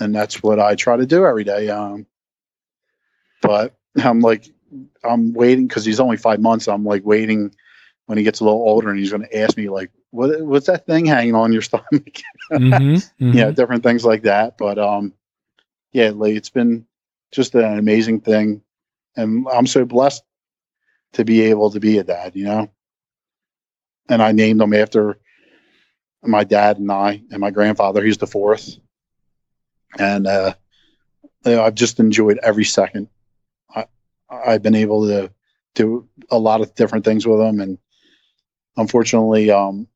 And 0.02 0.14
that's 0.14 0.42
what 0.42 0.58
I 0.58 0.74
try 0.74 0.96
to 0.96 1.06
do 1.06 1.24
every 1.26 1.44
day. 1.44 1.68
Um, 1.68 2.06
but 3.40 3.74
I'm 4.02 4.20
like, 4.20 4.48
I'm 5.04 5.32
waiting 5.32 5.66
because 5.68 5.84
he's 5.84 6.00
only 6.00 6.16
five 6.16 6.40
months. 6.40 6.68
I'm 6.68 6.84
like 6.84 7.04
waiting 7.04 7.54
when 8.06 8.18
he 8.18 8.24
gets 8.24 8.40
a 8.40 8.44
little 8.44 8.60
older 8.60 8.90
and 8.90 8.98
he's 8.98 9.10
going 9.10 9.22
to 9.22 9.38
ask 9.38 9.56
me 9.56 9.68
like, 9.68 9.90
what 10.10 10.42
what's 10.42 10.66
that 10.66 10.86
thing 10.86 11.06
hanging 11.06 11.34
on 11.34 11.52
your 11.52 11.62
stomach? 11.70 12.22
Mhm, 12.52 12.72
mhm. 12.72 13.02
yeah, 13.32 13.50
different 13.50 13.82
things 13.82 14.04
like 14.04 14.22
that. 14.22 14.58
But 14.58 14.78
um, 14.78 15.14
yeah, 15.92 16.10
like 16.10 16.34
it's 16.34 16.50
been 16.50 16.86
just 17.32 17.54
an 17.54 17.78
amazing 17.78 18.20
thing, 18.20 18.62
and 19.16 19.46
I'm 19.52 19.66
so 19.66 19.84
blessed 19.84 20.22
to 21.14 21.24
be 21.24 21.42
able 21.42 21.70
to 21.70 21.80
be 21.80 21.98
a 21.98 22.04
dad. 22.04 22.34
You 22.36 22.44
know, 22.44 22.70
and 24.08 24.22
I 24.22 24.32
named 24.32 24.60
him 24.60 24.74
after 24.74 25.18
my 26.22 26.44
dad 26.44 26.78
and 26.78 26.90
I 26.90 27.22
and 27.30 27.40
my 27.40 27.50
grandfather. 27.50 28.04
He's 28.04 28.18
the 28.18 28.26
fourth, 28.26 28.78
and 29.98 30.26
uh, 30.26 30.54
I've 31.44 31.74
just 31.74 32.00
enjoyed 32.00 32.38
every 32.42 32.64
second. 32.64 33.08
I 33.74 33.86
I've 34.30 34.62
been 34.62 34.74
able 34.74 35.06
to 35.08 35.32
do 35.74 36.08
a 36.30 36.38
lot 36.38 36.60
of 36.60 36.74
different 36.74 37.04
things 37.04 37.26
with 37.26 37.38
them, 37.38 37.60
and 37.60 37.78
unfortunately, 38.76 39.50
um, 39.50 39.88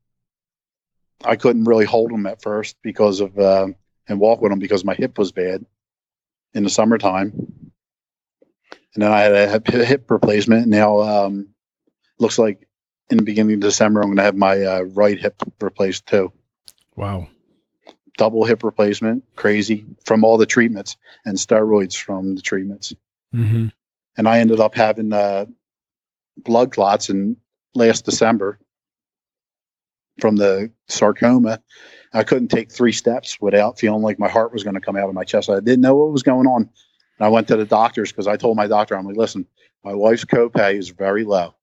I 1.23 1.35
couldn't 1.35 1.65
really 1.65 1.85
hold 1.85 2.11
them 2.11 2.25
at 2.25 2.41
first 2.41 2.77
because 2.81 3.19
of 3.19 3.37
uh, 3.37 3.67
and 4.07 4.19
walk 4.19 4.41
with 4.41 4.51
them 4.51 4.59
because 4.59 4.85
my 4.85 4.95
hip 4.95 5.17
was 5.17 5.31
bad 5.31 5.65
in 6.53 6.63
the 6.63 6.69
summertime, 6.69 7.31
and 8.93 9.03
then 9.03 9.11
I 9.11 9.21
had 9.21 9.33
a 9.33 9.47
hip, 9.47 9.67
hip 9.67 10.11
replacement. 10.11 10.67
Now 10.67 11.01
um, 11.01 11.49
looks 12.19 12.39
like 12.39 12.67
in 13.09 13.17
the 13.17 13.23
beginning 13.23 13.55
of 13.55 13.59
December 13.61 14.01
I'm 14.01 14.07
going 14.07 14.17
to 14.17 14.23
have 14.23 14.35
my 14.35 14.61
uh, 14.61 14.81
right 14.81 15.19
hip 15.19 15.41
replaced 15.61 16.07
too. 16.07 16.31
Wow. 16.95 17.27
Double 18.17 18.43
hip 18.45 18.63
replacement, 18.63 19.23
crazy 19.35 19.85
from 20.03 20.23
all 20.23 20.37
the 20.37 20.45
treatments 20.45 20.97
and 21.25 21.37
steroids 21.37 21.95
from 21.95 22.35
the 22.35 22.41
treatments. 22.41 22.93
hmm 23.31 23.67
and 24.17 24.27
I 24.27 24.39
ended 24.39 24.59
up 24.59 24.75
having 24.75 25.13
uh, 25.13 25.45
blood 26.37 26.71
clots 26.71 27.09
in 27.09 27.37
last 27.75 28.03
December 28.03 28.59
from 30.19 30.35
the 30.35 30.71
sarcoma. 30.87 31.61
I 32.13 32.23
couldn't 32.23 32.47
take 32.47 32.71
three 32.71 32.91
steps 32.91 33.39
without 33.39 33.79
feeling 33.79 34.01
like 34.01 34.17
my 34.17 34.27
heart 34.27 34.51
was 34.51 34.63
going 34.63 34.73
to 34.73 34.81
come 34.81 34.97
out 34.97 35.07
of 35.07 35.13
my 35.13 35.23
chest. 35.23 35.49
I 35.49 35.59
didn't 35.59 35.81
know 35.81 35.95
what 35.95 36.11
was 36.11 36.23
going 36.23 36.47
on. 36.47 36.63
And 36.63 37.25
I 37.25 37.29
went 37.29 37.47
to 37.49 37.57
the 37.57 37.65
doctors 37.65 38.11
because 38.11 38.27
I 38.27 38.37
told 38.37 38.57
my 38.57 38.67
doctor, 38.67 38.97
I'm 38.97 39.05
like, 39.05 39.17
listen, 39.17 39.45
my 39.83 39.93
wife's 39.93 40.25
copay 40.25 40.75
is 40.75 40.89
very 40.89 41.23
low, 41.23 41.55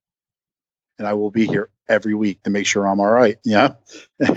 and 0.98 1.06
I 1.06 1.14
will 1.14 1.30
be 1.30 1.46
here 1.46 1.70
every 1.88 2.14
week 2.14 2.42
to 2.44 2.50
make 2.50 2.66
sure 2.66 2.86
I'm 2.86 3.00
all 3.00 3.10
right. 3.10 3.38
Yeah. 3.44 3.74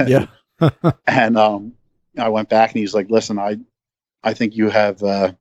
Yeah. 0.08 0.26
and 1.08 1.38
um, 1.38 1.74
I 2.20 2.30
went 2.30 2.50
back 2.50 2.72
and 2.72 2.80
he's 2.80 2.94
like, 2.94 3.10
listen, 3.10 3.40
I, 3.40 3.58
I 4.24 4.34
think 4.34 4.56
you 4.56 4.70
have 4.70 5.02
uh, 5.04 5.34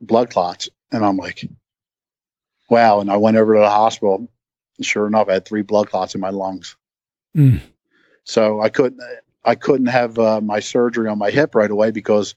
blood 0.00 0.30
clots. 0.30 0.68
And 0.92 1.04
I'm 1.04 1.16
like, 1.16 1.48
wow. 2.68 3.00
And 3.00 3.10
I 3.10 3.16
went 3.16 3.36
over 3.36 3.54
to 3.54 3.60
the 3.60 3.70
hospital. 3.70 4.30
Sure 4.80 5.06
enough, 5.06 5.28
I 5.28 5.34
had 5.34 5.44
three 5.44 5.62
blood 5.62 5.90
clots 5.90 6.14
in 6.14 6.20
my 6.20 6.30
lungs. 6.30 6.76
Mm. 7.36 7.60
So 8.24 8.60
I 8.60 8.68
couldn't, 8.68 9.00
I 9.44 9.54
couldn't 9.54 9.86
have 9.86 10.18
uh, 10.18 10.40
my 10.40 10.60
surgery 10.60 11.08
on 11.08 11.18
my 11.18 11.30
hip 11.30 11.54
right 11.54 11.70
away 11.70 11.90
because 11.90 12.34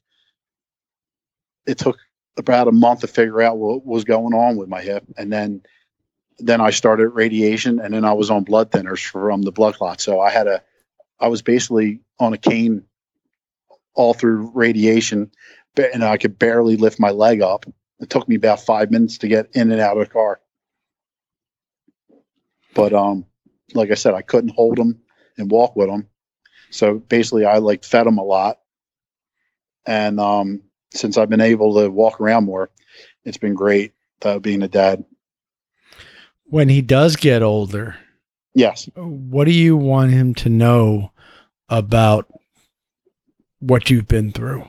it 1.65 1.77
took 1.77 1.97
about 2.37 2.67
a 2.67 2.71
month 2.71 3.01
to 3.01 3.07
figure 3.07 3.41
out 3.41 3.57
what 3.57 3.85
was 3.85 4.03
going 4.03 4.33
on 4.33 4.57
with 4.57 4.69
my 4.69 4.81
hip. 4.81 5.03
And 5.17 5.31
then, 5.31 5.61
then 6.39 6.61
I 6.61 6.71
started 6.71 7.09
radiation 7.09 7.79
and 7.79 7.93
then 7.93 8.05
I 8.05 8.13
was 8.13 8.29
on 8.29 8.43
blood 8.43 8.71
thinners 8.71 9.05
from 9.05 9.41
the 9.41 9.51
blood 9.51 9.75
clot. 9.75 10.01
So 10.01 10.19
I 10.19 10.31
had 10.31 10.47
a, 10.47 10.61
I 11.19 11.27
was 11.27 11.41
basically 11.41 12.01
on 12.19 12.33
a 12.33 12.37
cane 12.37 12.83
all 13.95 14.13
through 14.13 14.51
radiation 14.53 15.31
and 15.77 16.03
I 16.03 16.17
could 16.17 16.37
barely 16.37 16.77
lift 16.77 16.99
my 16.99 17.11
leg 17.11 17.41
up. 17.41 17.65
It 17.99 18.09
took 18.09 18.27
me 18.27 18.35
about 18.35 18.59
five 18.59 18.91
minutes 18.91 19.19
to 19.19 19.27
get 19.27 19.49
in 19.53 19.71
and 19.71 19.81
out 19.81 19.97
of 19.97 20.07
the 20.07 20.11
car. 20.13 20.39
But 22.73 22.93
um, 22.93 23.25
like 23.73 23.91
I 23.91 23.95
said, 23.95 24.13
I 24.13 24.21
couldn't 24.21 24.55
hold 24.55 24.77
them 24.77 25.01
and 25.37 25.49
walk 25.49 25.75
with 25.75 25.89
them. 25.89 26.07
So 26.69 26.95
basically, 26.95 27.45
I 27.45 27.57
like 27.59 27.83
fed 27.83 28.05
them 28.05 28.17
a 28.17 28.23
lot. 28.23 28.59
And 29.85 30.19
um, 30.19 30.63
since 30.93 31.17
I've 31.17 31.29
been 31.29 31.41
able 31.41 31.75
to 31.75 31.89
walk 31.89 32.19
around 32.19 32.45
more, 32.45 32.71
it's 33.23 33.37
been 33.37 33.53
great 33.53 33.93
uh, 34.23 34.39
being 34.39 34.63
a 34.63 34.67
dad. 34.67 35.03
When 36.45 36.69
he 36.69 36.81
does 36.81 37.15
get 37.15 37.41
older, 37.41 37.95
Yes. 38.53 38.87
what 38.95 39.45
do 39.45 39.51
you 39.51 39.75
want 39.75 40.11
him 40.11 40.35
to 40.35 40.49
know 40.49 41.11
about 41.69 42.27
what 43.63 43.89
you've 43.89 44.07
been 44.07 44.31
through? 44.31 44.67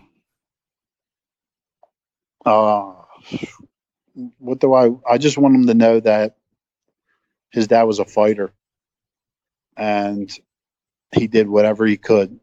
Uh, 2.46 2.92
what 4.38 4.60
do 4.60 4.72
I? 4.72 4.90
I 5.08 5.18
just 5.18 5.36
want 5.36 5.56
him 5.56 5.66
to 5.66 5.74
know 5.74 5.98
that 6.00 6.36
his 7.50 7.66
dad 7.66 7.82
was 7.84 7.98
a 7.98 8.04
fighter, 8.04 8.52
and 9.76 10.30
he 11.12 11.26
did 11.26 11.48
whatever 11.48 11.86
he 11.86 11.96
could, 11.96 12.38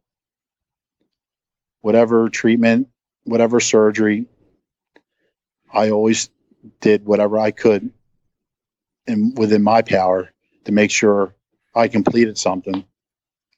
whatever 1.81 2.27
treatment, 2.29 2.89
whatever 3.23 3.59
surgery. 3.59 4.25
I 5.73 5.91
always 5.91 6.29
did 6.81 7.05
whatever 7.05 7.39
I 7.39 7.51
could, 7.51 7.91
and 9.07 9.37
within 9.37 9.63
my 9.63 9.83
power, 9.83 10.33
to 10.65 10.71
make 10.73 10.91
sure 10.91 11.33
I 11.73 11.87
completed 11.87 12.37
something. 12.37 12.83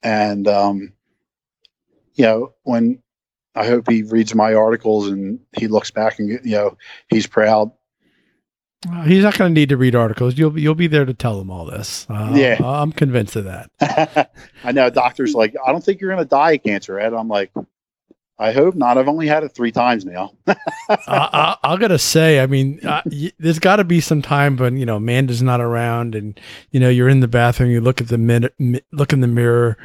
And 0.02 0.46
um, 0.46 0.92
you 2.14 2.24
know, 2.24 2.52
when 2.62 3.02
I 3.54 3.66
hope 3.66 3.88
he 3.90 4.02
reads 4.02 4.34
my 4.34 4.54
articles 4.54 5.08
and 5.08 5.38
he 5.56 5.68
looks 5.68 5.90
back 5.90 6.18
and 6.18 6.28
you 6.44 6.52
know 6.52 6.76
he's 7.08 7.26
proud. 7.26 7.70
Uh, 8.90 9.02
he's 9.04 9.22
not 9.22 9.38
going 9.38 9.48
to 9.54 9.58
need 9.58 9.70
to 9.70 9.76
read 9.78 9.94
articles. 9.94 10.36
You'll 10.36 10.58
you'll 10.58 10.74
be 10.74 10.88
there 10.88 11.04
to 11.06 11.14
tell 11.14 11.40
him 11.40 11.50
all 11.50 11.64
this. 11.64 12.06
Uh, 12.10 12.32
Yeah. 12.34 12.58
I'm 12.62 12.92
convinced 12.92 13.34
of 13.36 13.44
that. 13.44 14.30
I 14.64 14.72
know 14.72 14.90
doctors 14.90 15.34
like 15.34 15.54
I 15.66 15.72
don't 15.72 15.82
think 15.84 16.00
you're 16.00 16.10
going 16.10 16.22
to 16.24 16.28
die 16.28 16.52
of 16.52 16.62
cancer, 16.62 16.98
Ed. 17.00 17.14
I'm 17.14 17.28
like, 17.28 17.50
I 18.38 18.52
hope 18.52 18.74
not. 18.74 18.98
I've 18.98 19.08
only 19.08 19.26
had 19.28 19.42
it 19.44 19.54
three 19.54 19.70
times 19.72 20.04
now. 20.04 20.32
I, 20.48 20.56
I, 21.08 21.56
I'm 21.62 21.78
gonna 21.78 21.98
say, 22.00 22.40
I 22.40 22.46
mean, 22.46 22.80
uh, 22.84 23.00
y- 23.06 23.30
there's 23.38 23.60
got 23.60 23.76
to 23.76 23.84
be 23.84 24.00
some 24.00 24.20
time 24.20 24.56
when 24.56 24.76
you 24.76 24.84
know 24.84 24.96
Amanda's 24.96 25.40
not 25.40 25.60
around, 25.60 26.14
and 26.16 26.38
you 26.72 26.80
know 26.80 26.88
you're 26.88 27.08
in 27.08 27.20
the 27.20 27.28
bathroom, 27.28 27.70
you 27.70 27.80
look 27.80 28.00
at 28.00 28.08
the 28.08 28.18
min- 28.18 28.50
mi- 28.58 28.82
look 28.92 29.12
in 29.12 29.20
the 29.20 29.28
mirror, 29.28 29.78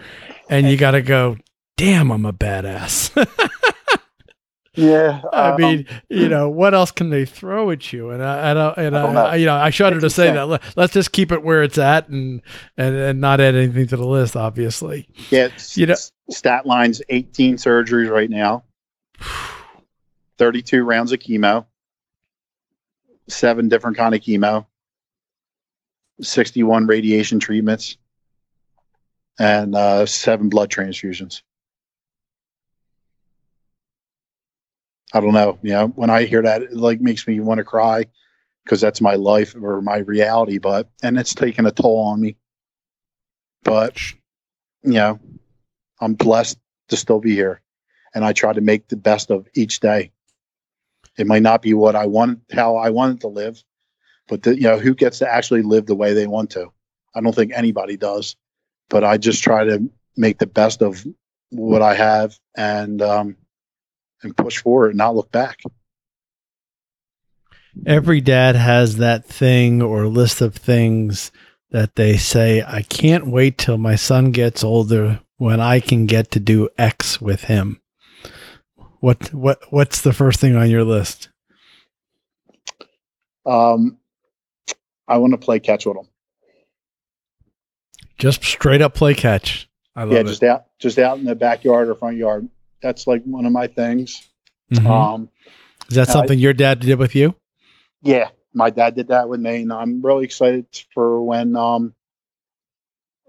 and 0.49 0.67
you 0.67 0.75
got 0.77 0.91
to 0.91 1.01
go, 1.03 1.37
"Damn, 1.79 2.11
I'm 2.11 2.25
a 2.25 2.33
badass." 2.33 3.15
yeah, 4.75 5.21
I 5.31 5.51
um, 5.51 5.61
mean, 5.61 5.87
you 6.09 6.27
know, 6.27 6.49
what 6.49 6.73
else 6.73 6.91
can 6.91 7.09
they 7.09 7.23
throw 7.23 7.71
at 7.71 7.93
you? 7.93 8.09
And 8.09 8.21
I, 8.21 8.51
I 8.51 8.53
don't, 8.53 8.77
and 8.77 8.97
I 8.97 9.01
don't. 9.01 9.17
I- 9.17 9.35
you 9.37 9.45
know, 9.45 9.55
I 9.55 9.69
shudder 9.69 10.01
to 10.01 10.09
say 10.09 10.29
that. 10.33 10.49
Let- 10.49 10.61
Let's 10.75 10.91
just 10.91 11.13
keep 11.13 11.31
it 11.31 11.41
where 11.41 11.63
it's 11.63 11.77
at, 11.77 12.09
and 12.09 12.41
and, 12.75 12.95
and 12.97 13.21
not 13.21 13.39
add 13.39 13.55
anything 13.55 13.87
to 13.87 13.95
the 13.95 14.05
list. 14.05 14.35
Obviously, 14.35 15.07
yeah, 15.29 15.47
you 15.75 15.85
know- 15.85 15.95
stat 16.29 16.65
lines 16.65 17.01
18 17.07 17.55
surgeries 17.55 18.11
right 18.11 18.29
now, 18.29 18.65
32 20.37 20.83
rounds 20.83 21.13
of 21.13 21.19
chemo, 21.19 21.65
seven 23.29 23.69
different 23.69 23.95
kind 23.95 24.13
of 24.13 24.19
chemo, 24.19 24.65
61 26.19 26.87
radiation 26.87 27.39
treatments, 27.39 27.95
and 29.39 29.75
uh, 29.75 30.05
seven 30.05 30.49
blood 30.49 30.69
transfusions. 30.69 31.41
I 35.13 35.19
don't 35.19 35.33
know. 35.33 35.57
You 35.61 35.71
know, 35.71 35.87
when 35.87 36.09
I 36.09 36.25
hear 36.25 36.41
that, 36.43 36.61
it 36.61 36.73
like 36.73 37.01
makes 37.01 37.27
me 37.27 37.39
want 37.39 37.57
to 37.59 37.63
cry 37.63 38.05
because 38.63 38.81
that's 38.81 39.01
my 39.01 39.15
life 39.15 39.55
or 39.59 39.81
my 39.81 39.97
reality. 39.99 40.57
But 40.59 40.89
and 41.01 41.17
it's 41.17 41.33
taken 41.33 41.65
a 41.65 41.71
toll 41.71 42.05
on 42.07 42.21
me. 42.21 42.35
But 43.63 43.97
you 44.83 44.93
know, 44.93 45.19
I'm 45.99 46.13
blessed 46.13 46.59
to 46.89 46.97
still 46.97 47.19
be 47.19 47.33
here, 47.35 47.61
and 48.13 48.23
I 48.23 48.33
try 48.33 48.53
to 48.53 48.61
make 48.61 48.87
the 48.87 48.95
best 48.95 49.31
of 49.31 49.47
each 49.55 49.79
day. 49.79 50.11
It 51.17 51.27
might 51.27 51.41
not 51.41 51.61
be 51.61 51.73
what 51.73 51.95
I 51.95 52.05
want, 52.05 52.39
how 52.51 52.77
I 52.77 52.89
wanted 52.89 53.21
to 53.21 53.27
live, 53.27 53.61
but 54.27 54.43
the, 54.43 54.55
you 54.55 54.63
know, 54.63 54.79
who 54.79 54.95
gets 54.95 55.19
to 55.19 55.29
actually 55.29 55.63
live 55.63 55.85
the 55.85 55.95
way 55.95 56.13
they 56.13 56.27
want 56.27 56.51
to? 56.51 56.71
I 57.15 57.21
don't 57.21 57.35
think 57.35 57.51
anybody 57.53 57.97
does, 57.97 58.37
but 58.89 59.03
I 59.03 59.17
just 59.17 59.43
try 59.43 59.65
to 59.65 59.89
make 60.15 60.37
the 60.37 60.47
best 60.47 60.81
of 60.81 61.05
what 61.49 61.81
I 61.81 61.95
have 61.95 62.39
and 62.55 63.01
um, 63.01 63.35
and 64.23 64.35
push 64.35 64.57
forward 64.59 64.89
and 64.89 64.97
not 64.97 65.15
look 65.15 65.31
back. 65.31 65.59
Every 67.85 68.19
dad 68.21 68.55
has 68.55 68.97
that 68.97 69.25
thing 69.25 69.81
or 69.81 70.07
list 70.07 70.41
of 70.41 70.55
things 70.55 71.31
that 71.71 71.95
they 71.95 72.17
say, 72.17 72.63
I 72.65 72.81
can't 72.81 73.27
wait 73.27 73.57
till 73.57 73.77
my 73.77 73.95
son 73.95 74.31
gets 74.31 74.63
older 74.63 75.21
when 75.37 75.59
I 75.59 75.79
can 75.79 76.05
get 76.05 76.31
to 76.31 76.39
do 76.39 76.69
X 76.77 77.21
with 77.21 77.43
him. 77.45 77.81
What 78.99 79.33
what 79.33 79.61
what's 79.69 80.01
the 80.01 80.11
first 80.11 80.41
thing 80.41 80.55
on 80.55 80.69
your 80.69 80.83
list? 80.83 81.29
Um, 83.45 83.97
I 85.07 85.17
want 85.17 85.31
to 85.31 85.37
play 85.37 85.59
catch 85.59 85.85
with 85.85 85.95
him. 85.95 86.07
Just 88.17 88.43
straight 88.43 88.81
up 88.81 88.93
play 88.93 89.13
catch. 89.13 89.69
I 89.95 90.03
love 90.03 90.11
yeah, 90.11 90.19
it. 90.19 90.25
just 90.25 90.43
out, 90.43 90.65
just 90.77 90.99
out 90.99 91.17
in 91.17 91.23
the 91.23 91.35
backyard 91.35 91.87
or 91.87 91.95
front 91.95 92.17
yard. 92.17 92.49
That's 92.81 93.07
like 93.07 93.23
one 93.23 93.45
of 93.45 93.51
my 93.51 93.67
things. 93.67 94.27
Mhm. 94.71 94.85
Um, 94.85 95.29
Is 95.89 95.95
that 95.95 96.09
I- 96.09 96.13
something 96.13 96.39
your 96.39 96.53
dad 96.53 96.79
did 96.79 96.97
with 96.99 97.15
you? 97.15 97.35
yeah, 98.01 98.29
my 98.53 98.69
dad 98.69 98.95
did 98.95 99.07
that 99.09 99.27
with 99.29 99.39
me, 99.39 99.63
and 99.63 99.73
I'm 99.73 100.01
really 100.01 100.23
excited 100.25 100.65
for 100.93 101.21
when 101.23 101.55
um 101.55 101.93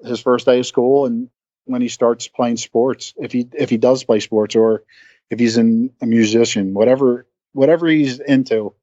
his 0.04 0.20
first 0.20 0.46
day 0.46 0.58
of 0.60 0.66
school 0.66 1.06
and 1.06 1.28
when 1.64 1.82
he 1.82 1.88
starts 1.88 2.28
playing 2.28 2.56
sports. 2.56 3.12
If 3.16 3.32
he 3.32 3.48
if 3.54 3.68
he 3.70 3.76
does 3.76 4.04
play 4.04 4.20
sports 4.20 4.54
or 4.56 4.84
if 5.30 5.38
he's 5.38 5.56
in 5.58 5.92
a 6.00 6.06
musician, 6.06 6.74
whatever 6.74 7.26
whatever 7.52 7.86
he's 7.88 8.20
into, 8.20 8.74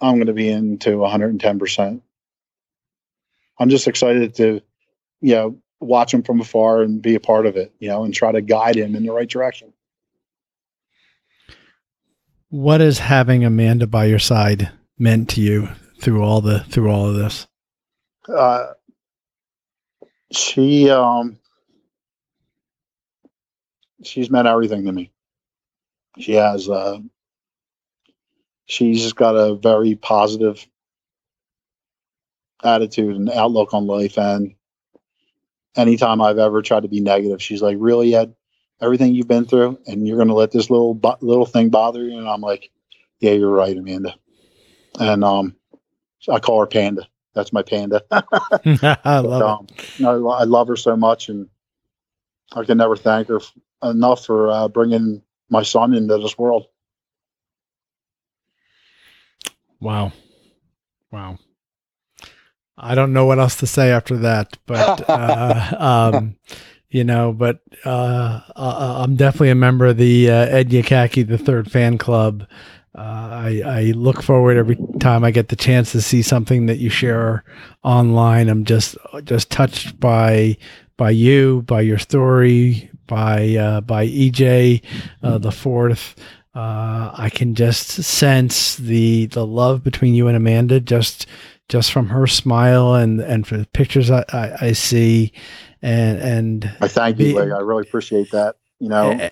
I'm 0.00 0.14
going 0.16 0.26
to 0.28 0.32
be 0.32 0.48
into 0.48 0.98
110. 0.98 1.58
percent 1.58 2.02
I'm 3.58 3.70
just 3.70 3.88
excited 3.88 4.34
to, 4.34 4.60
you 5.22 5.34
know, 5.34 5.58
watch 5.80 6.12
him 6.12 6.22
from 6.22 6.40
afar 6.40 6.82
and 6.82 7.02
be 7.02 7.14
a 7.14 7.20
part 7.20 7.46
of 7.46 7.56
it, 7.56 7.74
you 7.78 7.88
know, 7.88 8.04
and 8.04 8.14
try 8.14 8.32
to 8.32 8.40
guide 8.40 8.76
him 8.76 8.94
in 8.96 9.04
the 9.04 9.12
right 9.12 9.28
direction. 9.28 9.72
What 12.48 12.80
has 12.80 12.98
having 12.98 13.44
Amanda 13.44 13.86
by 13.86 14.06
your 14.06 14.18
side 14.18 14.70
meant 14.98 15.28
to 15.30 15.40
you 15.40 15.68
through 16.00 16.22
all 16.22 16.40
the 16.40 16.60
through 16.60 16.90
all 16.90 17.08
of 17.08 17.14
this? 17.16 17.46
uh, 18.28 18.72
she 20.32 20.90
um 20.90 21.38
she's 24.02 24.30
meant 24.30 24.48
everything 24.48 24.84
to 24.84 24.92
me 24.92 25.12
she 26.18 26.32
has 26.32 26.68
uh 26.68 26.98
she's 28.66 29.12
got 29.12 29.34
a 29.36 29.54
very 29.54 29.94
positive 29.94 30.66
attitude 32.64 33.14
and 33.14 33.30
outlook 33.30 33.72
on 33.72 33.86
life 33.86 34.18
and 34.18 34.55
anytime 35.76 36.20
i've 36.20 36.38
ever 36.38 36.62
tried 36.62 36.82
to 36.82 36.88
be 36.88 37.00
negative. 37.00 37.42
She's 37.42 37.62
like 37.62 37.76
really 37.78 38.14
ed? 38.14 38.34
Everything 38.80 39.14
you've 39.14 39.28
been 39.28 39.46
through? 39.46 39.78
And 39.86 40.06
you're 40.06 40.18
going 40.18 40.28
to 40.28 40.34
let 40.34 40.50
this 40.50 40.70
little 40.70 40.94
bo- 40.94 41.18
little 41.20 41.46
thing 41.46 41.70
bother 41.70 42.02
you? 42.04 42.18
And 42.18 42.28
i'm 42.28 42.40
like 42.40 42.70
yeah 43.20 43.32
you're 43.32 43.50
right 43.50 43.76
amanda. 43.76 44.14
And 44.98 45.24
um 45.24 45.56
i 46.30 46.38
call 46.38 46.60
her 46.60 46.66
panda. 46.66 47.06
That's 47.34 47.52
my 47.52 47.62
panda. 47.62 48.02
I 48.82 49.18
love 49.20 49.42
um, 49.42 49.66
I, 50.04 50.12
lo- 50.12 50.30
I 50.30 50.44
love 50.44 50.68
her 50.68 50.76
so 50.76 50.96
much, 50.96 51.28
and 51.28 51.48
I 52.54 52.64
can 52.64 52.78
never 52.78 52.96
thank 52.96 53.28
her 53.28 53.36
f- 53.36 53.52
enough 53.82 54.24
for 54.24 54.50
uh, 54.50 54.68
bringing 54.68 55.22
my 55.50 55.62
son 55.62 55.94
into 55.94 56.16
this 56.18 56.36
world. 56.38 56.66
Wow. 59.80 60.12
Wow. 61.10 61.38
I 62.78 62.94
don't 62.94 63.12
know 63.12 63.24
what 63.24 63.38
else 63.38 63.56
to 63.56 63.66
say 63.66 63.90
after 63.90 64.16
that, 64.18 64.58
but 64.66 65.04
uh, 65.08 65.76
um, 66.12 66.36
you 66.90 67.04
know, 67.04 67.32
but 67.32 67.60
uh, 67.84 68.40
uh, 68.54 69.02
I'm 69.02 69.16
definitely 69.16 69.50
a 69.50 69.54
member 69.54 69.86
of 69.86 69.96
the 69.96 70.30
uh, 70.30 70.46
Ed 70.46 70.70
Yakacki 70.70 71.26
the 71.26 71.38
Third 71.38 71.70
Fan 71.70 71.98
Club. 71.98 72.46
Uh, 72.96 73.28
I, 73.30 73.62
I 73.66 73.82
look 73.94 74.22
forward 74.22 74.56
every 74.56 74.78
time 75.00 75.22
I 75.22 75.30
get 75.30 75.48
the 75.48 75.56
chance 75.56 75.92
to 75.92 76.00
see 76.00 76.22
something 76.22 76.66
that 76.66 76.78
you 76.78 76.88
share 76.88 77.44
online. 77.82 78.48
I'm 78.48 78.64
just 78.64 78.96
just 79.24 79.50
touched 79.50 80.00
by 80.00 80.56
by 80.96 81.10
you, 81.10 81.62
by 81.62 81.82
your 81.82 81.98
story, 81.98 82.90
by 83.06 83.54
uh, 83.56 83.80
by 83.82 84.06
EJ 84.06 84.82
uh, 85.22 85.38
the 85.38 85.52
fourth. 85.52 86.14
Uh, 86.54 87.12
I 87.12 87.28
can 87.28 87.54
just 87.54 87.88
sense 87.88 88.76
the 88.76 89.26
the 89.26 89.46
love 89.46 89.84
between 89.84 90.14
you 90.14 90.26
and 90.28 90.36
Amanda 90.36 90.80
just 90.80 91.26
just 91.68 91.92
from 91.92 92.08
her 92.08 92.26
smile 92.26 92.94
and 92.94 93.20
and 93.20 93.46
for 93.46 93.56
the 93.56 93.66
pictures 93.66 94.10
I, 94.10 94.24
I, 94.32 94.56
I 94.68 94.72
see 94.72 95.32
and 95.82 96.18
and 96.18 96.76
I 96.80 96.88
thank 96.88 97.18
you, 97.18 97.36
Lee. 97.38 97.52
I 97.52 97.58
really 97.58 97.82
appreciate 97.82 98.30
that. 98.32 98.56
You 98.80 98.88
know, 98.88 99.12
a- 99.12 99.30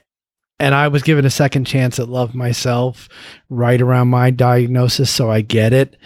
and 0.61 0.75
I 0.75 0.89
was 0.89 1.03
given 1.03 1.25
a 1.25 1.31
second 1.31 1.65
chance 1.67 1.99
at 1.99 2.09
love 2.09 2.35
myself 2.35 3.09
right 3.49 3.81
around 3.81 4.09
my 4.09 4.31
diagnosis, 4.31 5.11
so 5.11 5.31
I 5.31 5.41
get 5.41 5.73
it. 5.73 5.97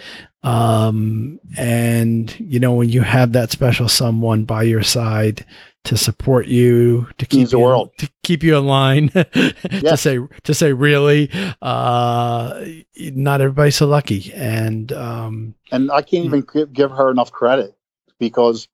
Um, 0.41 1.39
and 1.57 2.33
you 2.39 2.59
know, 2.59 2.73
when 2.73 2.89
you 2.89 3.01
have 3.01 3.33
that 3.33 3.51
special 3.51 3.87
someone 3.89 4.45
by 4.45 4.63
your 4.63 4.83
side 4.83 5.45
to 5.85 5.97
support 5.97 6.47
you, 6.47 7.07
to 7.17 7.25
keep 7.25 7.49
the 7.49 7.57
you, 7.57 7.63
world. 7.63 7.91
to 7.97 8.09
keep 8.23 8.43
you 8.43 8.57
in 8.57 8.65
line, 8.65 9.09
to 9.09 9.97
say 9.97 10.19
to 10.43 10.53
say 10.53 10.73
really, 10.73 11.29
uh, 11.61 12.65
not 12.97 13.41
everybody's 13.41 13.75
so 13.75 13.87
lucky, 13.87 14.31
and 14.33 14.91
um, 14.91 15.55
and 15.71 15.91
I 15.91 16.01
can't 16.01 16.25
even 16.25 16.41
give, 16.41 16.73
give 16.73 16.91
her 16.91 17.09
enough 17.09 17.31
credit 17.31 17.75
because, 18.19 18.67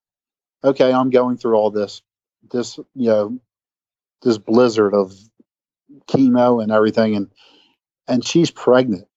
okay, 0.63 0.91
I'm 0.91 1.09
going 1.09 1.37
through 1.37 1.55
all 1.55 1.71
this, 1.71 2.01
this 2.51 2.77
you 2.95 3.09
know, 3.09 3.39
this 4.23 4.37
blizzard 4.37 4.93
of 4.93 5.13
chemo 6.07 6.61
and 6.61 6.71
everything, 6.71 7.15
and 7.15 7.31
and 8.07 8.25
she's 8.25 8.51
pregnant 8.51 9.07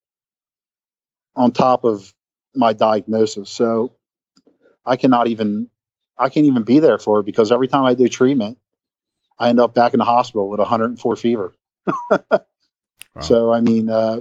on 1.34 1.53
top 1.53 1.84
of 1.84 2.14
my 2.55 2.72
diagnosis, 2.72 3.51
so 3.51 3.93
I 4.84 4.97
cannot 4.97 5.28
even 5.28 5.70
I 6.19 6.29
can't 6.29 6.47
even 6.47 6.62
be 6.62 6.81
there 6.81 6.99
for 6.99 7.16
her 7.16 7.23
because 7.23 7.53
every 7.53 7.69
time 7.69 7.85
I 7.85 7.95
do 7.95 8.09
treatment, 8.09 8.59
I 9.39 9.49
end 9.49 9.61
up 9.61 9.75
back 9.75 9.95
in 9.95 9.99
the 9.99 10.05
hospital 10.05 10.49
with 10.49 10.59
104 10.59 11.16
fever. 11.16 11.55
So 13.21 13.53
I 13.53 13.61
mean, 13.61 13.89
uh, 13.91 14.21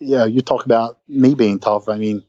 yeah, 0.00 0.24
you 0.24 0.42
talk 0.42 0.64
about 0.64 0.98
me 1.08 1.34
being 1.34 1.58
tough. 1.58 1.88
I 1.88 1.98
mean, 1.98 2.24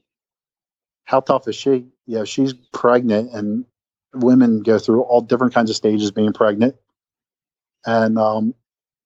how 1.05 1.19
tough 1.19 1.47
is 1.47 1.55
she? 1.55 1.87
Yeah, 2.05 2.23
she's 2.23 2.53
pregnant, 2.53 3.33
and 3.33 3.65
women 4.13 4.63
go 4.63 4.79
through 4.79 5.01
all 5.01 5.21
different 5.21 5.53
kinds 5.53 5.69
of 5.69 5.75
stages 5.75 6.11
being 6.11 6.33
pregnant, 6.33 6.75
and 7.85 8.17
um, 8.17 8.55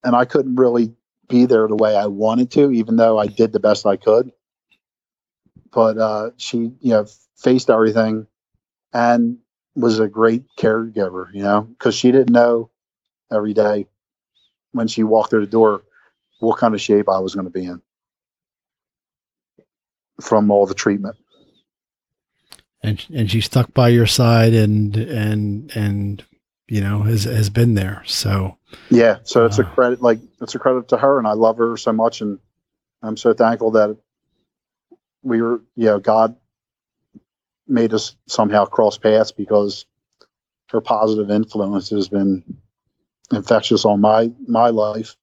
and 0.03 0.15
I 0.15 0.25
couldn't 0.25 0.55
really 0.55 0.93
be 1.29 1.45
there 1.45 1.67
the 1.67 1.75
way 1.75 1.95
I 1.95 2.07
wanted 2.07 2.51
to, 2.51 2.71
even 2.71 2.95
though 2.97 3.17
I 3.17 3.27
did 3.27 3.51
the 3.51 3.59
best 3.59 3.85
I 3.85 3.95
could. 3.95 4.31
But 5.71 5.97
uh, 5.97 6.31
she, 6.37 6.57
you 6.57 6.89
know, 6.89 7.05
faced 7.35 7.69
everything, 7.69 8.27
and 8.93 9.37
was 9.75 9.99
a 9.99 10.07
great 10.07 10.43
caregiver. 10.57 11.27
You 11.33 11.43
know, 11.43 11.61
because 11.61 11.95
she 11.95 12.11
didn't 12.11 12.33
know 12.33 12.69
every 13.31 13.53
day 13.53 13.87
when 14.71 14.87
she 14.87 15.03
walked 15.03 15.31
through 15.31 15.45
the 15.45 15.51
door 15.51 15.83
what 16.39 16.57
kind 16.59 16.73
of 16.73 16.81
shape 16.81 17.07
I 17.09 17.19
was 17.19 17.35
going 17.35 17.45
to 17.45 17.51
be 17.51 17.65
in 17.65 17.81
from 20.21 20.51
all 20.51 20.65
the 20.65 20.75
treatment. 20.75 21.15
and 22.83 23.05
and 23.13 23.31
she 23.31 23.41
stuck 23.41 23.73
by 23.73 23.89
your 23.89 24.05
side 24.05 24.53
and 24.53 24.95
and 24.97 25.71
and 25.75 26.23
you 26.67 26.81
know 26.81 27.01
has 27.01 27.23
has 27.23 27.49
been 27.49 27.73
there. 27.73 28.03
So 28.05 28.57
Yeah, 28.89 29.19
so 29.23 29.45
it's 29.45 29.59
a 29.59 29.65
uh, 29.65 29.73
credit, 29.73 30.01
like 30.01 30.19
it's 30.41 30.55
a 30.55 30.59
credit 30.59 30.89
to 30.89 30.97
her, 30.97 31.17
and 31.17 31.27
I 31.27 31.33
love 31.33 31.57
her 31.57 31.77
so 31.77 31.93
much, 31.93 32.21
and 32.21 32.39
I'm 33.01 33.17
so 33.17 33.33
thankful 33.33 33.71
that 33.71 33.97
we 35.23 35.41
were, 35.41 35.61
you 35.75 35.85
know, 35.85 35.99
God 35.99 36.35
made 37.67 37.93
us 37.93 38.15
somehow 38.27 38.65
cross 38.65 38.97
paths 38.97 39.31
because 39.31 39.85
her 40.69 40.81
positive 40.81 41.29
influence 41.29 41.89
has 41.89 42.09
been 42.09 42.43
infectious 43.31 43.85
on 43.85 44.01
my 44.01 44.31
my 44.47 44.69
life, 44.69 45.15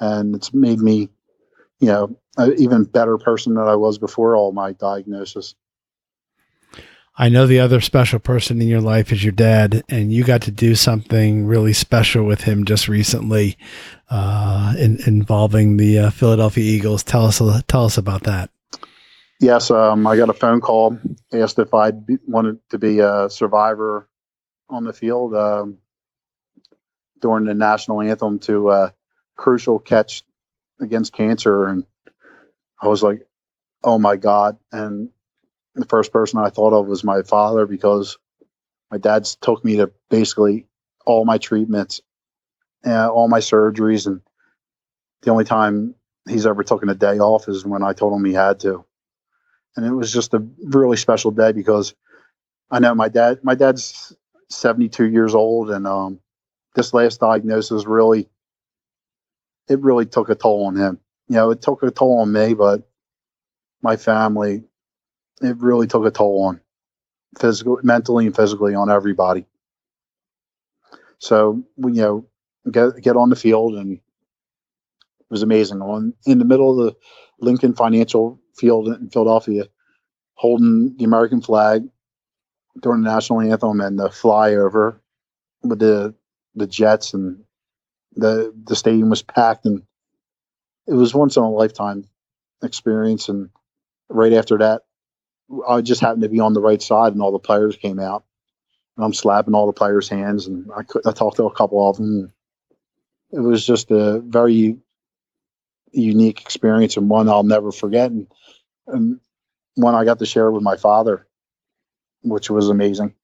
and 0.00 0.34
it's 0.34 0.54
made 0.54 0.78
me, 0.78 1.08
you 1.80 1.88
know, 1.88 2.16
an 2.36 2.54
even 2.58 2.84
better 2.84 3.18
person 3.18 3.54
than 3.54 3.66
I 3.66 3.76
was 3.76 3.98
before 3.98 4.36
all 4.36 4.52
my 4.52 4.72
diagnosis. 4.72 5.54
I 7.18 7.30
know 7.30 7.46
the 7.46 7.60
other 7.60 7.80
special 7.80 8.18
person 8.18 8.60
in 8.60 8.68
your 8.68 8.82
life 8.82 9.10
is 9.10 9.24
your 9.24 9.32
dad, 9.32 9.82
and 9.88 10.12
you 10.12 10.22
got 10.22 10.42
to 10.42 10.50
do 10.50 10.74
something 10.74 11.46
really 11.46 11.72
special 11.72 12.24
with 12.24 12.42
him 12.42 12.66
just 12.66 12.88
recently, 12.88 13.56
uh, 14.10 14.74
in, 14.78 14.98
involving 15.06 15.78
the 15.78 15.98
uh, 15.98 16.10
Philadelphia 16.10 16.62
Eagles. 16.62 17.02
Tell 17.02 17.24
us 17.24 17.40
tell 17.68 17.86
us 17.86 17.96
about 17.96 18.24
that. 18.24 18.50
Yes, 19.40 19.70
um, 19.70 20.06
I 20.06 20.16
got 20.16 20.30
a 20.30 20.34
phone 20.34 20.60
call, 20.62 20.98
asked 21.32 21.58
if 21.58 21.74
I 21.74 21.92
wanted 22.26 22.58
to 22.70 22.78
be 22.78 23.00
a 23.00 23.28
survivor 23.30 24.08
on 24.70 24.84
the 24.84 24.94
field. 24.94 25.34
Um, 25.34 25.78
during 27.20 27.46
the 27.46 27.54
national 27.54 28.02
anthem 28.02 28.38
to 28.40 28.70
a 28.70 28.94
crucial 29.36 29.80
catch 29.80 30.24
against 30.80 31.14
cancer, 31.14 31.66
and 31.66 31.86
I 32.80 32.88
was 32.88 33.02
like, 33.02 33.26
"Oh 33.84 33.98
my 33.98 34.16
god!" 34.16 34.58
And 34.72 35.10
the 35.74 35.86
first 35.86 36.12
person 36.12 36.40
I 36.40 36.50
thought 36.50 36.74
of 36.74 36.88
was 36.88 37.04
my 37.04 37.22
father 37.22 37.66
because 37.66 38.18
my 38.92 38.98
dad's 38.98 39.36
took 39.36 39.64
me 39.64 39.78
to 39.78 39.92
basically 40.10 40.66
all 41.06 41.26
my 41.26 41.38
treatments, 41.38 42.02
and 42.84 43.10
all 43.10 43.28
my 43.28 43.40
surgeries, 43.40 44.06
and 44.08 44.22
the 45.22 45.32
only 45.32 45.44
time 45.44 45.96
he's 46.28 46.46
ever 46.46 46.64
taken 46.64 46.90
a 46.90 46.96
day 46.96 47.20
off 47.20 47.48
is 47.48 47.66
when 47.66 47.84
I 47.84 47.94
told 47.94 48.14
him 48.14 48.26
he 48.26 48.34
had 48.34 48.60
to. 48.62 48.85
And 49.76 49.84
it 49.84 49.92
was 49.92 50.12
just 50.12 50.34
a 50.34 50.44
really 50.64 50.96
special 50.96 51.30
day 51.30 51.52
because 51.52 51.94
I 52.70 52.78
know 52.78 52.94
my 52.94 53.08
dad 53.08 53.40
my 53.42 53.54
dad's 53.54 54.16
72 54.48 55.04
years 55.04 55.34
old 55.34 55.70
and 55.70 55.86
um, 55.86 56.20
this 56.74 56.94
last 56.94 57.20
diagnosis 57.20 57.86
really 57.86 58.28
it 59.68 59.80
really 59.80 60.06
took 60.06 60.28
a 60.28 60.34
toll 60.34 60.66
on 60.66 60.76
him. 60.76 61.00
You 61.28 61.36
know, 61.36 61.50
it 61.50 61.60
took 61.60 61.82
a 61.82 61.90
toll 61.90 62.20
on 62.20 62.32
me, 62.32 62.54
but 62.54 62.88
my 63.82 63.96
family 63.96 64.64
it 65.42 65.56
really 65.58 65.86
took 65.86 66.06
a 66.06 66.10
toll 66.10 66.44
on 66.44 66.60
physically, 67.38 67.82
mentally 67.82 68.26
and 68.26 68.34
physically 68.34 68.74
on 68.74 68.90
everybody. 68.90 69.46
So 71.18 71.64
we 71.76 71.92
you 71.92 72.00
know 72.02 72.26
get 72.70 73.02
get 73.02 73.16
on 73.16 73.30
the 73.30 73.36
field 73.36 73.74
and 73.74 73.94
it 73.94 74.00
was 75.30 75.42
amazing. 75.42 75.82
On 75.82 76.14
in 76.26 76.38
the 76.38 76.44
middle 76.44 76.70
of 76.70 76.86
the 76.86 76.96
Lincoln 77.40 77.74
Financial 77.74 78.40
Field 78.54 78.88
in 78.88 79.10
Philadelphia, 79.10 79.64
holding 80.34 80.96
the 80.96 81.04
American 81.04 81.40
flag 81.40 81.88
during 82.80 83.02
the 83.02 83.10
national 83.10 83.40
anthem 83.40 83.80
and 83.80 83.98
the 83.98 84.08
flyover 84.08 84.98
with 85.62 85.78
the 85.78 86.14
the 86.54 86.66
Jets 86.66 87.14
and 87.14 87.44
the 88.14 88.52
the 88.64 88.76
stadium 88.76 89.10
was 89.10 89.22
packed 89.22 89.66
and 89.66 89.82
it 90.86 90.94
was 90.94 91.14
once 91.14 91.36
in 91.36 91.42
a 91.42 91.50
lifetime 91.50 92.08
experience. 92.62 93.28
And 93.28 93.50
right 94.08 94.32
after 94.32 94.58
that, 94.58 94.82
I 95.68 95.80
just 95.80 96.00
happened 96.00 96.22
to 96.22 96.28
be 96.28 96.40
on 96.40 96.54
the 96.54 96.60
right 96.60 96.80
side 96.80 97.12
and 97.12 97.22
all 97.22 97.32
the 97.32 97.38
players 97.38 97.76
came 97.76 97.98
out 97.98 98.24
and 98.96 99.04
I'm 99.04 99.14
slapping 99.14 99.54
all 99.54 99.66
the 99.66 99.72
players' 99.72 100.08
hands 100.08 100.46
and 100.46 100.70
I, 100.74 100.82
I 101.08 101.12
talked 101.12 101.36
to 101.36 101.44
a 101.44 101.54
couple 101.54 101.88
of 101.88 101.96
them. 101.96 102.32
It 103.32 103.40
was 103.40 103.66
just 103.66 103.90
a 103.90 104.20
very 104.20 104.78
unique 106.00 106.40
experience 106.40 106.96
and 106.96 107.08
one 107.08 107.28
I'll 107.28 107.42
never 107.42 107.72
forget. 107.72 108.10
And, 108.10 108.26
and 108.86 109.20
one 109.74 109.94
I 109.94 110.04
got 110.04 110.18
to 110.18 110.26
share 110.26 110.50
with 110.50 110.62
my 110.62 110.76
father, 110.76 111.26
which 112.22 112.50
was 112.50 112.68
amazing. 112.68 113.14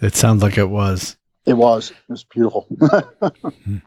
It 0.00 0.16
sounds 0.16 0.42
like 0.42 0.58
it 0.58 0.68
was. 0.68 1.16
It 1.46 1.54
was. 1.54 1.90
It 1.90 1.96
was 2.08 2.24
beautiful. 2.24 2.66
Hmm. 3.64 3.78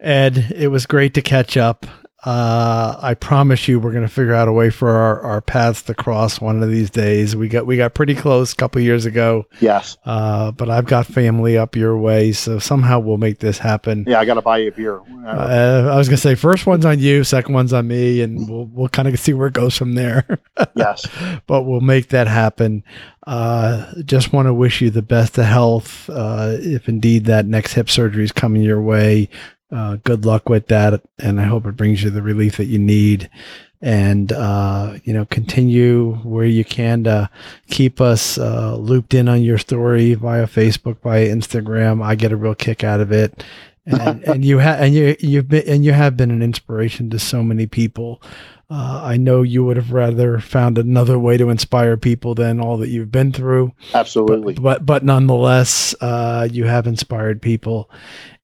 Ed, 0.00 0.52
it 0.54 0.68
was 0.68 0.84
great 0.84 1.14
to 1.14 1.22
catch 1.22 1.56
up. 1.56 1.86
Uh, 2.24 2.98
I 3.02 3.14
promise 3.14 3.68
you, 3.68 3.78
we're 3.78 3.92
going 3.92 4.06
to 4.06 4.12
figure 4.12 4.32
out 4.32 4.48
a 4.48 4.52
way 4.52 4.70
for 4.70 4.88
our, 4.88 5.20
our 5.20 5.40
paths 5.42 5.82
to 5.82 5.94
cross 5.94 6.40
one 6.40 6.62
of 6.62 6.70
these 6.70 6.88
days. 6.88 7.36
We 7.36 7.48
got 7.48 7.66
we 7.66 7.76
got 7.76 7.92
pretty 7.92 8.14
close 8.14 8.52
a 8.52 8.56
couple 8.56 8.80
years 8.80 9.04
ago. 9.04 9.46
yes. 9.60 9.98
Uh, 10.06 10.50
but 10.52 10.70
I've 10.70 10.86
got 10.86 11.06
family 11.06 11.58
up 11.58 11.76
your 11.76 11.98
way, 11.98 12.32
so 12.32 12.58
somehow 12.58 12.98
we'll 13.00 13.18
make 13.18 13.40
this 13.40 13.58
happen. 13.58 14.04
Yeah, 14.06 14.20
I 14.20 14.24
got 14.24 14.34
to 14.34 14.42
buy 14.42 14.58
you 14.58 14.68
a 14.68 14.72
beer. 14.72 15.00
Uh, 15.26 15.90
I 15.92 15.96
was 15.96 16.08
gonna 16.08 16.16
say 16.16 16.34
first 16.34 16.66
one's 16.66 16.86
on 16.86 16.98
you, 16.98 17.24
second 17.24 17.54
one's 17.54 17.72
on 17.72 17.86
me, 17.88 18.22
and 18.22 18.48
we'll 18.48 18.66
we'll 18.66 18.88
kind 18.88 19.06
of 19.06 19.18
see 19.20 19.34
where 19.34 19.48
it 19.48 19.54
goes 19.54 19.76
from 19.76 19.94
there. 19.94 20.40
yes. 20.74 21.06
but 21.46 21.62
we'll 21.62 21.80
make 21.80 22.08
that 22.08 22.26
happen. 22.26 22.84
Uh, 23.26 23.90
just 24.04 24.32
want 24.32 24.46
to 24.46 24.54
wish 24.54 24.80
you 24.80 24.90
the 24.90 25.02
best 25.02 25.38
of 25.38 25.46
health. 25.46 26.08
Uh, 26.10 26.56
if 26.60 26.88
indeed 26.88 27.24
that 27.24 27.46
next 27.46 27.72
hip 27.72 27.88
surgery 27.88 28.24
is 28.24 28.32
coming 28.32 28.62
your 28.62 28.82
way, 28.82 29.28
uh, 29.72 29.96
good 30.04 30.24
luck 30.24 30.48
with 30.48 30.68
that, 30.68 31.02
and 31.18 31.40
I 31.40 31.44
hope 31.44 31.66
it 31.66 31.76
brings 31.76 32.02
you 32.02 32.10
the 32.10 32.22
relief 32.22 32.56
that 32.56 32.66
you 32.66 32.78
need. 32.78 33.30
And 33.80 34.32
uh, 34.32 34.98
you 35.04 35.12
know, 35.12 35.26
continue 35.26 36.14
where 36.22 36.46
you 36.46 36.64
can 36.64 37.04
to 37.04 37.28
keep 37.68 38.00
us 38.00 38.38
uh, 38.38 38.76
looped 38.76 39.12
in 39.12 39.28
on 39.28 39.42
your 39.42 39.58
story 39.58 40.14
via 40.14 40.46
Facebook, 40.46 41.00
via 41.02 41.28
Instagram. 41.28 42.02
I 42.02 42.14
get 42.14 42.32
a 42.32 42.36
real 42.36 42.54
kick 42.54 42.82
out 42.82 43.00
of 43.00 43.12
it. 43.12 43.44
and, 43.86 44.24
and 44.24 44.44
you 44.44 44.58
have 44.58 44.80
and 44.80 44.94
you 44.94 45.14
you've 45.20 45.48
been 45.48 45.64
and 45.68 45.84
you 45.84 45.92
have 45.92 46.16
been 46.16 46.30
an 46.30 46.42
inspiration 46.42 47.10
to 47.10 47.18
so 47.18 47.42
many 47.42 47.66
people. 47.66 48.22
Uh, 48.70 49.02
I 49.04 49.18
know 49.18 49.42
you 49.42 49.62
would 49.64 49.76
have 49.76 49.92
rather 49.92 50.38
found 50.38 50.78
another 50.78 51.18
way 51.18 51.36
to 51.36 51.50
inspire 51.50 51.98
people 51.98 52.34
than 52.34 52.60
all 52.60 52.78
that 52.78 52.88
you've 52.88 53.12
been 53.12 53.30
through. 53.30 53.72
Absolutely. 53.92 54.54
But 54.54 54.62
but, 54.62 54.86
but 54.86 55.04
nonetheless, 55.04 55.94
uh, 56.00 56.48
you 56.50 56.64
have 56.64 56.86
inspired 56.86 57.42
people, 57.42 57.90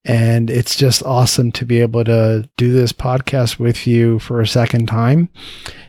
and 0.05 0.51
it's 0.51 0.77
just 0.77 1.03
awesome 1.03 1.53
to 1.53 1.67
be 1.67 1.81
able 1.81 2.05
to 2.05 2.49
do 2.57 2.73
this 2.73 2.93
podcast 2.93 3.59
with 3.59 3.87
you 3.87 4.19
for 4.19 4.41
a 4.41 4.47
second 4.47 4.87
time, 4.87 5.29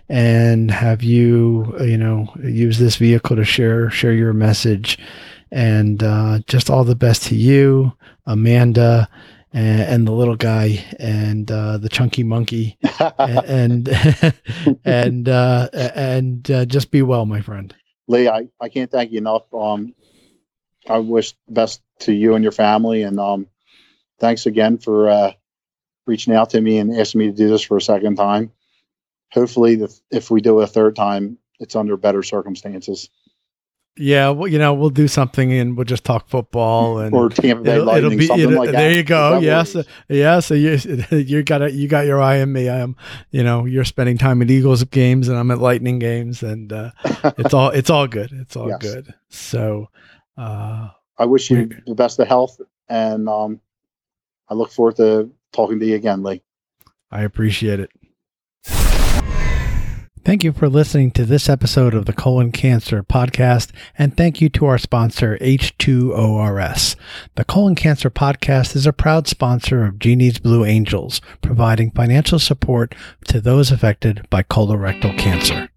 and 0.09 0.69
have 0.71 1.03
you 1.03 1.73
you 1.81 1.97
know 1.97 2.33
use 2.43 2.77
this 2.77 2.97
vehicle 2.97 3.35
to 3.35 3.45
share 3.45 3.89
share 3.89 4.13
your 4.13 4.33
message, 4.33 4.97
and 5.51 6.03
uh, 6.03 6.39
just 6.47 6.69
all 6.69 6.83
the 6.83 6.95
best 6.95 7.23
to 7.23 7.35
you, 7.35 7.93
Amanda. 8.25 9.07
And, 9.53 9.81
and 9.81 10.07
the 10.07 10.13
little 10.13 10.37
guy 10.37 10.81
and 10.97 11.51
uh, 11.51 11.77
the 11.77 11.89
chunky 11.89 12.23
monkey 12.23 12.77
and 13.19 13.89
and 14.85 15.27
uh, 15.27 15.67
and 15.73 16.49
uh, 16.49 16.63
just 16.63 16.89
be 16.89 17.01
well, 17.01 17.25
my 17.25 17.41
friend. 17.41 17.75
Lee, 18.07 18.29
I, 18.29 18.47
I 18.61 18.69
can't 18.69 18.89
thank 18.89 19.11
you 19.11 19.17
enough. 19.17 19.53
Um, 19.53 19.93
I 20.87 20.99
wish 20.99 21.33
best 21.49 21.81
to 21.99 22.13
you 22.13 22.35
and 22.35 22.43
your 22.43 22.53
family, 22.53 23.03
and 23.03 23.19
um, 23.19 23.47
thanks 24.21 24.45
again 24.45 24.77
for 24.77 25.09
uh, 25.09 25.31
reaching 26.07 26.33
out 26.33 26.49
to 26.51 26.61
me 26.61 26.77
and 26.77 26.97
asking 26.97 27.19
me 27.19 27.25
to 27.27 27.33
do 27.33 27.49
this 27.49 27.61
for 27.63 27.75
a 27.75 27.81
second 27.81 28.15
time. 28.15 28.51
Hopefully, 29.33 29.75
the, 29.75 29.93
if 30.11 30.31
we 30.31 30.39
do 30.39 30.61
it 30.61 30.63
a 30.63 30.67
third 30.67 30.95
time, 30.95 31.37
it's 31.59 31.75
under 31.75 31.97
better 31.97 32.23
circumstances. 32.23 33.09
Yeah, 33.97 34.29
well, 34.29 34.47
you 34.47 34.57
know, 34.57 34.73
we'll 34.73 34.89
do 34.89 35.09
something 35.09 35.51
and 35.51 35.75
we'll 35.75 35.83
just 35.83 36.05
talk 36.05 36.29
football 36.29 36.99
and 36.99 37.13
Or 37.13 37.27
Tampa 37.29 37.63
Bay 37.63 37.75
it'll, 37.75 37.89
it'll 37.89 38.09
be 38.11 38.25
something 38.25 38.47
it'll- 38.47 38.57
like 38.57 38.71
that. 38.71 38.77
there 38.77 38.91
you 38.93 39.03
go. 39.03 39.39
Yes, 39.39 39.75
what 39.75 39.85
it 40.07 40.15
yeah. 40.15 40.39
So 40.39 40.53
you 40.53 40.79
you 41.11 41.43
got 41.43 41.61
it. 41.61 41.73
You 41.73 41.89
got 41.89 42.05
your 42.05 42.21
eye 42.21 42.41
on 42.41 42.53
me. 42.53 42.69
I 42.69 42.79
am. 42.79 42.95
You 43.31 43.43
know, 43.43 43.65
you're 43.65 43.83
spending 43.83 44.17
time 44.17 44.41
at 44.41 44.49
Eagles 44.49 44.83
games 44.85 45.27
and 45.27 45.37
I'm 45.37 45.51
at 45.51 45.57
Lightning 45.59 45.99
games, 45.99 46.41
and 46.41 46.71
uh, 46.71 46.91
it's 47.37 47.53
all 47.53 47.69
it's 47.71 47.89
all 47.89 48.07
good. 48.07 48.31
It's 48.31 48.55
all 48.55 48.69
Yes. 48.69 48.81
good. 48.81 49.13
So, 49.27 49.89
uh, 50.37 50.87
I 51.17 51.25
wish 51.25 51.51
you 51.51 51.69
the 51.85 51.93
best 51.95 52.17
of 52.19 52.29
health, 52.29 52.61
and 52.87 53.27
um, 53.27 53.59
I 54.51 54.53
look 54.53 54.69
forward 54.69 54.97
to 54.97 55.31
talking 55.53 55.79
to 55.79 55.85
you 55.85 55.95
again, 55.95 56.23
Lee. 56.23 56.43
I 57.09 57.21
appreciate 57.21 57.79
it. 57.79 57.89
Thank 60.23 60.43
you 60.43 60.51
for 60.51 60.67
listening 60.67 61.11
to 61.11 61.25
this 61.25 61.49
episode 61.49 61.95
of 61.95 62.05
the 62.05 62.13
Colon 62.13 62.51
Cancer 62.51 63.01
Podcast, 63.01 63.71
and 63.97 64.15
thank 64.15 64.41
you 64.41 64.49
to 64.49 64.65
our 64.65 64.77
sponsor, 64.77 65.37
H2ORS. 65.39 66.97
The 67.35 67.45
Colon 67.45 67.75
Cancer 67.75 68.09
Podcast 68.11 68.75
is 68.75 68.85
a 68.85 68.93
proud 68.93 69.27
sponsor 69.27 69.85
of 69.85 69.97
Genie's 69.99 70.37
Blue 70.37 70.65
Angels, 70.65 71.21
providing 71.41 71.89
financial 71.89 72.37
support 72.37 72.93
to 73.29 73.39
those 73.39 73.71
affected 73.71 74.27
by 74.29 74.43
colorectal 74.43 75.17
cancer. 75.17 75.70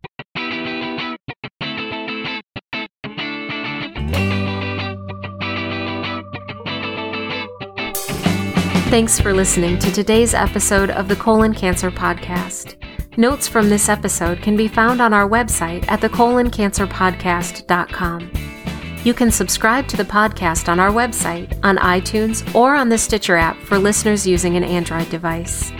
Thanks 8.94 9.18
for 9.18 9.34
listening 9.34 9.80
to 9.80 9.90
today's 9.90 10.34
episode 10.34 10.90
of 10.90 11.08
the 11.08 11.16
Colon 11.16 11.52
Cancer 11.52 11.90
Podcast. 11.90 12.76
Notes 13.18 13.48
from 13.48 13.68
this 13.68 13.88
episode 13.88 14.40
can 14.40 14.56
be 14.56 14.68
found 14.68 15.00
on 15.00 15.12
our 15.12 15.28
website 15.28 15.84
at 15.90 16.00
thecoloncancerpodcast.com. 16.00 18.30
You 19.02 19.12
can 19.12 19.32
subscribe 19.32 19.88
to 19.88 19.96
the 19.96 20.04
podcast 20.04 20.68
on 20.68 20.78
our 20.78 20.92
website, 20.92 21.58
on 21.64 21.76
iTunes, 21.78 22.54
or 22.54 22.76
on 22.76 22.88
the 22.88 22.96
Stitcher 22.96 23.34
app 23.34 23.56
for 23.64 23.78
listeners 23.78 24.28
using 24.28 24.56
an 24.56 24.62
Android 24.62 25.10
device. 25.10 25.72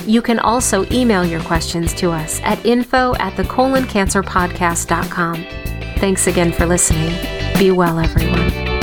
You 0.07 0.21
can 0.21 0.39
also 0.39 0.85
email 0.93 1.25
your 1.25 1.41
questions 1.43 1.95
to 1.95 2.11
us 2.11 2.39
at 2.43 2.67
info 2.67 3.15
at 3.17 3.33
thecoloncancerpodcast.com. 3.35 5.47
Thanks 5.99 6.27
again 6.27 6.53
for 6.53 6.67
listening. 6.67 7.17
Be 7.59 7.71
well, 7.71 7.99
everyone. 7.99 8.74